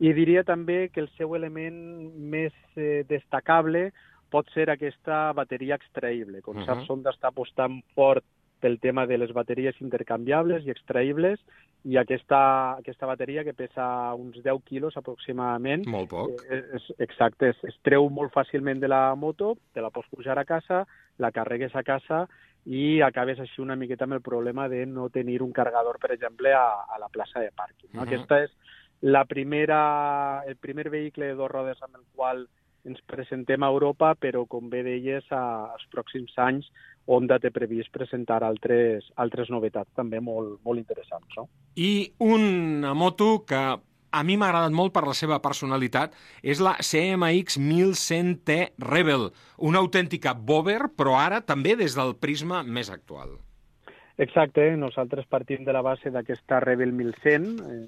I 0.00 0.12
diria 0.14 0.44
també 0.44 0.88
que 0.92 1.00
el 1.00 1.08
seu 1.16 1.34
element 1.34 1.78
més 2.18 2.54
eh, 2.76 3.04
destacable 3.08 3.92
pot 4.30 4.50
ser 4.54 4.68
aquesta 4.70 5.32
bateria 5.32 5.78
extraïble. 5.78 6.42
Com 6.42 6.56
uh 6.56 6.60
Mhm. 6.60 6.66
-huh. 6.66 6.74
saps, 6.74 6.90
Honda 6.90 7.10
està 7.10 7.28
apostant 7.28 7.80
fort 7.94 8.24
pel 8.60 8.78
tema 8.80 9.06
de 9.06 9.18
les 9.18 9.32
bateries 9.32 9.78
intercanviables 9.80 10.66
i 10.66 10.72
extraïbles 10.74 11.40
i 11.86 11.96
aquesta, 11.96 12.40
aquesta 12.80 13.06
bateria 13.06 13.44
que 13.46 13.54
pesa 13.54 13.86
uns 14.18 14.40
10 14.42 14.64
quilos 14.66 14.96
aproximadament 14.98 15.86
Molt 15.86 16.10
poc. 16.10 16.42
eh, 16.50 16.64
és, 16.74 16.88
exacte, 16.98 17.52
es, 17.54 17.62
es 17.70 17.78
treu 17.86 18.08
molt 18.10 18.34
fàcilment 18.34 18.82
de 18.82 18.90
la 18.90 19.14
moto, 19.14 19.54
te 19.72 19.84
la 19.84 19.92
pots 19.94 20.10
pujar 20.10 20.38
a 20.38 20.44
casa, 20.44 20.84
la 21.18 21.30
carregues 21.32 21.76
a 21.76 21.84
casa 21.86 22.26
i 22.66 23.00
acabes 23.00 23.38
així 23.40 23.62
una 23.62 23.76
miqueta 23.76 24.04
amb 24.04 24.18
el 24.18 24.24
problema 24.26 24.68
de 24.68 24.84
no 24.86 25.08
tenir 25.08 25.40
un 25.42 25.52
cargador, 25.52 25.98
per 26.02 26.12
exemple, 26.12 26.52
a, 26.52 26.84
a 26.90 26.98
la 26.98 27.08
plaça 27.08 27.40
de 27.40 27.54
pàrquing. 27.54 27.94
No? 27.94 28.02
Mhm. 28.02 28.06
Aquesta 28.08 28.42
és 28.44 28.52
la 29.00 29.24
primera, 29.24 30.42
el 30.46 30.56
primer 30.56 30.90
vehicle 30.90 31.30
de 31.30 31.38
dos 31.38 31.50
rodes 31.50 31.80
amb 31.82 31.96
el 31.96 32.04
qual 32.14 32.48
ens 32.84 33.00
presentem 33.06 33.62
a 33.62 33.70
Europa, 33.70 34.14
però 34.18 34.44
com 34.46 34.68
bé 34.70 34.82
deies, 34.82 35.26
a, 35.30 35.70
als 35.74 35.86
pròxims 35.92 36.34
anys 36.42 36.68
Honda 37.08 37.38
té 37.40 37.50
previst 37.50 37.88
presentar 37.94 38.42
altres, 38.44 39.06
altres 39.16 39.48
novetats 39.48 39.90
també 39.96 40.20
molt, 40.20 40.58
molt 40.64 40.80
interessants. 40.80 41.32
No? 41.38 41.46
I 41.80 42.12
una 42.20 42.92
moto 42.92 43.46
que 43.48 43.60
a 44.10 44.22
mi 44.24 44.36
m'ha 44.36 44.48
agradat 44.48 44.74
molt 44.76 44.92
per 44.92 45.04
la 45.06 45.16
seva 45.16 45.38
personalitat 45.44 46.14
és 46.42 46.60
la 46.64 46.74
CMX 46.80 47.58
1100T 47.60 48.58
Rebel, 48.84 49.28
una 49.58 49.80
autèntica 49.80 50.34
bober, 50.34 50.80
però 50.96 51.16
ara 51.20 51.40
també 51.40 51.76
des 51.80 51.96
del 51.96 52.14
prisma 52.20 52.62
més 52.62 52.90
actual. 52.92 53.36
Exacte, 54.18 54.64
nosaltres 54.76 55.28
partim 55.30 55.64
de 55.64 55.72
la 55.72 55.82
base 55.84 56.10
d'aquesta 56.10 56.58
Rebel 56.64 56.92
1100, 56.92 57.48
eh, 57.70 57.86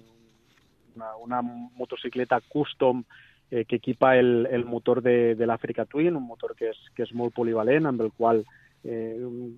una, 0.95 1.17
una 1.17 1.43
motocicleta 1.43 2.39
custom 2.49 3.03
eh, 3.51 3.65
que 3.65 3.77
equipa 3.77 4.15
el, 4.17 4.47
el 4.47 4.65
motor 4.65 5.03
de, 5.03 5.35
de 5.35 5.47
l'Africa 5.47 5.85
Twin, 5.85 6.17
un 6.17 6.27
motor 6.29 6.55
que 6.57 6.71
és, 6.71 6.81
que 6.95 7.03
és 7.03 7.13
molt 7.13 7.35
polivalent, 7.35 7.89
amb 7.91 8.05
el 8.07 8.13
qual 8.15 8.45
eh, 8.45 8.60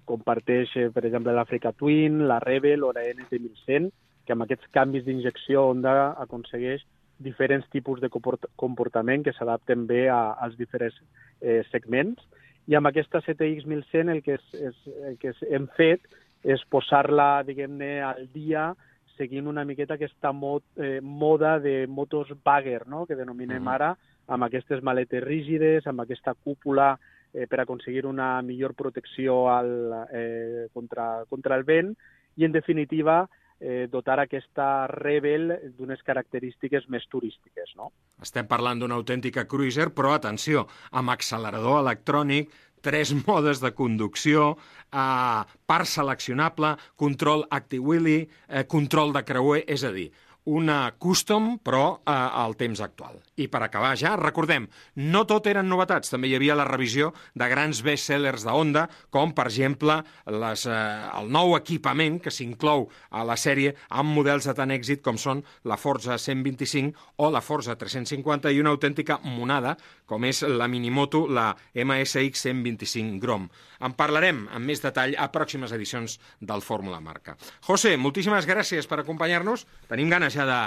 comparteix, 0.05 0.77
eh, 0.77 0.91
per 0.91 1.05
exemple, 1.07 1.33
l'Africa 1.33 1.73
Twin, 1.73 2.27
la 2.29 2.41
Rebel 2.41 2.83
o 2.83 2.93
la 2.93 3.05
NT1100, 3.05 3.91
que 4.27 4.33
amb 4.33 4.43
aquests 4.43 4.69
canvis 4.71 5.05
d'injecció 5.05 5.69
Honda 5.69 6.13
aconsegueix 6.23 6.83
diferents 7.23 7.69
tipus 7.71 8.01
de 8.01 8.09
comport- 8.11 8.49
comportament 8.57 9.25
que 9.25 9.33
s'adapten 9.33 9.87
bé 9.87 10.09
a, 10.11 10.33
als 10.33 10.57
diferents 10.59 10.97
eh, 11.41 11.63
segments. 11.71 12.23
I 12.67 12.75
amb 12.79 12.87
aquesta 12.91 13.21
CTX 13.21 13.67
1100 13.67 14.09
el 14.11 14.23
que, 14.23 14.35
és, 14.39 14.55
és, 14.55 14.81
el 15.09 15.19
que 15.19 15.31
és, 15.31 15.43
hem 15.51 15.69
fet 15.77 16.01
és 16.43 16.63
posar-la, 16.71 17.43
diguem-ne, 17.47 18.01
al 18.03 18.27
dia 18.35 18.73
seguint 19.17 19.47
una 19.47 19.65
miqueta 19.65 19.95
aquesta 19.95 20.33
mod, 20.33 20.65
eh, 20.77 21.01
moda 21.03 21.59
de 21.61 21.87
motos 21.87 22.33
bagger, 22.43 22.87
no?, 22.89 23.07
que 23.07 23.15
denominem 23.15 23.63
Mhm. 23.63 23.69
ara, 23.69 23.97
amb 24.27 24.45
aquestes 24.45 24.83
maletes 24.83 25.23
rígides, 25.23 25.87
amb 25.87 26.01
aquesta 26.01 26.35
cúpula 26.35 26.99
eh, 27.33 27.47
per 27.47 27.63
aconseguir 27.63 28.07
una 28.07 28.41
millor 28.43 28.75
protecció 28.75 29.49
al, 29.51 29.73
eh, 30.13 30.69
contra, 30.73 31.25
contra 31.29 31.57
el 31.57 31.65
vent 31.65 31.95
i, 32.37 32.45
en 32.45 32.53
definitiva, 32.53 33.25
eh, 33.63 33.87
dotar 33.91 34.19
aquesta 34.21 34.89
Rebel 34.91 35.53
d'unes 35.79 36.03
característiques 36.03 36.89
més 36.91 37.07
turístiques, 37.09 37.77
no? 37.79 37.93
Estem 38.23 38.49
parlant 38.51 38.83
d'una 38.83 38.99
autèntica 38.99 39.47
cruiser, 39.47 39.93
però 39.95 40.17
atenció, 40.17 40.67
amb 40.91 41.15
accelerador 41.15 41.79
electrònic, 41.85 42.51
tres 42.83 43.15
modes 43.29 43.63
de 43.63 43.71
conducció, 43.79 44.57
eh, 44.91 45.41
part 45.71 45.89
seleccionable, 45.89 46.75
control 46.99 47.47
acti-wheelie, 47.51 48.27
eh, 48.49 48.67
control 48.67 49.15
de 49.15 49.25
creuer, 49.25 49.63
és 49.71 49.87
a 49.87 49.95
dir, 49.95 50.11
una 50.45 50.95
custom, 50.99 51.59
però 51.63 52.01
eh, 52.01 52.13
al 52.13 52.57
temps 52.59 52.81
actual. 52.83 53.21
I 53.39 53.47
per 53.49 53.63
acabar 53.63 53.93
ja, 53.99 54.15
recordem, 54.19 54.67
no 54.99 55.23
tot 55.29 55.47
eren 55.51 55.69
novetats, 55.71 56.11
també 56.11 56.29
hi 56.29 56.37
havia 56.37 56.57
la 56.59 56.67
revisió 56.69 57.13
de 57.39 57.49
grans 57.49 57.83
bestsellers 57.87 58.45
de 58.47 58.53
Honda, 58.53 58.87
com, 59.15 59.33
per 59.37 59.47
exemple, 59.51 60.01
les, 60.27 60.67
eh, 60.67 60.77
el 61.21 61.31
nou 61.33 61.55
equipament 61.59 62.19
que 62.23 62.35
s'inclou 62.35 62.89
a 63.11 63.25
la 63.29 63.39
sèrie 63.39 63.75
amb 63.89 64.15
models 64.17 64.49
de 64.49 64.57
tant 64.59 64.75
èxit 64.75 65.03
com 65.05 65.19
són 65.21 65.45
la 65.69 65.79
Forza 65.79 66.19
125 66.19 67.23
o 67.23 67.31
la 67.31 67.43
Forza 67.45 67.77
350 67.79 68.51
i 68.51 68.61
una 68.61 68.75
autèntica 68.75 69.21
monada, 69.23 69.77
com 70.07 70.27
és 70.29 70.43
la 70.43 70.69
minimoto, 70.69 71.25
la 71.29 71.53
MSX 71.75 72.49
125 72.49 73.23
Grom. 73.23 73.47
En 73.83 73.95
parlarem 73.99 74.45
amb 74.55 74.69
més 74.69 74.83
detall 74.83 75.15
a 75.19 75.29
pròximes 75.35 75.73
edicions 75.75 76.19
del 76.41 76.63
Fórmula 76.63 77.01
Marca. 77.03 77.35
José, 77.67 77.97
moltíssimes 77.99 78.47
gràcies 78.47 78.87
per 78.87 79.01
acompanyar-nos. 79.03 79.65
Tenim 79.91 80.11
ganes 80.13 80.32
ja 80.37 80.47
de, 80.49 80.63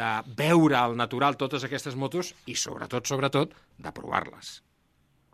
de 0.00 0.08
veure 0.38 0.78
al 0.78 0.96
natural 0.96 1.36
totes 1.40 1.64
aquestes 1.64 1.96
motos 1.96 2.34
i, 2.46 2.54
sobretot, 2.54 3.06
sobretot, 3.08 3.54
de 3.78 3.92
provar-les. 3.94 4.58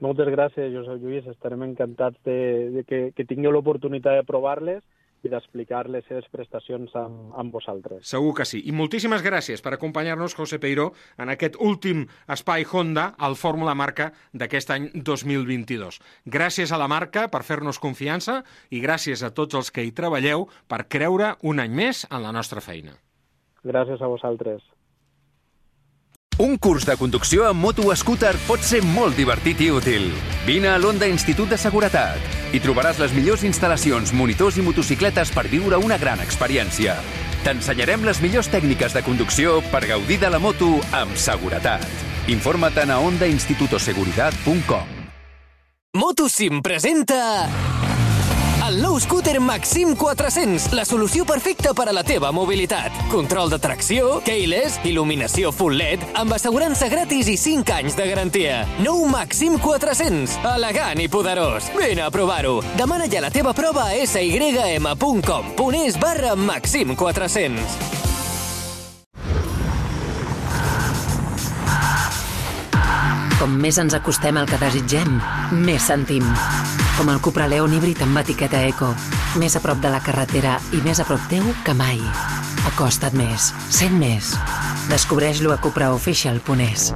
Moltes 0.02 0.28
gràcies, 0.32 0.72
Josep 0.74 1.00
Lluís. 1.02 1.26
Estarem 1.30 1.62
encantats 1.66 2.18
de, 2.26 2.38
de 2.74 2.82
que, 2.84 3.06
que 3.14 3.26
tingueu 3.28 3.54
l'oportunitat 3.54 4.18
de 4.18 4.26
provar-les 4.26 4.82
i 5.24 5.30
d'explicar 5.32 5.86
les 5.88 6.04
seves 6.08 6.26
prestacions 6.32 6.92
amb, 6.98 7.32
amb 7.40 7.54
vosaltres. 7.54 8.04
Segur 8.08 8.34
que 8.36 8.46
sí. 8.48 8.60
I 8.68 8.74
moltíssimes 8.76 9.24
gràcies 9.24 9.64
per 9.64 9.74
acompanyar-nos, 9.74 10.36
José 10.36 10.58
Peiró, 10.60 10.90
en 11.16 11.32
aquest 11.32 11.56
últim 11.56 12.04
espai 12.28 12.66
Honda 12.68 13.06
al 13.16 13.38
Fórmula 13.40 13.74
Marca 13.78 14.10
d'aquest 14.32 14.74
any 14.74 14.90
2022. 14.94 16.00
Gràcies 16.28 16.72
a 16.72 16.80
la 16.80 16.90
marca 16.90 17.26
per 17.32 17.44
fer-nos 17.46 17.80
confiança 17.80 18.42
i 18.70 18.82
gràcies 18.84 19.24
a 19.24 19.32
tots 19.32 19.56
els 19.56 19.72
que 19.72 19.86
hi 19.86 19.96
treballeu 19.96 20.48
per 20.68 20.84
creure 20.92 21.34
un 21.42 21.64
any 21.64 21.72
més 21.72 22.04
en 22.10 22.22
la 22.26 22.34
nostra 22.34 22.60
feina. 22.64 22.98
Gràcies 23.64 24.00
a 24.00 24.06
vosaltres. 24.06 24.62
Un 26.36 26.58
curs 26.58 26.84
de 26.84 26.96
conducció 26.98 27.44
amb 27.46 27.62
moto 27.62 27.84
o 27.86 27.94
scooter 27.94 28.34
pot 28.48 28.58
ser 28.66 28.80
molt 28.82 29.14
divertit 29.16 29.60
i 29.62 29.70
útil. 29.70 30.08
Vine 30.44 30.68
a 30.72 30.78
l'Onda 30.82 31.06
Institut 31.06 31.48
de 31.48 31.56
Seguretat. 31.56 32.18
Hi 32.50 32.58
trobaràs 32.58 32.98
les 32.98 33.14
millors 33.14 33.44
instal·lacions, 33.46 34.10
monitors 34.12 34.58
i 34.58 34.62
motocicletes 34.66 35.30
per 35.30 35.46
viure 35.46 35.78
una 35.78 35.98
gran 35.98 36.18
experiència. 36.24 36.96
T'ensenyarem 37.46 38.02
les 38.08 38.20
millors 38.24 38.50
tècniques 38.50 38.96
de 38.96 39.02
conducció 39.06 39.62
per 39.70 39.86
gaudir 39.86 40.18
de 40.18 40.30
la 40.32 40.42
moto 40.42 40.80
amb 40.90 41.14
seguretat. 41.14 41.86
Informa't 42.26 42.90
a 42.90 42.98
ondainstitutoseguridad.com 42.98 44.86
Motosim 45.94 46.62
presenta 46.62 47.46
el 48.74 48.80
nou 48.82 48.96
scooter 48.98 49.38
Maxim 49.38 49.94
400, 49.94 50.72
la 50.74 50.82
solució 50.88 51.22
perfecta 51.28 51.70
per 51.78 51.84
a 51.90 51.92
la 51.94 52.02
teva 52.02 52.32
mobilitat. 52.34 52.90
Control 53.12 53.52
de 53.52 53.58
tracció, 53.62 54.18
keyless, 54.26 54.80
il·luminació 54.82 55.52
full 55.54 55.76
LED, 55.78 56.02
amb 56.18 56.34
assegurança 56.34 56.88
gratis 56.90 57.28
i 57.30 57.36
5 57.38 57.70
anys 57.76 57.94
de 57.94 58.06
garantia. 58.08 58.66
Nou 58.82 59.04
Maxim 59.06 59.60
400, 59.62 60.40
elegant 60.56 60.98
i 60.98 61.06
poderós. 61.08 61.70
Vine 61.78 62.02
a 62.02 62.10
provar-ho. 62.10 62.62
Demana 62.74 63.06
ja 63.06 63.22
la 63.22 63.30
teva 63.30 63.54
prova 63.54 63.92
a 63.92 64.06
sym.com.es 64.08 66.00
barra 66.02 66.34
Maxim 66.34 66.96
400. 66.98 67.60
Com 73.38 73.54
més 73.60 73.78
ens 73.78 73.94
acostem 73.94 74.34
al 74.40 74.50
que 74.50 74.58
desitgem, 74.58 75.20
més 75.62 75.86
sentim. 75.92 76.26
Com 76.96 77.08
el 77.10 77.20
Cupra 77.20 77.48
Leon 77.50 77.72
híbrid 77.74 78.00
amb 78.04 78.20
etiqueta 78.20 78.60
Eco. 78.68 78.92
Més 79.40 79.56
a 79.58 79.60
prop 79.62 79.80
de 79.82 79.90
la 79.90 79.98
carretera 80.04 80.60
i 80.72 80.78
més 80.84 81.00
a 81.02 81.06
prop 81.08 81.22
teu 81.30 81.42
que 81.66 81.74
mai. 81.74 81.98
Acosta't 82.70 83.16
més. 83.18 83.50
Sent 83.74 83.96
més. 83.98 84.34
Descobreix-lo 84.92 85.52
a 85.52 85.58
cupraofficial.es. 85.58 86.92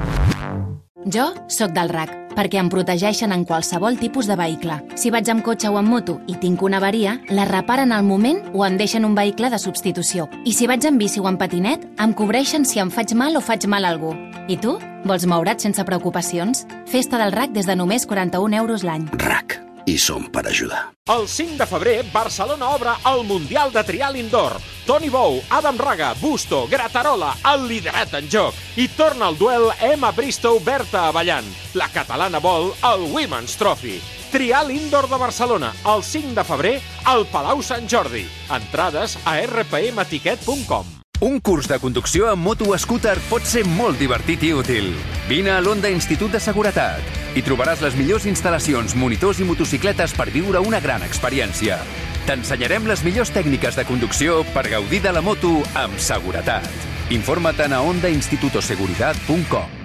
Jo 1.09 1.33
sóc 1.51 1.75
del 1.75 1.91
RAC, 1.91 2.13
perquè 2.37 2.61
em 2.61 2.71
protegeixen 2.71 3.35
en 3.35 3.43
qualsevol 3.49 3.99
tipus 3.99 4.31
de 4.31 4.39
vehicle. 4.39 4.79
Si 4.95 5.11
vaig 5.11 5.31
amb 5.33 5.43
cotxe 5.43 5.71
o 5.73 5.79
amb 5.81 5.91
moto 5.91 6.19
i 6.31 6.39
tinc 6.39 6.63
una 6.63 6.79
avaria, 6.79 7.19
la 7.35 7.49
reparen 7.49 7.91
al 7.91 8.07
moment 8.07 8.43
o 8.55 8.67
em 8.67 8.79
deixen 8.79 9.09
un 9.09 9.19
vehicle 9.19 9.51
de 9.51 9.59
substitució. 9.59 10.29
I 10.45 10.55
si 10.55 10.71
vaig 10.71 10.87
amb 10.87 11.03
bici 11.03 11.19
o 11.19 11.27
amb 11.27 11.43
patinet, 11.43 11.89
em 11.99 12.15
cobreixen 12.15 12.65
si 12.69 12.79
em 12.79 12.93
faig 12.95 13.17
mal 13.19 13.35
o 13.35 13.43
faig 13.43 13.67
mal 13.67 13.89
a 13.89 13.95
algú. 13.97 14.15
I 14.47 14.61
tu? 14.63 14.79
Vols 15.09 15.27
moure't 15.27 15.59
sense 15.59 15.83
preocupacions? 15.83 16.69
Festa 16.87 17.19
del 17.19 17.35
RAC 17.35 17.57
des 17.57 17.67
de 17.67 17.75
només 17.75 18.07
41 18.07 18.63
euros 18.63 18.87
l'any. 18.87 19.09
RAC. 19.19 19.65
I 19.89 19.97
som 19.97 20.27
per 20.29 20.45
ajudar. 20.47 20.91
El 21.09 21.27
5 21.27 21.57
de 21.57 21.67
febrer, 21.67 22.05
Barcelona 22.13 22.69
obre 22.77 22.93
el 23.09 23.25
Mundial 23.25 23.73
de 23.73 23.83
Trial 23.85 24.19
Indoor. 24.21 24.59
Toni 24.85 25.09
Bou, 25.09 25.41
Adam 25.49 25.79
Raga, 25.79 26.13
Busto, 26.21 26.67
Gratarola, 26.69 27.35
el 27.55 27.67
liderat 27.69 28.13
en 28.19 28.29
joc. 28.29 28.55
I 28.77 28.89
torna 28.89 29.31
el 29.31 29.39
duel 29.39 29.71
Emma 29.81 30.11
Bristow, 30.13 30.61
Berta 30.61 31.07
Avallant. 31.09 31.49
La 31.73 31.89
catalana 31.89 32.39
vol 32.39 32.75
el 32.85 33.09
Women's 33.15 33.57
Trophy. 33.57 33.97
Trial 34.31 34.71
Indoor 34.71 35.09
de 35.09 35.17
Barcelona, 35.17 35.73
el 35.95 36.05
5 36.05 36.35
de 36.37 36.45
febrer, 36.45 36.75
al 37.05 37.25
Palau 37.33 37.63
Sant 37.63 37.89
Jordi. 37.89 38.27
Entrades 38.53 39.17
a 39.25 39.39
rpmetiquet.com. 39.41 40.99
Un 41.25 41.41
curs 41.41 41.67
de 41.67 41.81
conducció 41.81 42.29
amb 42.29 42.45
moto 42.45 42.69
o 42.69 42.77
scooter 42.79 43.17
pot 43.31 43.49
ser 43.49 43.65
molt 43.65 43.97
divertit 43.99 44.45
i 44.45 44.53
útil. 44.53 44.93
Vine 45.29 45.51
a 45.53 45.61
l'Onda 45.61 45.91
Institut 45.93 46.33
de 46.33 46.39
Seguretat. 46.41 47.05
Hi 47.37 47.43
trobaràs 47.45 47.83
les 47.85 47.93
millors 47.99 48.25
instal·lacions, 48.31 48.95
monitors 48.97 49.43
i 49.43 49.45
motocicletes 49.45 50.15
per 50.17 50.31
viure 50.33 50.63
una 50.65 50.81
gran 50.81 51.05
experiència. 51.05 51.77
T'ensenyarem 52.25 52.89
les 52.89 53.03
millors 53.05 53.29
tècniques 53.35 53.77
de 53.77 53.85
conducció 53.85 54.39
per 54.55 54.65
gaudir 54.73 55.03
de 55.05 55.13
la 55.13 55.21
moto 55.21 55.51
amb 55.77 56.01
seguretat. 56.01 56.65
Informa't 57.13 57.77
a 57.77 57.83
ondainstitutoseguridad.com 57.91 59.77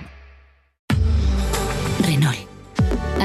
Renault. 2.07 2.47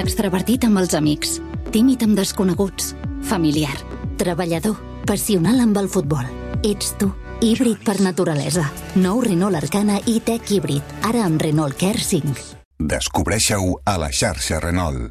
Extravertit 0.03 0.67
amb 0.67 0.83
els 0.83 0.99
amics, 0.99 1.39
tímid 1.71 2.03
amb 2.03 2.19
desconeguts, 2.19 2.97
familiar, 3.31 3.79
treballador, 4.19 4.75
passional 5.07 5.63
amb 5.63 5.79
el 5.79 5.87
futbol. 5.87 6.27
Ets 6.67 6.97
tu, 6.99 7.15
híbrid 7.41 7.85
per 7.85 8.01
naturalesa. 8.01 8.67
Nou 8.97 9.21
Renault 9.25 9.57
Arcana 9.59 10.01
i 10.07 10.19
Tech 10.25 10.51
híbrid, 10.51 10.83
ara 11.03 11.25
amb 11.27 11.43
Renault 11.43 11.79
Care 11.79 12.03
5. 12.03 12.59
Descobreixeu 12.79 13.79
a 13.85 13.97
la 13.99 14.13
xarxa 14.13 14.61
Renault. 14.63 15.11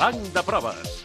Banc 0.00 0.32
de 0.32 0.42
proves. 0.42 0.99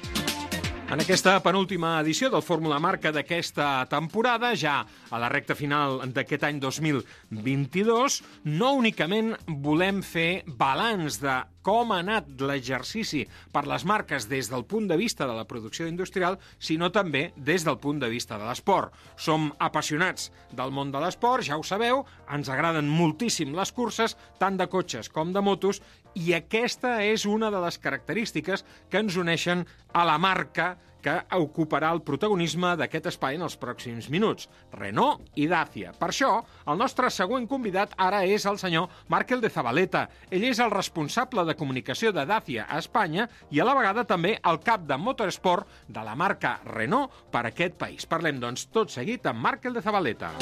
En 0.85 1.01
aquesta 1.01 1.31
penúltima 1.41 1.95
edició 2.03 2.27
del 2.29 2.43
Fórmula 2.45 2.77
Marca 2.77 3.09
d'aquesta 3.09 3.87
temporada, 3.89 4.51
ja 4.53 4.83
a 4.85 5.17
la 5.17 5.31
recta 5.33 5.55
final 5.57 5.97
d'aquest 6.13 6.45
any 6.45 6.59
2022, 6.61 8.19
no 8.53 8.69
únicament 8.77 9.33
volem 9.65 10.03
fer 10.05 10.43
balanç 10.45 11.17
de 11.23 11.39
com 11.65 11.89
ha 11.89 11.97
anat 12.03 12.29
l'exercici 12.37 13.23
per 13.51 13.65
les 13.65 13.81
marques 13.89 14.29
des 14.29 14.51
del 14.51 14.67
punt 14.69 14.85
de 14.85 14.99
vista 15.01 15.25
de 15.25 15.33
la 15.33 15.47
producció 15.49 15.89
industrial, 15.89 16.37
sinó 16.59 16.91
també 16.93 17.31
des 17.35 17.65
del 17.65 17.79
punt 17.81 17.97
de 18.03 18.11
vista 18.13 18.37
de 18.37 18.45
l'esport. 18.45 18.93
Som 19.17 19.49
apassionats 19.57 20.29
del 20.53 20.69
món 20.69 20.93
de 20.93 21.01
l'esport, 21.01 21.41
ja 21.49 21.57
ho 21.57 21.65
sabeu, 21.65 22.05
ens 22.29 22.53
agraden 22.53 22.85
moltíssim 22.85 23.57
les 23.57 23.73
curses, 23.73 24.13
tant 24.37 24.61
de 24.61 24.69
cotxes 24.69 25.09
com 25.09 25.33
de 25.33 25.41
motos, 25.41 25.81
i 26.15 26.33
aquesta 26.33 26.97
és 27.03 27.27
una 27.27 27.51
de 27.51 27.61
les 27.61 27.77
característiques 27.81 28.65
que 28.89 29.03
ens 29.03 29.19
uneixen 29.19 29.65
a 29.93 30.07
la 30.07 30.17
marca 30.17 30.75
que 31.05 31.13
ocuparà 31.37 31.91
el 31.93 32.01
protagonisme 32.01 32.71
d'aquest 32.79 33.11
espai 33.11 33.35
en 33.37 33.43
els 33.45 33.55
pròxims 33.61 34.07
minuts, 34.09 34.47
Renault 34.73 35.21
i 35.37 35.45
Dacia. 35.51 35.91
Per 35.99 36.07
això, 36.09 36.31
el 36.65 36.79
nostre 36.81 37.11
següent 37.13 37.45
convidat 37.51 37.93
ara 38.01 38.23
és 38.25 38.47
el 38.49 38.57
senyor 38.57 38.89
Markel 39.13 39.43
de 39.43 39.51
Zabaleta. 39.53 40.07
Ell 40.33 40.47
és 40.49 40.61
el 40.63 40.73
responsable 40.73 41.45
de 41.45 41.53
comunicació 41.59 42.09
de 42.15 42.25
Dacia 42.25 42.65
a 42.65 42.79
Espanya 42.81 43.27
i 43.53 43.61
a 43.61 43.67
la 43.67 43.75
vegada 43.77 44.07
també 44.09 44.39
el 44.41 44.57
cap 44.65 44.87
de 44.89 44.97
motorsport 44.97 45.69
de 45.87 46.05
la 46.07 46.15
marca 46.17 46.55
Renault 46.65 47.13
per 47.29 47.45
aquest 47.51 47.77
país. 47.77 48.07
Parlem, 48.09 48.39
doncs, 48.41 48.65
tot 48.73 48.89
seguit 48.89 49.29
amb 49.29 49.45
Markel 49.45 49.77
de 49.77 49.85
Zabaleta. 49.85 50.33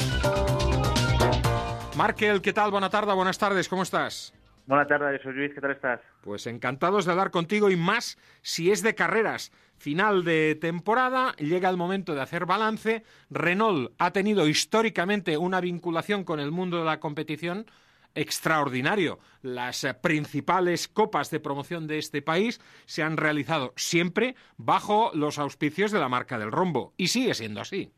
Markel, 1.94 2.40
¿qué 2.40 2.54
tal? 2.54 2.70
Buena 2.70 2.88
tarde, 2.88 3.12
buenas 3.12 3.36
tardes, 3.36 3.68
¿cómo 3.68 3.82
estás? 3.82 4.32
Buenas 4.66 4.88
tardes, 4.88 5.20
soy 5.22 5.34
Luis, 5.34 5.52
¿qué 5.54 5.60
tal 5.60 5.72
estás? 5.72 6.00
Pues 6.22 6.46
encantados 6.46 7.04
de 7.04 7.10
hablar 7.10 7.30
contigo 7.30 7.70
y 7.70 7.76
más 7.76 8.16
si 8.40 8.70
es 8.70 8.82
de 8.82 8.94
carreras. 8.94 9.52
Final 9.76 10.24
de 10.24 10.54
temporada, 10.54 11.34
llega 11.36 11.68
el 11.68 11.76
momento 11.76 12.14
de 12.14 12.22
hacer 12.22 12.46
balance. 12.46 13.02
Renault 13.28 13.92
ha 13.98 14.12
tenido 14.12 14.48
históricamente 14.48 15.36
una 15.36 15.60
vinculación 15.60 16.24
con 16.24 16.40
el 16.40 16.50
mundo 16.50 16.78
de 16.78 16.84
la 16.84 16.98
competición 16.98 17.66
extraordinario. 18.14 19.18
Las 19.42 19.86
principales 20.00 20.88
copas 20.88 21.30
de 21.30 21.40
promoción 21.40 21.86
de 21.86 21.98
este 21.98 22.22
país 22.22 22.58
se 22.86 23.02
han 23.02 23.18
realizado 23.18 23.74
siempre 23.76 24.34
bajo 24.56 25.10
los 25.12 25.38
auspicios 25.38 25.92
de 25.92 25.98
la 25.98 26.08
marca 26.08 26.38
del 26.38 26.52
rombo 26.52 26.94
y 26.96 27.08
sigue 27.08 27.34
siendo 27.34 27.60
así. 27.60 27.92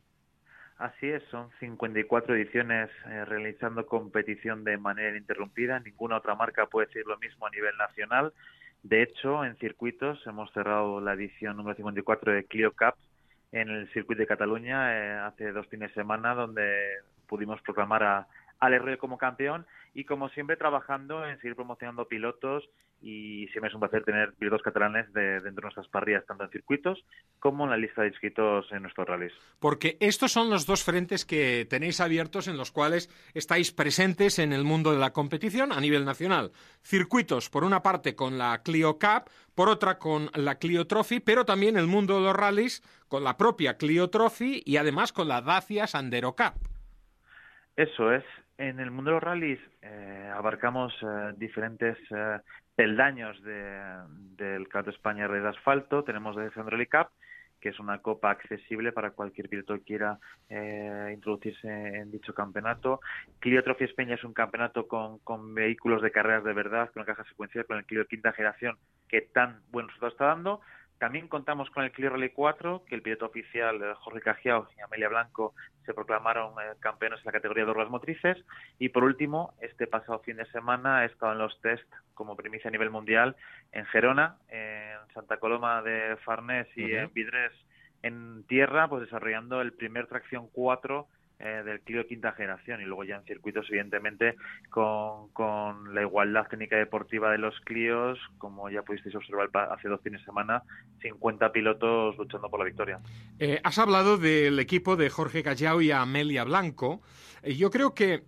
Así 0.78 1.08
es, 1.08 1.22
son 1.30 1.48
54 1.58 2.34
ediciones 2.36 2.90
eh, 3.06 3.24
realizando 3.24 3.86
competición 3.86 4.62
de 4.62 4.76
manera 4.76 5.10
ininterrumpida. 5.10 5.80
Ninguna 5.80 6.18
otra 6.18 6.34
marca 6.34 6.66
puede 6.66 6.88
decir 6.88 7.06
lo 7.06 7.16
mismo 7.18 7.46
a 7.46 7.50
nivel 7.50 7.74
nacional. 7.78 8.34
De 8.82 9.02
hecho, 9.02 9.44
en 9.44 9.56
circuitos 9.56 10.24
hemos 10.26 10.52
cerrado 10.52 11.00
la 11.00 11.14
edición 11.14 11.56
número 11.56 11.76
54 11.76 12.32
de 12.32 12.44
Clio 12.44 12.72
Cup 12.72 12.94
en 13.52 13.70
el 13.70 13.88
circuito 13.92 14.20
de 14.20 14.26
Cataluña 14.26 14.92
eh, 14.92 15.12
hace 15.18 15.50
dos 15.52 15.66
fines 15.68 15.88
de 15.90 15.94
semana, 15.94 16.34
donde 16.34 16.98
pudimos 17.26 17.60
proclamar 17.62 18.02
a 18.02 18.26
Ale 18.60 18.78
Royo 18.78 18.98
como 18.98 19.18
campeón 19.18 19.66
y 19.94 20.04
como 20.04 20.28
siempre 20.30 20.56
trabajando 20.56 21.26
en 21.26 21.38
seguir 21.40 21.56
promocionando 21.56 22.06
pilotos 22.06 22.68
y 23.00 23.46
siempre 23.48 23.68
es 23.68 23.74
un 23.74 23.80
placer 23.80 24.04
tener 24.04 24.32
pilotos 24.34 24.62
catalanes 24.62 25.12
de, 25.12 25.40
dentro 25.40 25.54
de 25.54 25.62
nuestras 25.62 25.88
parrillas, 25.88 26.24
tanto 26.26 26.44
en 26.44 26.50
circuitos 26.50 27.04
como 27.38 27.64
en 27.64 27.70
la 27.70 27.76
lista 27.76 28.02
de 28.02 28.08
inscritos 28.08 28.66
en 28.72 28.82
nuestros 28.82 29.06
rallies. 29.06 29.32
Porque 29.60 29.96
estos 30.00 30.32
son 30.32 30.50
los 30.50 30.66
dos 30.66 30.82
frentes 30.82 31.24
que 31.24 31.66
tenéis 31.68 32.00
abiertos 32.00 32.48
en 32.48 32.56
los 32.56 32.72
cuales 32.72 33.08
estáis 33.34 33.72
presentes 33.72 34.38
en 34.38 34.52
el 34.52 34.64
mundo 34.64 34.92
de 34.92 34.98
la 34.98 35.12
competición 35.12 35.72
a 35.72 35.80
nivel 35.80 36.04
nacional. 36.04 36.52
Circuitos, 36.82 37.50
por 37.50 37.64
una 37.64 37.82
parte 37.82 38.16
con 38.16 38.38
la 38.38 38.62
Clio 38.62 38.98
Cup, 38.98 39.30
por 39.54 39.68
otra 39.68 39.98
con 39.98 40.30
la 40.34 40.58
Clio 40.58 40.86
Trophy, 40.86 41.20
pero 41.20 41.44
también 41.44 41.76
el 41.76 41.86
mundo 41.86 42.16
de 42.16 42.22
los 42.22 42.36
rallies 42.36 42.82
con 43.08 43.24
la 43.24 43.36
propia 43.36 43.76
Clio 43.76 44.10
Trophy 44.10 44.62
y 44.64 44.78
además 44.78 45.12
con 45.12 45.28
la 45.28 45.42
Dacia 45.42 45.86
Sandero 45.86 46.34
Cup. 46.34 46.54
Eso 47.76 48.10
es. 48.12 48.24
En 48.58 48.80
el 48.80 48.90
mundo 48.90 49.10
de 49.10 49.14
los 49.16 49.22
rallies 49.22 49.60
eh, 49.82 50.32
abarcamos 50.34 50.94
eh, 51.02 51.34
diferentes 51.36 51.98
eh, 52.10 52.40
peldaños 52.74 53.42
de, 53.42 53.80
del 54.36 54.64
Campeonato 54.64 54.90
de 54.90 54.96
España 54.96 55.28
Red 55.28 55.42
de 55.42 55.48
Asfalto. 55.48 56.04
Tenemos 56.04 56.34
de 56.36 56.50
Centro 56.50 56.70
Rally 56.70 56.86
Cup, 56.86 57.08
que 57.60 57.68
es 57.68 57.78
una 57.78 57.98
copa 57.98 58.30
accesible 58.30 58.92
para 58.92 59.10
cualquier 59.10 59.50
piloto 59.50 59.74
que 59.74 59.84
quiera 59.84 60.18
eh, 60.48 61.10
introducirse 61.12 61.68
en 61.68 62.10
dicho 62.10 62.32
campeonato. 62.32 63.00
Clio 63.40 63.62
Trophy 63.62 63.84
España 63.84 64.14
es 64.14 64.24
un 64.24 64.32
campeonato 64.32 64.88
con, 64.88 65.18
con 65.18 65.54
vehículos 65.54 66.00
de 66.00 66.10
carreras 66.10 66.44
de 66.44 66.54
verdad, 66.54 66.90
con 66.92 67.02
una 67.02 67.14
caja 67.14 67.28
secuencial, 67.28 67.66
con 67.66 67.76
el 67.76 67.84
Clio 67.84 68.00
de 68.00 68.06
quinta 68.06 68.32
generación 68.32 68.76
que 69.06 69.20
tan 69.20 69.60
buen 69.70 69.86
resultado 69.88 70.12
está 70.12 70.26
dando. 70.26 70.62
También 70.98 71.28
contamos 71.28 71.68
con 71.70 71.84
el 71.84 71.92
Clio 71.92 72.10
Rally 72.10 72.30
4, 72.30 72.84
que 72.86 72.94
el 72.94 73.02
piloto 73.02 73.26
oficial 73.26 73.82
eh, 73.82 73.94
Jorge 73.98 74.20
Cajiao 74.22 74.68
y 74.76 74.80
Amelia 74.80 75.08
Blanco 75.08 75.54
se 75.84 75.92
proclamaron 75.92 76.52
eh, 76.52 76.74
campeones 76.80 77.18
en 77.20 77.26
la 77.26 77.32
categoría 77.32 77.66
de 77.66 77.72
ruedas 77.74 77.90
motrices. 77.90 78.38
Y 78.78 78.88
por 78.88 79.04
último, 79.04 79.54
este 79.60 79.86
pasado 79.86 80.20
fin 80.20 80.36
de 80.36 80.46
semana 80.46 81.02
he 81.02 81.06
estado 81.06 81.32
en 81.32 81.38
los 81.38 81.60
test 81.60 81.86
como 82.14 82.34
primicia 82.34 82.68
a 82.68 82.72
nivel 82.72 82.90
mundial 82.90 83.36
en 83.72 83.84
Gerona, 83.86 84.36
en 84.48 84.96
Santa 85.12 85.36
Coloma 85.36 85.82
de 85.82 86.16
Farnés 86.24 86.66
y 86.76 86.92
en 86.94 87.12
Vidres 87.12 87.52
en 88.02 88.44
tierra, 88.44 88.88
pues 88.88 89.02
desarrollando 89.02 89.60
el 89.60 89.72
primer 89.72 90.06
tracción 90.06 90.48
4 90.52 91.06
eh, 91.38 91.62
del 91.64 91.80
Clio 91.80 92.06
quinta 92.06 92.32
generación 92.32 92.80
y 92.80 92.84
luego 92.84 93.04
ya 93.04 93.16
en 93.16 93.24
circuitos 93.24 93.66
evidentemente 93.68 94.36
con, 94.70 95.28
con 95.30 95.94
la 95.94 96.02
igualdad 96.02 96.46
técnica 96.48 96.76
deportiva 96.76 97.30
de 97.30 97.38
los 97.38 97.58
Clios 97.60 98.18
como 98.38 98.70
ya 98.70 98.82
pudisteis 98.82 99.14
observar 99.14 99.50
hace 99.70 99.88
dos 99.88 100.00
fines 100.02 100.20
de 100.20 100.26
semana 100.26 100.62
50 101.02 101.52
pilotos 101.52 102.16
luchando 102.16 102.48
por 102.48 102.60
la 102.60 102.66
victoria 102.66 103.00
Eh, 103.38 103.60
has 103.64 103.78
hablado 103.78 104.16
del 104.16 104.58
equipo 104.58 104.96
de 104.96 105.10
Jorge 105.10 105.42
Callao 105.42 105.82
y 105.82 105.90
Amelia 105.90 106.44
Blanco. 106.44 107.02
Eh, 107.42 107.54
yo 107.54 107.70
creo 107.70 107.94
que 107.94 108.24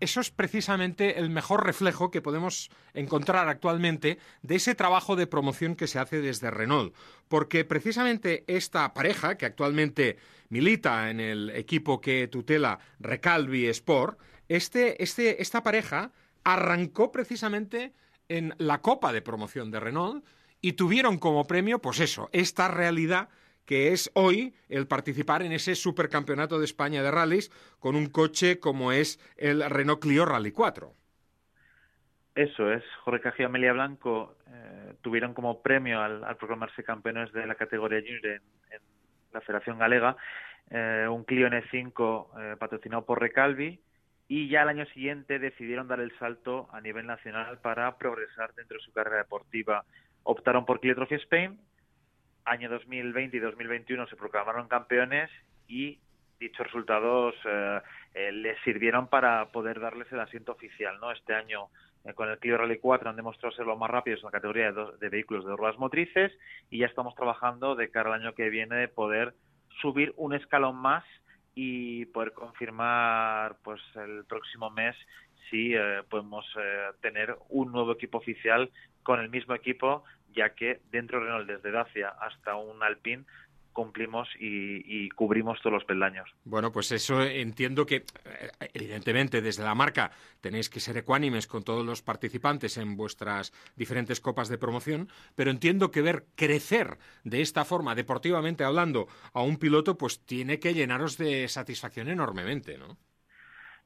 eso 0.00 0.20
es 0.20 0.30
precisamente 0.30 1.18
el 1.18 1.30
mejor 1.30 1.64
reflejo 1.64 2.10
que 2.10 2.22
podemos 2.22 2.70
encontrar 2.94 3.48
actualmente 3.48 4.18
de 4.42 4.56
ese 4.56 4.74
trabajo 4.74 5.16
de 5.16 5.26
promoción 5.26 5.74
que 5.76 5.86
se 5.86 5.98
hace 5.98 6.20
desde 6.20 6.50
Renault. 6.50 6.94
Porque 7.28 7.64
precisamente 7.64 8.44
esta 8.46 8.92
pareja, 8.92 9.36
que 9.36 9.46
actualmente 9.46 10.18
milita 10.48 11.10
en 11.10 11.20
el 11.20 11.50
equipo 11.50 12.00
que 12.00 12.28
tutela 12.28 12.78
Recalvi 13.00 13.66
Sport, 13.66 14.18
este, 14.48 15.02
este, 15.02 15.42
esta 15.42 15.62
pareja 15.62 16.12
arrancó 16.44 17.10
precisamente 17.10 17.92
en 18.28 18.54
la 18.58 18.80
Copa 18.82 19.12
de 19.12 19.22
Promoción 19.22 19.70
de 19.70 19.80
Renault 19.80 20.24
y 20.60 20.72
tuvieron 20.72 21.18
como 21.18 21.46
premio, 21.46 21.80
pues 21.80 22.00
eso, 22.00 22.28
esta 22.32 22.68
realidad 22.68 23.28
que 23.66 23.92
es 23.92 24.10
hoy 24.14 24.54
el 24.68 24.86
participar 24.86 25.42
en 25.42 25.52
ese 25.52 25.74
supercampeonato 25.74 26.58
de 26.58 26.64
España 26.64 27.02
de 27.02 27.10
rallies 27.10 27.50
con 27.78 27.96
un 27.96 28.06
coche 28.06 28.58
como 28.60 28.92
es 28.92 29.18
el 29.36 29.68
Renault 29.68 30.00
Clio 30.00 30.24
Rally 30.24 30.52
4. 30.52 30.92
Eso 32.34 32.70
es, 32.70 32.84
Jorge 33.02 33.22
Cajiao 33.22 33.46
y 33.46 33.50
Amelia 33.50 33.72
Blanco 33.72 34.36
eh, 34.48 34.94
tuvieron 35.02 35.34
como 35.34 35.62
premio 35.62 36.00
al, 36.00 36.36
proclamarse 36.36 36.84
campeones 36.84 37.32
de 37.32 37.46
la 37.46 37.54
categoría 37.54 38.00
junior 38.00 38.26
en, 38.26 38.42
en 38.72 38.82
la 39.32 39.40
Federación 39.40 39.78
Galega 39.78 40.16
eh, 40.70 41.06
un 41.08 41.24
Clio 41.24 41.46
N5 41.48 42.26
eh, 42.38 42.56
patrocinado 42.58 43.04
por 43.04 43.20
Recalvi 43.20 43.78
y 44.26 44.48
ya 44.48 44.62
al 44.62 44.68
año 44.68 44.84
siguiente 44.86 45.38
decidieron 45.38 45.86
dar 45.86 46.00
el 46.00 46.16
salto 46.18 46.68
a 46.72 46.80
nivel 46.80 47.06
nacional 47.06 47.58
para 47.58 47.96
progresar 47.98 48.52
dentro 48.54 48.76
de 48.76 48.84
su 48.84 48.92
carrera 48.92 49.18
deportiva. 49.18 49.84
Optaron 50.24 50.66
por 50.66 50.80
Clio 50.80 50.96
Trophy 50.96 51.14
Spain, 51.16 51.60
año 52.46 52.68
2020 52.70 53.36
y 53.36 53.40
2021 53.40 54.06
se 54.06 54.16
proclamaron 54.16 54.68
campeones 54.68 55.30
y 55.68 55.98
dichos 56.40 56.66
resultados 56.66 57.34
eh, 57.44 57.80
eh, 58.14 58.32
les 58.32 58.58
sirvieron 58.62 59.08
para 59.08 59.46
poder 59.50 59.80
darles 59.80 60.10
el 60.12 60.20
asiento 60.20 60.52
oficial. 60.52 60.98
¿no? 61.00 61.10
Este 61.12 61.34
año 61.34 61.68
eh, 62.04 62.12
con 62.14 62.28
el 62.28 62.38
Clio 62.38 62.56
Rally 62.58 62.78
4 62.78 63.10
han 63.10 63.16
demostrado 63.16 63.54
ser 63.54 63.66
los 63.66 63.78
más 63.78 63.90
rápidos 63.90 64.20
en 64.20 64.26
la 64.26 64.30
categoría 64.32 64.66
de, 64.66 64.72
dos- 64.72 65.00
de 65.00 65.08
vehículos 65.08 65.44
de 65.46 65.56
ruedas 65.56 65.78
motrices 65.78 66.32
y 66.70 66.78
ya 66.78 66.86
estamos 66.86 67.14
trabajando 67.14 67.74
de 67.74 67.90
cara 67.90 68.14
al 68.14 68.20
año 68.22 68.34
que 68.34 68.50
viene 68.50 68.76
de 68.76 68.88
poder 68.88 69.34
subir 69.80 70.12
un 70.16 70.34
escalón 70.34 70.76
más 70.76 71.04
y 71.54 72.04
poder 72.06 72.32
confirmar 72.32 73.56
pues 73.64 73.80
el 73.96 74.24
próximo 74.26 74.70
mes 74.70 74.94
si 75.50 75.74
eh, 75.74 76.02
podemos 76.10 76.44
eh, 76.58 76.88
tener 77.00 77.36
un 77.48 77.72
nuevo 77.72 77.92
equipo 77.92 78.18
oficial 78.18 78.70
con 79.02 79.20
el 79.20 79.30
mismo 79.30 79.54
equipo 79.54 80.04
ya 80.34 80.50
que 80.54 80.80
dentro 80.90 81.18
de 81.18 81.26
Renault 81.26 81.48
desde 81.48 81.70
Dacia 81.70 82.08
hasta 82.20 82.56
un 82.56 82.82
Alpine 82.82 83.24
cumplimos 83.76 84.26
y, 84.40 85.04
y 85.04 85.10
cubrimos 85.10 85.60
todos 85.60 85.74
los 85.74 85.84
peldaños. 85.84 86.26
Bueno, 86.44 86.72
pues 86.72 86.90
eso 86.92 87.22
entiendo 87.22 87.84
que, 87.84 87.96
eh, 87.96 88.50
evidentemente, 88.72 89.42
desde 89.42 89.64
la 89.64 89.74
marca 89.74 90.12
tenéis 90.40 90.70
que 90.70 90.80
ser 90.80 90.96
ecuánimes 90.96 91.46
con 91.46 91.62
todos 91.62 91.84
los 91.84 92.00
participantes 92.00 92.78
en 92.78 92.96
vuestras 92.96 93.52
diferentes 93.76 94.22
copas 94.22 94.48
de 94.48 94.56
promoción, 94.56 95.08
pero 95.34 95.50
entiendo 95.50 95.90
que 95.90 96.00
ver 96.00 96.24
crecer 96.36 96.96
de 97.24 97.42
esta 97.42 97.66
forma, 97.66 97.94
deportivamente 97.94 98.64
hablando, 98.64 99.08
a 99.34 99.42
un 99.42 99.58
piloto, 99.58 99.98
pues 99.98 100.24
tiene 100.24 100.58
que 100.58 100.72
llenaros 100.72 101.18
de 101.18 101.46
satisfacción 101.46 102.08
enormemente, 102.08 102.78
¿no? 102.78 102.96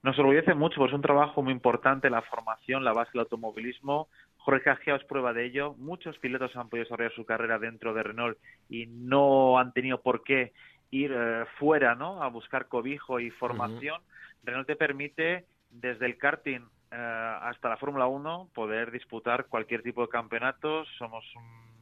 Nos 0.03 0.18
orgullece 0.18 0.55
mucho, 0.55 0.76
pues 0.76 0.91
es 0.91 0.95
un 0.95 1.03
trabajo 1.03 1.43
muy 1.43 1.53
importante, 1.53 2.09
la 2.09 2.22
formación, 2.22 2.84
la 2.84 2.95
base 2.95 3.11
del 3.12 3.20
automovilismo. 3.20 4.09
Jorge 4.41 4.64
Cajiao 4.64 4.97
es 4.97 5.05
prueba 5.05 5.32
de 5.32 5.45
ello. 5.45 5.74
Muchos 5.74 6.18
pilotos 6.18 6.57
han 6.57 6.68
podido 6.68 6.84
desarrollar 6.84 7.12
su 7.12 7.24
carrera 7.24 7.59
dentro 7.59 7.93
de 7.95 8.03
Renault 8.03 8.38
y 8.68 8.86
no 8.86 9.59
han 9.59 9.72
tenido 9.72 10.01
por 10.01 10.22
qué 10.22 10.53
ir 10.91 11.12
eh, 11.14 11.45
fuera, 11.59 11.95
¿no? 11.95 12.22
A 12.22 12.28
buscar 12.28 12.66
cobijo 12.66 13.20
y 13.20 13.30
formación. 13.30 14.01
Renault 14.43 14.66
te 14.66 14.76
permite, 14.76 15.45
desde 15.70 16.07
el 16.07 16.16
karting 16.16 16.62
eh, 16.91 17.36
hasta 17.43 17.68
la 17.68 17.76
Fórmula 17.76 18.07
1, 18.07 18.51
poder 18.55 18.91
disputar 18.91 19.47
cualquier 19.47 19.82
tipo 19.82 20.03
de 20.03 20.09
campeonatos. 20.09 20.88
Somos 20.99 21.24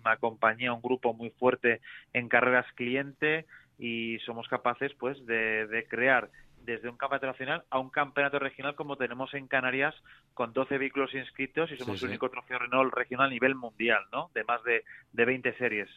una 0.01 0.17
compañía, 0.17 0.73
un 0.73 0.83
grupo 0.83 1.15
muy 1.15 1.31
fuerte 1.31 1.81
en 2.13 2.29
carreras 2.29 2.67
cliente 2.75 3.47
y 3.79 4.19
somos 4.27 4.49
capaces, 4.49 4.93
pues, 4.99 5.25
de, 5.27 5.69
de 5.69 5.87
crear 5.87 6.29
desde 6.69 6.89
un 6.89 6.97
campeonato 6.97 7.27
nacional 7.27 7.64
a 7.71 7.79
un 7.79 7.91
campeonato 7.91 8.39
regional 8.39 8.75
como 8.75 8.97
tenemos 8.97 9.33
en 9.35 9.49
Canarias 9.49 9.95
con 10.35 10.53
12 10.53 10.79
vehículos 10.79 11.14
inscritos 11.14 11.71
y 11.73 11.77
somos 11.77 11.97
Sí, 11.97 12.01
sí. 12.01 12.05
el 12.05 12.11
único 12.11 12.29
trofeo 12.31 12.59
Renault 12.59 12.93
regional 12.95 13.29
a 13.29 13.31
nivel 13.31 13.55
mundial, 13.55 14.05
¿no? 14.12 14.31
De 14.35 14.45
más 14.45 14.62
de, 14.64 14.85
de 15.12 15.25
20 15.25 15.57
series. 15.57 15.89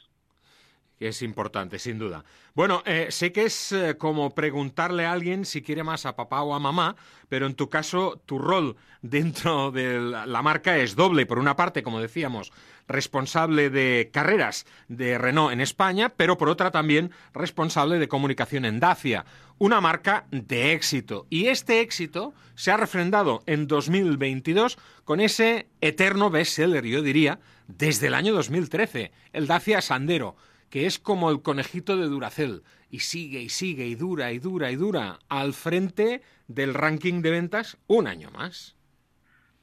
es 1.00 1.24
importante, 1.24 1.80
sin 1.80 1.98
duda. 1.98 2.24
Bueno, 2.54 2.84
eh, 2.86 3.08
sé 3.10 3.32
que 3.32 3.46
es 3.46 3.72
eh, 3.72 3.98
como 3.98 4.36
preguntarle 4.36 5.06
a 5.06 5.12
alguien 5.12 5.46
si 5.46 5.64
quiere 5.64 5.84
más 5.84 6.06
a 6.06 6.16
papá 6.16 6.44
o 6.44 6.54
a 6.54 6.60
mamá, 6.60 6.96
pero 7.28 7.48
en 7.48 7.56
tu 7.56 7.70
caso 7.70 8.22
tu 8.28 8.38
rol 8.38 8.76
dentro 9.02 9.72
de 9.72 10.00
la 10.00 10.42
marca 10.44 10.78
es 10.78 10.96
doble. 10.96 11.26
Por 11.26 11.40
una 11.40 11.56
parte, 11.56 11.82
como 11.82 12.00
decíamos, 12.00 12.52
responsable 12.88 13.70
de 13.70 14.10
carreras 14.12 14.66
de 14.88 15.18
Renault 15.18 15.54
en 15.54 15.62
España, 15.62 16.10
pero 16.10 16.38
por 16.38 16.50
otra 16.50 16.72
también 16.72 17.12
responsable 17.34 18.00
de 18.00 18.08
comunicación 18.08 18.66
en 18.66 18.80
Dacia, 18.80 19.26
una 19.58 19.82
marca 19.82 20.26
de 20.32 20.74
éxito. 20.74 21.26
Y 21.30 21.48
este 21.48 21.82
éxito 21.82 22.34
se 22.56 22.72
ha 22.72 22.78
refrendado 22.78 23.44
en 23.46 23.68
2022 23.68 24.78
con 25.04 25.20
ese 25.20 25.68
eterno 25.82 26.30
bestseller, 26.30 26.86
yo 26.86 27.02
diría, 27.02 27.40
desde 27.68 28.08
el 28.08 28.14
año 28.14 28.34
2013, 28.34 29.12
el 29.34 29.48
Dacia 29.48 29.82
Sandero 29.82 30.36
que 30.72 30.86
es 30.86 30.98
como 30.98 31.30
el 31.30 31.44
conejito 31.44 31.98
de 31.98 32.08
Duracell, 32.08 32.64
y 32.90 33.00
sigue 33.00 33.42
y 33.42 33.50
sigue 33.50 33.86
y 33.86 33.96
dura 33.96 34.32
y 34.32 34.40
dura 34.40 34.72
y 34.72 34.78
dura 34.78 35.20
al 35.30 35.54
frente 35.54 36.22
del 36.48 36.74
ranking 36.74 37.22
de 37.22 37.30
ventas 37.30 37.78
un 37.88 38.08
año 38.08 38.32
más. 38.32 38.76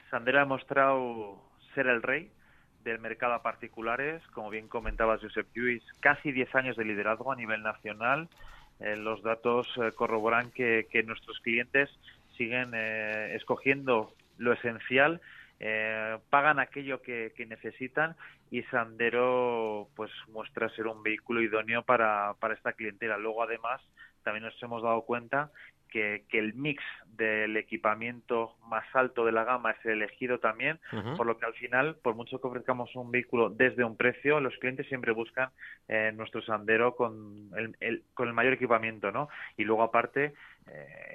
Sandero 0.09 0.37
ha 0.37 0.41
demostrado 0.41 1.41
ser 1.73 1.87
el 1.87 2.01
rey 2.01 2.31
del 2.83 2.99
mercado 2.99 3.33
a 3.33 3.41
particulares, 3.41 4.21
como 4.33 4.49
bien 4.49 4.67
comentaba 4.67 5.17
Josep 5.17 5.47
Lluís, 5.53 5.83
casi 5.99 6.31
10 6.31 6.55
años 6.55 6.77
de 6.77 6.85
liderazgo 6.85 7.31
a 7.31 7.35
nivel 7.35 7.61
nacional. 7.61 8.29
Eh, 8.79 8.95
los 8.95 9.21
datos 9.23 9.67
eh, 9.77 9.91
corroboran 9.93 10.51
que, 10.51 10.87
que 10.89 11.03
nuestros 11.03 11.39
clientes 11.39 11.89
siguen 12.37 12.71
eh, 12.73 13.35
escogiendo 13.35 14.13
lo 14.37 14.53
esencial, 14.53 15.21
eh, 15.59 16.17
pagan 16.29 16.59
aquello 16.59 17.01
que, 17.01 17.33
que 17.35 17.45
necesitan 17.45 18.15
y 18.49 18.63
Sandero 18.63 19.89
pues 19.95 20.09
muestra 20.29 20.69
ser 20.69 20.87
un 20.87 21.03
vehículo 21.03 21.41
idóneo 21.41 21.83
para, 21.83 22.33
para 22.39 22.53
esta 22.53 22.73
clientela. 22.73 23.17
Luego 23.17 23.43
además 23.43 23.81
también 24.23 24.45
nos 24.45 24.63
hemos 24.63 24.81
dado 24.81 25.01
cuenta 25.01 25.51
que, 25.89 26.23
que 26.29 26.39
el 26.39 26.53
mix 26.53 26.81
del 27.17 27.57
equipamiento 27.57 28.55
más 28.67 28.85
alto 28.93 29.25
de 29.25 29.31
la 29.31 29.43
gama 29.43 29.71
es 29.71 29.85
el 29.85 29.91
elegido 30.01 30.39
también, 30.39 30.79
por 31.17 31.25
lo 31.25 31.37
que 31.37 31.45
al 31.45 31.53
final, 31.53 31.95
por 32.01 32.15
mucho 32.15 32.39
que 32.39 32.47
ofrezcamos 32.47 32.95
un 32.95 33.11
vehículo 33.11 33.49
desde 33.49 33.83
un 33.83 33.97
precio, 33.97 34.39
los 34.39 34.55
clientes 34.57 34.87
siempre 34.87 35.11
buscan 35.11 35.49
eh, 35.87 36.11
nuestro 36.15 36.41
Sandero 36.41 36.95
con 36.95 37.49
el, 37.57 37.75
el- 37.79 38.03
con 38.13 38.27
el 38.27 38.33
mayor 38.33 38.53
equipamiento, 38.53 39.11
¿no? 39.11 39.27
Y 39.57 39.63
luego 39.65 39.83
aparte 39.83 40.33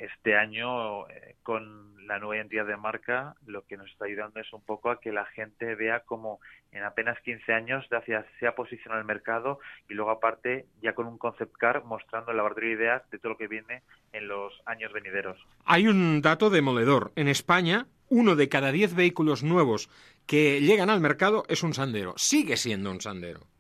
este 0.01 0.37
año 0.37 1.09
eh, 1.09 1.37
con 1.43 1.95
la 2.07 2.19
nueva 2.19 2.37
identidad 2.37 2.67
de 2.67 2.77
marca 2.77 3.35
lo 3.47 3.65
que 3.65 3.77
nos 3.77 3.91
está 3.91 4.05
ayudando 4.05 4.41
es 4.41 4.53
un 4.53 4.63
poco 4.63 4.91
a 4.91 5.01
que 5.01 5.13
la 5.13 5.25
gente 5.27 5.75
vea 5.75 6.01
cómo 6.01 6.41
en 6.73 6.83
apenas 6.83 7.19
15 7.21 7.53
años 7.53 7.87
Dacia 7.91 8.27
se 8.39 8.47
ha 8.47 8.55
posicionado 8.55 9.01
el 9.01 9.07
mercado 9.07 9.59
y 9.89 9.95
luego 9.95 10.11
aparte 10.11 10.67
ya 10.83 10.95
con 10.95 11.07
un 11.07 11.19
concept 11.19 11.57
car 11.57 11.85
mostrando 11.85 12.31
el 12.31 12.37
laboratorio 12.37 12.71
de 12.71 12.85
ideas 12.85 13.11
de 13.11 13.19
todo 13.19 13.33
lo 13.33 13.39
que 13.39 13.49
viene 13.49 13.83
en 14.13 14.29
los 14.29 14.53
años 14.67 14.93
venideros. 14.93 15.39
Hay 15.65 15.89
un 15.89 16.21
dato 16.21 16.51
demoledor. 16.51 17.13
En 17.17 17.29
España, 17.29 17.87
uno 18.09 18.37
de 18.37 18.49
cada 18.49 18.71
10 18.71 18.95
vehículos 18.95 19.43
nuevos 19.43 19.89
que 20.27 20.61
llegan 20.61 20.91
al 20.91 21.01
mercado 21.01 21.45
es 21.49 21.63
un 21.63 21.75
Sandero. 21.75 22.15
Sigue 22.17 22.57
siendo 22.57 22.91
un 22.91 23.01
Sandero 23.01 23.54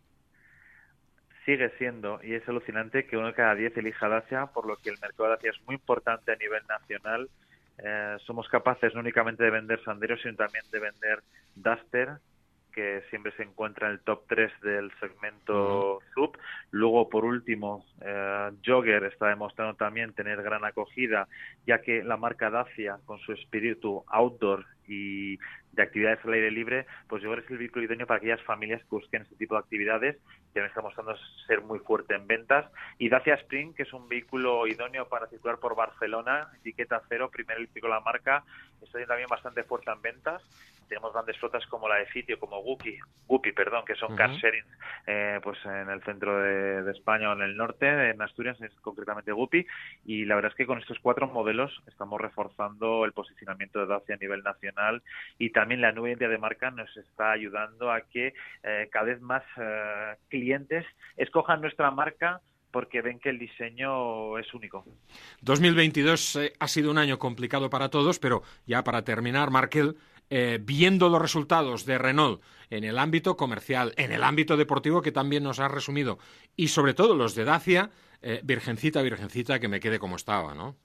sigue 1.44 1.70
siendo, 1.78 2.20
y 2.22 2.34
es 2.34 2.48
alucinante, 2.48 3.06
que 3.06 3.16
uno 3.16 3.28
de 3.28 3.34
cada 3.34 3.54
diez 3.54 3.76
elija 3.76 4.08
Dacia, 4.08 4.46
por 4.46 4.66
lo 4.66 4.76
que 4.76 4.90
el 4.90 4.98
mercado 5.00 5.24
de 5.24 5.30
Dacia 5.36 5.50
es 5.50 5.66
muy 5.66 5.76
importante 5.76 6.32
a 6.32 6.36
nivel 6.36 6.62
nacional. 6.68 7.28
Eh, 7.78 8.16
somos 8.24 8.48
capaces 8.48 8.94
no 8.94 9.00
únicamente 9.00 9.44
de 9.44 9.50
vender 9.50 9.82
Sandero, 9.84 10.16
sino 10.18 10.36
también 10.36 10.64
de 10.70 10.78
vender 10.78 11.22
Duster, 11.56 12.18
que 12.72 13.02
siempre 13.10 13.32
se 13.36 13.44
encuentra 13.44 13.86
en 13.86 13.94
el 13.94 14.00
top 14.00 14.24
3 14.28 14.52
del 14.62 14.92
segmento 14.98 16.00
sub. 16.14 16.36
Luego, 16.70 17.08
por 17.08 17.24
último, 17.24 17.84
eh, 18.00 18.50
Jogger 18.64 19.04
está 19.04 19.28
demostrando 19.28 19.74
también 19.74 20.12
tener 20.12 20.42
gran 20.42 20.64
acogida, 20.64 21.28
ya 21.66 21.80
que 21.80 22.02
la 22.02 22.16
marca 22.16 22.50
Dacia, 22.50 22.98
con 23.06 23.18
su 23.20 23.32
espíritu 23.32 24.04
outdoor 24.08 24.66
y 24.86 25.38
de 25.72 25.82
actividades 25.82 26.24
al 26.24 26.32
aire 26.32 26.50
libre, 26.50 26.86
pues 27.08 27.22
Jogger 27.22 27.40
es 27.40 27.50
el 27.50 27.58
vehículo 27.58 27.84
idóneo 27.84 28.06
para 28.06 28.18
aquellas 28.18 28.42
familias 28.42 28.80
que 28.82 28.88
busquen 28.90 29.22
este 29.22 29.36
tipo 29.36 29.54
de 29.54 29.60
actividades, 29.60 30.16
que 30.52 30.60
me 30.60 30.66
está 30.66 30.82
mostrando 30.82 31.16
ser 31.46 31.62
muy 31.62 31.80
fuerte 31.80 32.14
en 32.14 32.26
ventas. 32.26 32.70
Y 32.98 33.08
Dacia 33.08 33.34
Spring, 33.34 33.74
que 33.74 33.82
es 33.82 33.92
un 33.92 34.08
vehículo 34.08 34.66
idóneo 34.66 35.08
para 35.08 35.26
circular 35.26 35.58
por 35.58 35.74
Barcelona, 35.74 36.48
etiqueta 36.60 37.02
cero, 37.08 37.30
primer 37.32 37.56
eléctrico 37.56 37.88
de 37.88 37.94
la 37.94 38.00
marca, 38.00 38.44
está 38.82 39.04
también 39.06 39.28
bastante 39.28 39.64
fuerte 39.64 39.90
en 39.90 40.02
ventas. 40.02 40.42
Tenemos 40.88 41.12
grandes 41.12 41.38
flotas 41.38 41.66
como 41.66 41.88
la 41.88 41.96
de 41.96 42.06
Sitio, 42.12 42.38
como 42.38 42.60
Guppy, 42.62 42.98
Guppy 43.26 43.52
perdón, 43.52 43.84
que 43.86 43.94
son 43.94 44.14
car 44.14 44.30
sharing 44.30 44.64
eh, 45.06 45.40
pues 45.42 45.58
en 45.64 45.88
el 45.88 46.02
centro 46.02 46.38
de, 46.38 46.90
España 46.90 47.30
o 47.30 47.32
en 47.32 47.40
el 47.40 47.56
norte, 47.56 48.10
en 48.10 48.20
Asturias 48.20 48.60
es 48.60 48.72
concretamente 48.80 49.32
Guppy, 49.32 49.66
y 50.04 50.26
la 50.26 50.34
verdad 50.34 50.52
es 50.52 50.56
que 50.56 50.66
con 50.66 50.78
estos 50.78 50.98
cuatro 51.00 51.26
modelos 51.26 51.82
estamos 51.86 52.20
reforzando 52.20 53.06
el 53.06 53.12
posicionamiento 53.12 53.80
de 53.80 53.86
Dacia 53.86 54.14
a 54.14 54.18
nivel 54.18 54.42
nacional 54.42 54.73
y 55.38 55.50
también 55.50 55.80
la 55.80 55.92
nueva 55.92 56.08
identidad 56.08 56.30
de 56.30 56.38
marca 56.38 56.70
nos 56.70 56.94
está 56.96 57.32
ayudando 57.32 57.90
a 57.90 58.02
que 58.02 58.34
eh, 58.62 58.88
cada 58.90 59.06
vez 59.06 59.20
más 59.20 59.42
eh, 59.56 60.14
clientes 60.28 60.84
escojan 61.16 61.60
nuestra 61.60 61.90
marca 61.90 62.40
porque 62.70 63.02
ven 63.02 63.20
que 63.20 63.30
el 63.30 63.38
diseño 63.38 64.36
es 64.36 64.52
único. 64.52 64.84
2022 65.42 66.40
ha 66.58 66.66
sido 66.66 66.90
un 66.90 66.98
año 66.98 67.20
complicado 67.20 67.70
para 67.70 67.88
todos, 67.88 68.18
pero 68.18 68.42
ya 68.66 68.82
para 68.82 69.04
terminar, 69.04 69.50
Markel, 69.50 69.96
eh, 70.30 70.58
viendo 70.60 71.08
los 71.08 71.22
resultados 71.22 71.84
de 71.84 71.98
Renault 71.98 72.42
en 72.70 72.82
el 72.82 72.98
ámbito 72.98 73.36
comercial, 73.36 73.92
en 73.96 74.10
el 74.10 74.24
ámbito 74.24 74.56
deportivo 74.56 75.02
que 75.02 75.12
también 75.12 75.44
nos 75.44 75.60
ha 75.60 75.68
resumido, 75.68 76.18
y 76.56 76.68
sobre 76.68 76.94
todo 76.94 77.14
los 77.14 77.34
de 77.34 77.44
Dacia, 77.44 77.90
eh, 78.22 78.40
virgencita, 78.42 79.02
virgencita, 79.02 79.60
que 79.60 79.68
me 79.68 79.80
quede 79.80 79.98
como 79.98 80.16
estaba, 80.16 80.54
¿no? 80.54 80.76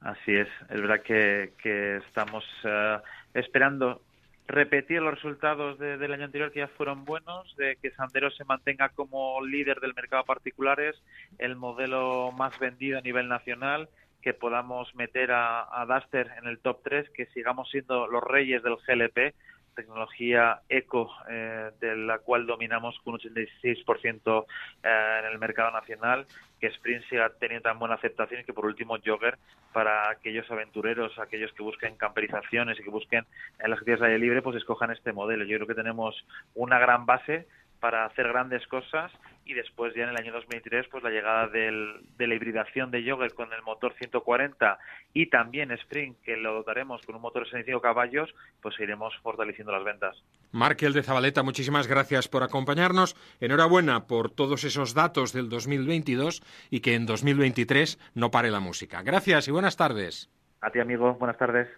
Así 0.00 0.34
es, 0.34 0.48
es 0.70 0.80
verdad 0.80 1.02
que, 1.02 1.96
estamos 2.06 2.44
eh, 2.64 2.98
esperando 3.34 4.00
repetir 4.46 5.00
los 5.00 5.14
resultados 5.14 5.78
del 5.78 6.12
año 6.12 6.24
anterior 6.24 6.50
que 6.50 6.60
ya 6.60 6.68
fueron 6.68 7.04
buenos, 7.04 7.54
de 7.56 7.76
que 7.76 7.92
Sandero 7.92 8.30
se 8.30 8.44
mantenga 8.44 8.88
como 8.88 9.44
líder 9.44 9.78
del 9.78 9.94
mercado 9.94 10.22
de 10.22 10.26
particulares, 10.26 10.96
el 11.38 11.54
modelo 11.54 12.32
más 12.32 12.58
vendido 12.58 12.98
a 12.98 13.02
nivel 13.02 13.28
nacional 13.28 13.88
que 14.22 14.34
podamos 14.34 14.92
meter 14.94 15.30
a, 15.32 15.66
a 15.70 15.86
Duster 15.86 16.30
en 16.38 16.48
el 16.48 16.58
top 16.58 16.80
3, 16.82 17.10
que 17.10 17.26
sigamos 17.26 17.70
siendo 17.70 18.06
los 18.06 18.22
reyes 18.24 18.62
del 18.62 18.76
GLP, 18.76 19.34
tecnología 19.74 20.60
eco 20.68 21.10
eh, 21.28 21.70
de 21.80 21.96
la 21.96 22.18
cual 22.18 22.46
dominamos 22.46 22.98
con 23.04 23.14
un 23.14 23.20
86% 23.20 24.44
eh, 24.82 25.20
en 25.20 25.26
el 25.26 25.38
mercado 25.38 25.70
nacional, 25.70 26.26
que 26.60 26.68
Sprint 26.68 27.04
siga 27.08 27.30
teniendo 27.38 27.68
tan 27.68 27.78
buena 27.78 27.94
aceptación 27.94 28.40
y 28.40 28.44
que 28.44 28.52
por 28.52 28.66
último 28.66 28.98
Jogger 29.04 29.38
para 29.72 30.10
aquellos 30.10 30.50
aventureros, 30.50 31.18
aquellos 31.18 31.52
que 31.52 31.62
busquen 31.62 31.96
camperizaciones 31.96 32.78
y 32.78 32.82
que 32.82 32.90
busquen 32.90 33.24
en 33.58 33.70
las 33.70 33.78
actividades 33.78 34.00
de 34.00 34.06
aire 34.06 34.18
libre, 34.18 34.42
pues 34.42 34.56
escojan 34.56 34.90
este 34.90 35.12
modelo. 35.12 35.44
Yo 35.44 35.56
creo 35.56 35.68
que 35.68 35.74
tenemos 35.74 36.26
una 36.54 36.78
gran 36.78 37.06
base 37.06 37.46
para 37.80 38.04
hacer 38.04 38.28
grandes 38.28 38.66
cosas 38.66 39.10
y 39.44 39.54
después 39.54 39.94
ya 39.96 40.04
en 40.04 40.10
el 40.10 40.16
año 40.16 40.32
2003 40.32 40.86
pues 40.90 41.02
la 41.02 41.10
llegada 41.10 41.48
del, 41.48 42.02
de 42.16 42.26
la 42.26 42.34
hibridación 42.34 42.90
de 42.90 43.02
Jogger 43.08 43.34
con 43.34 43.52
el 43.52 43.62
motor 43.62 43.94
140 43.98 44.78
y 45.14 45.26
también 45.26 45.72
Spring 45.72 46.14
que 46.22 46.36
lo 46.36 46.54
dotaremos 46.54 47.00
con 47.04 47.16
un 47.16 47.22
motor 47.22 47.42
de 47.42 47.50
65 47.50 47.80
caballos 47.80 48.32
pues 48.62 48.78
iremos 48.78 49.12
fortaleciendo 49.22 49.72
las 49.72 49.84
ventas. 49.84 50.22
Markel 50.52 50.92
de 50.92 51.02
Zabaleta, 51.02 51.42
muchísimas 51.42 51.86
gracias 51.88 52.28
por 52.28 52.42
acompañarnos. 52.42 53.16
Enhorabuena 53.40 54.06
por 54.06 54.30
todos 54.30 54.64
esos 54.64 54.94
datos 54.94 55.32
del 55.32 55.48
2022 55.48 56.42
y 56.70 56.80
que 56.80 56.94
en 56.94 57.06
2023 57.06 57.98
no 58.14 58.30
pare 58.30 58.50
la 58.50 58.60
música. 58.60 59.02
Gracias 59.02 59.48
y 59.48 59.50
buenas 59.50 59.76
tardes. 59.76 60.30
A 60.60 60.70
ti 60.70 60.78
amigo, 60.78 61.14
buenas 61.14 61.38
tardes. 61.38 61.68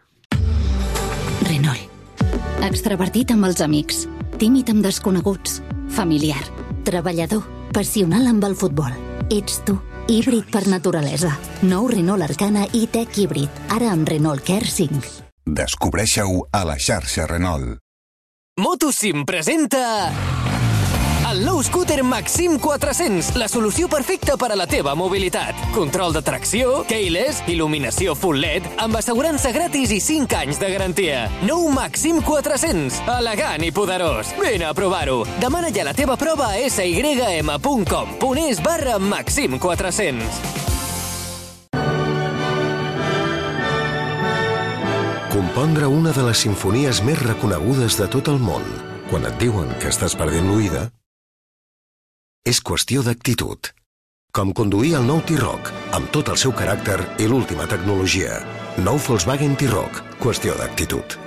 Renault. 1.48 1.92
Extravertit 2.62 3.32
amb 3.34 3.48
els 3.48 3.60
amics, 3.64 4.04
tímid 4.42 4.72
amb 4.72 4.82
desconeguts, 4.82 5.60
familiar, 5.94 6.42
treballador, 6.82 7.44
passional 7.70 8.26
amb 8.26 8.42
el 8.48 8.56
futbol. 8.58 8.90
Ets 9.30 9.60
tu, 9.62 9.76
híbrid 10.10 10.48
per 10.50 10.64
naturalesa. 10.66 11.30
Nou 11.70 11.86
Renault 11.86 12.26
Arcana 12.26 12.66
i 12.74 12.88
Tech 12.90 13.14
híbrid, 13.22 13.62
ara 13.70 13.92
amb 13.94 14.08
Renault 14.10 14.42
Care 14.42 14.66
5. 14.66 15.30
Descobreixeu 15.46 16.42
a 16.50 16.64
la 16.66 16.74
xarxa 16.74 17.28
Renault. 17.30 17.78
Motosim 18.58 19.22
presenta... 19.30 20.10
El 21.32 21.46
nou 21.46 21.62
scooter 21.64 22.02
Maxim 22.04 22.58
400, 22.60 23.30
la 23.40 23.46
solució 23.48 23.86
perfecta 23.88 24.34
per 24.36 24.50
a 24.52 24.56
la 24.58 24.66
teva 24.68 24.92
mobilitat. 24.92 25.56
Control 25.72 26.12
de 26.12 26.20
tracció, 26.20 26.82
keyless, 26.84 27.40
il·luminació 27.48 28.12
full 28.12 28.36
LED, 28.42 28.66
amb 28.84 28.98
assegurança 29.00 29.48
gratis 29.56 29.94
i 29.96 30.00
5 30.04 30.36
anys 30.42 30.60
de 30.60 30.68
garantia. 30.74 31.22
Nou 31.48 31.72
Maxim 31.72 32.20
400, 32.20 33.00
elegant 33.14 33.64
i 33.64 33.72
poderós. 33.72 34.34
Vine 34.36 34.68
a 34.68 34.74
provar-ho. 34.76 35.24
Demana 35.40 35.72
ja 35.72 35.88
la 35.88 35.96
teva 35.96 36.20
prova 36.20 36.52
a 36.52 36.68
sym.com.es 36.68 38.60
barra 38.60 39.00
Maxim 39.00 39.56
400. 39.56 40.28
Compondre 45.32 45.88
una 45.88 46.12
de 46.12 46.28
les 46.28 46.44
sinfonies 46.44 47.00
més 47.00 47.24
reconegudes 47.24 47.96
de 47.96 48.04
tot 48.12 48.28
el 48.28 48.36
món, 48.36 48.68
quan 49.08 49.24
et 49.24 49.40
diuen 49.40 49.72
que 49.80 49.88
estàs 49.88 50.12
perdent 50.12 50.52
l'oïda, 50.52 50.92
és 52.44 52.58
qüestió 52.58 53.02
d'actitud. 53.06 53.70
Com 54.34 54.50
conduir 54.56 54.96
el 54.98 55.04
nou 55.06 55.20
T-Roc, 55.28 55.68
amb 55.94 56.08
tot 56.14 56.32
el 56.32 56.38
seu 56.40 56.54
caràcter 56.56 56.98
i 57.22 57.28
l'última 57.30 57.68
tecnologia. 57.70 58.40
Nou 58.82 58.98
Volkswagen 58.98 59.54
T-Roc, 59.60 60.00
qüestió 60.22 60.56
d'actitud. 60.58 61.18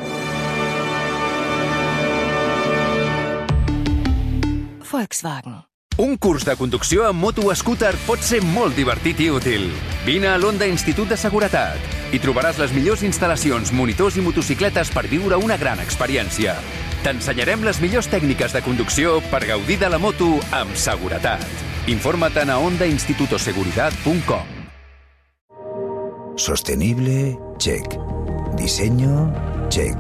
Volkswagen. 4.92 5.64
Un 5.96 6.18
curs 6.20 6.44
de 6.44 6.58
conducció 6.60 7.06
amb 7.08 7.22
moto 7.24 7.48
scooter 7.56 7.94
pot 8.04 8.20
ser 8.20 8.42
molt 8.44 8.76
divertit 8.76 9.22
i 9.24 9.30
útil. 9.32 9.70
Vine 10.04 10.28
a 10.34 10.36
l'Onda 10.38 10.68
Institut 10.68 11.08
de 11.08 11.16
Seguretat. 11.16 11.80
Hi 12.12 12.20
trobaràs 12.20 12.60
les 12.60 12.74
millors 12.76 13.06
instal·lacions, 13.08 13.72
monitors 13.72 14.18
i 14.20 14.26
motocicletes 14.26 14.92
per 14.92 15.08
viure 15.08 15.40
una 15.40 15.56
gran 15.56 15.80
experiència. 15.80 16.58
T'ensenyarem 17.06 17.62
les 17.62 17.78
millors 17.84 18.08
tècniques 18.10 18.50
de 18.56 18.64
conducció 18.66 19.20
per 19.30 19.44
gaudir 19.46 19.76
de 19.78 19.92
la 19.94 20.00
moto 20.02 20.26
amb 20.58 20.74
seguretat. 20.74 21.44
Informa't 21.86 22.50
a 22.50 22.58
Sostenible, 26.36 27.38
check. 27.60 27.86
Diseño, 28.58 29.32
check. 29.70 29.96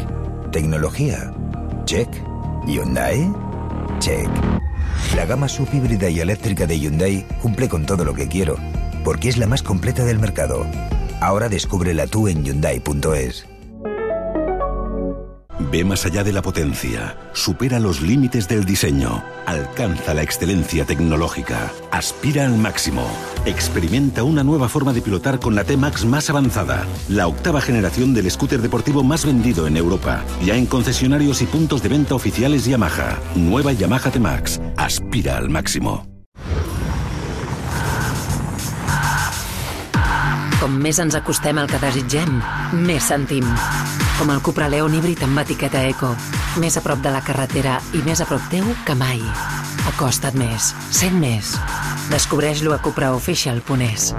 Tecnología, 0.51 1.31
check. 1.85 2.09
Hyundai, 2.65 3.31
check. 3.99 4.27
La 5.15 5.27
gama 5.27 5.47
subhíbrida 5.47 6.09
y 6.09 6.21
eléctrica 6.21 6.65
de 6.65 6.79
Hyundai 6.79 7.23
cumple 7.39 7.69
con 7.69 7.85
todo 7.85 8.03
lo 8.03 8.15
que 8.15 8.27
quiero, 8.27 8.57
porque 9.03 9.29
es 9.29 9.37
la 9.37 9.45
más 9.45 9.61
completa 9.61 10.03
del 10.05 10.17
mercado. 10.17 10.65
Ahora 11.21 11.49
descúbrela 11.49 12.07
tú 12.07 12.27
en 12.27 12.43
Hyundai.es. 12.43 13.45
Ve 15.59 15.85
más 15.85 16.05
allá 16.05 16.23
de 16.23 16.33
la 16.33 16.41
potencia, 16.41 17.15
supera 17.33 17.79
los 17.79 18.01
límites 18.01 18.47
del 18.47 18.65
diseño, 18.65 19.23
alcanza 19.45 20.13
la 20.13 20.21
excelencia 20.21 20.85
tecnológica, 20.85 21.71
aspira 21.91 22.45
al 22.45 22.57
máximo, 22.57 23.07
experimenta 23.45 24.23
una 24.23 24.43
nueva 24.43 24.67
forma 24.67 24.91
de 24.91 25.01
pilotar 25.01 25.39
con 25.39 25.55
la 25.55 25.63
T-Max 25.63 26.03
más 26.03 26.29
avanzada, 26.29 26.85
la 27.07 27.27
octava 27.27 27.61
generación 27.61 28.13
del 28.13 28.29
scooter 28.29 28.61
deportivo 28.61 29.01
más 29.01 29.25
vendido 29.25 29.65
en 29.65 29.77
Europa, 29.77 30.25
ya 30.43 30.55
en 30.55 30.65
concesionarios 30.65 31.41
y 31.41 31.45
puntos 31.45 31.81
de 31.81 31.89
venta 31.89 32.15
oficiales 32.15 32.65
Yamaha. 32.65 33.17
Nueva 33.35 33.71
Yamaha 33.71 34.11
T-Max, 34.11 34.59
aspira 34.75 35.37
al 35.37 35.49
máximo. 35.49 36.05
Com 40.59 40.79
més 40.81 40.97
ens 40.97 41.13
acostem 41.13 41.59
al 41.61 41.69
que 41.69 41.77
desitgem, 41.77 42.41
més. 42.73 43.11
Com 44.15 44.29
el 44.31 44.41
Cupra 44.41 44.69
Leon 44.71 44.93
híbrid 44.95 45.19
amb 45.25 45.41
etiqueta 45.41 45.81
Eco. 45.89 46.13
Més 46.63 46.77
a 46.79 46.81
prop 46.83 47.01
de 47.03 47.11
la 47.11 47.19
carretera 47.25 47.81
i 47.91 47.99
més 48.05 48.21
a 48.23 48.27
prop 48.29 48.43
teu 48.47 48.63
que 48.87 48.95
mai. 48.95 49.19
Acosta't 49.91 50.37
més. 50.39 50.69
Sent 50.95 51.17
més. 51.19 51.51
Descobreix-lo 52.07 52.71
a 52.71 52.79
cupraofficial.es. 52.79 54.13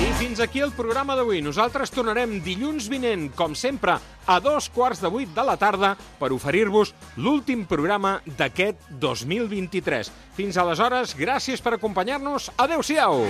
I 0.00 0.08
fins 0.16 0.40
aquí 0.40 0.64
el 0.64 0.72
programa 0.72 1.12
d'avui. 1.18 1.42
Nosaltres 1.44 1.92
tornarem 1.92 2.38
dilluns 2.40 2.88
vinent, 2.88 3.28
com 3.36 3.52
sempre, 3.52 3.98
a 4.24 4.38
dos 4.40 4.70
quarts 4.72 5.04
de 5.04 5.12
vuit 5.12 5.28
de 5.36 5.44
la 5.44 5.58
tarda 5.60 5.92
per 6.18 6.32
oferir-vos 6.32 6.94
l'últim 7.20 7.66
programa 7.68 8.22
d'aquest 8.38 8.88
2023. 9.04 10.08
Fins 10.38 10.56
aleshores, 10.56 11.12
gràcies 11.18 11.60
per 11.60 11.76
acompanyar-nos. 11.76 12.48
Adéu-siau! 12.56 13.26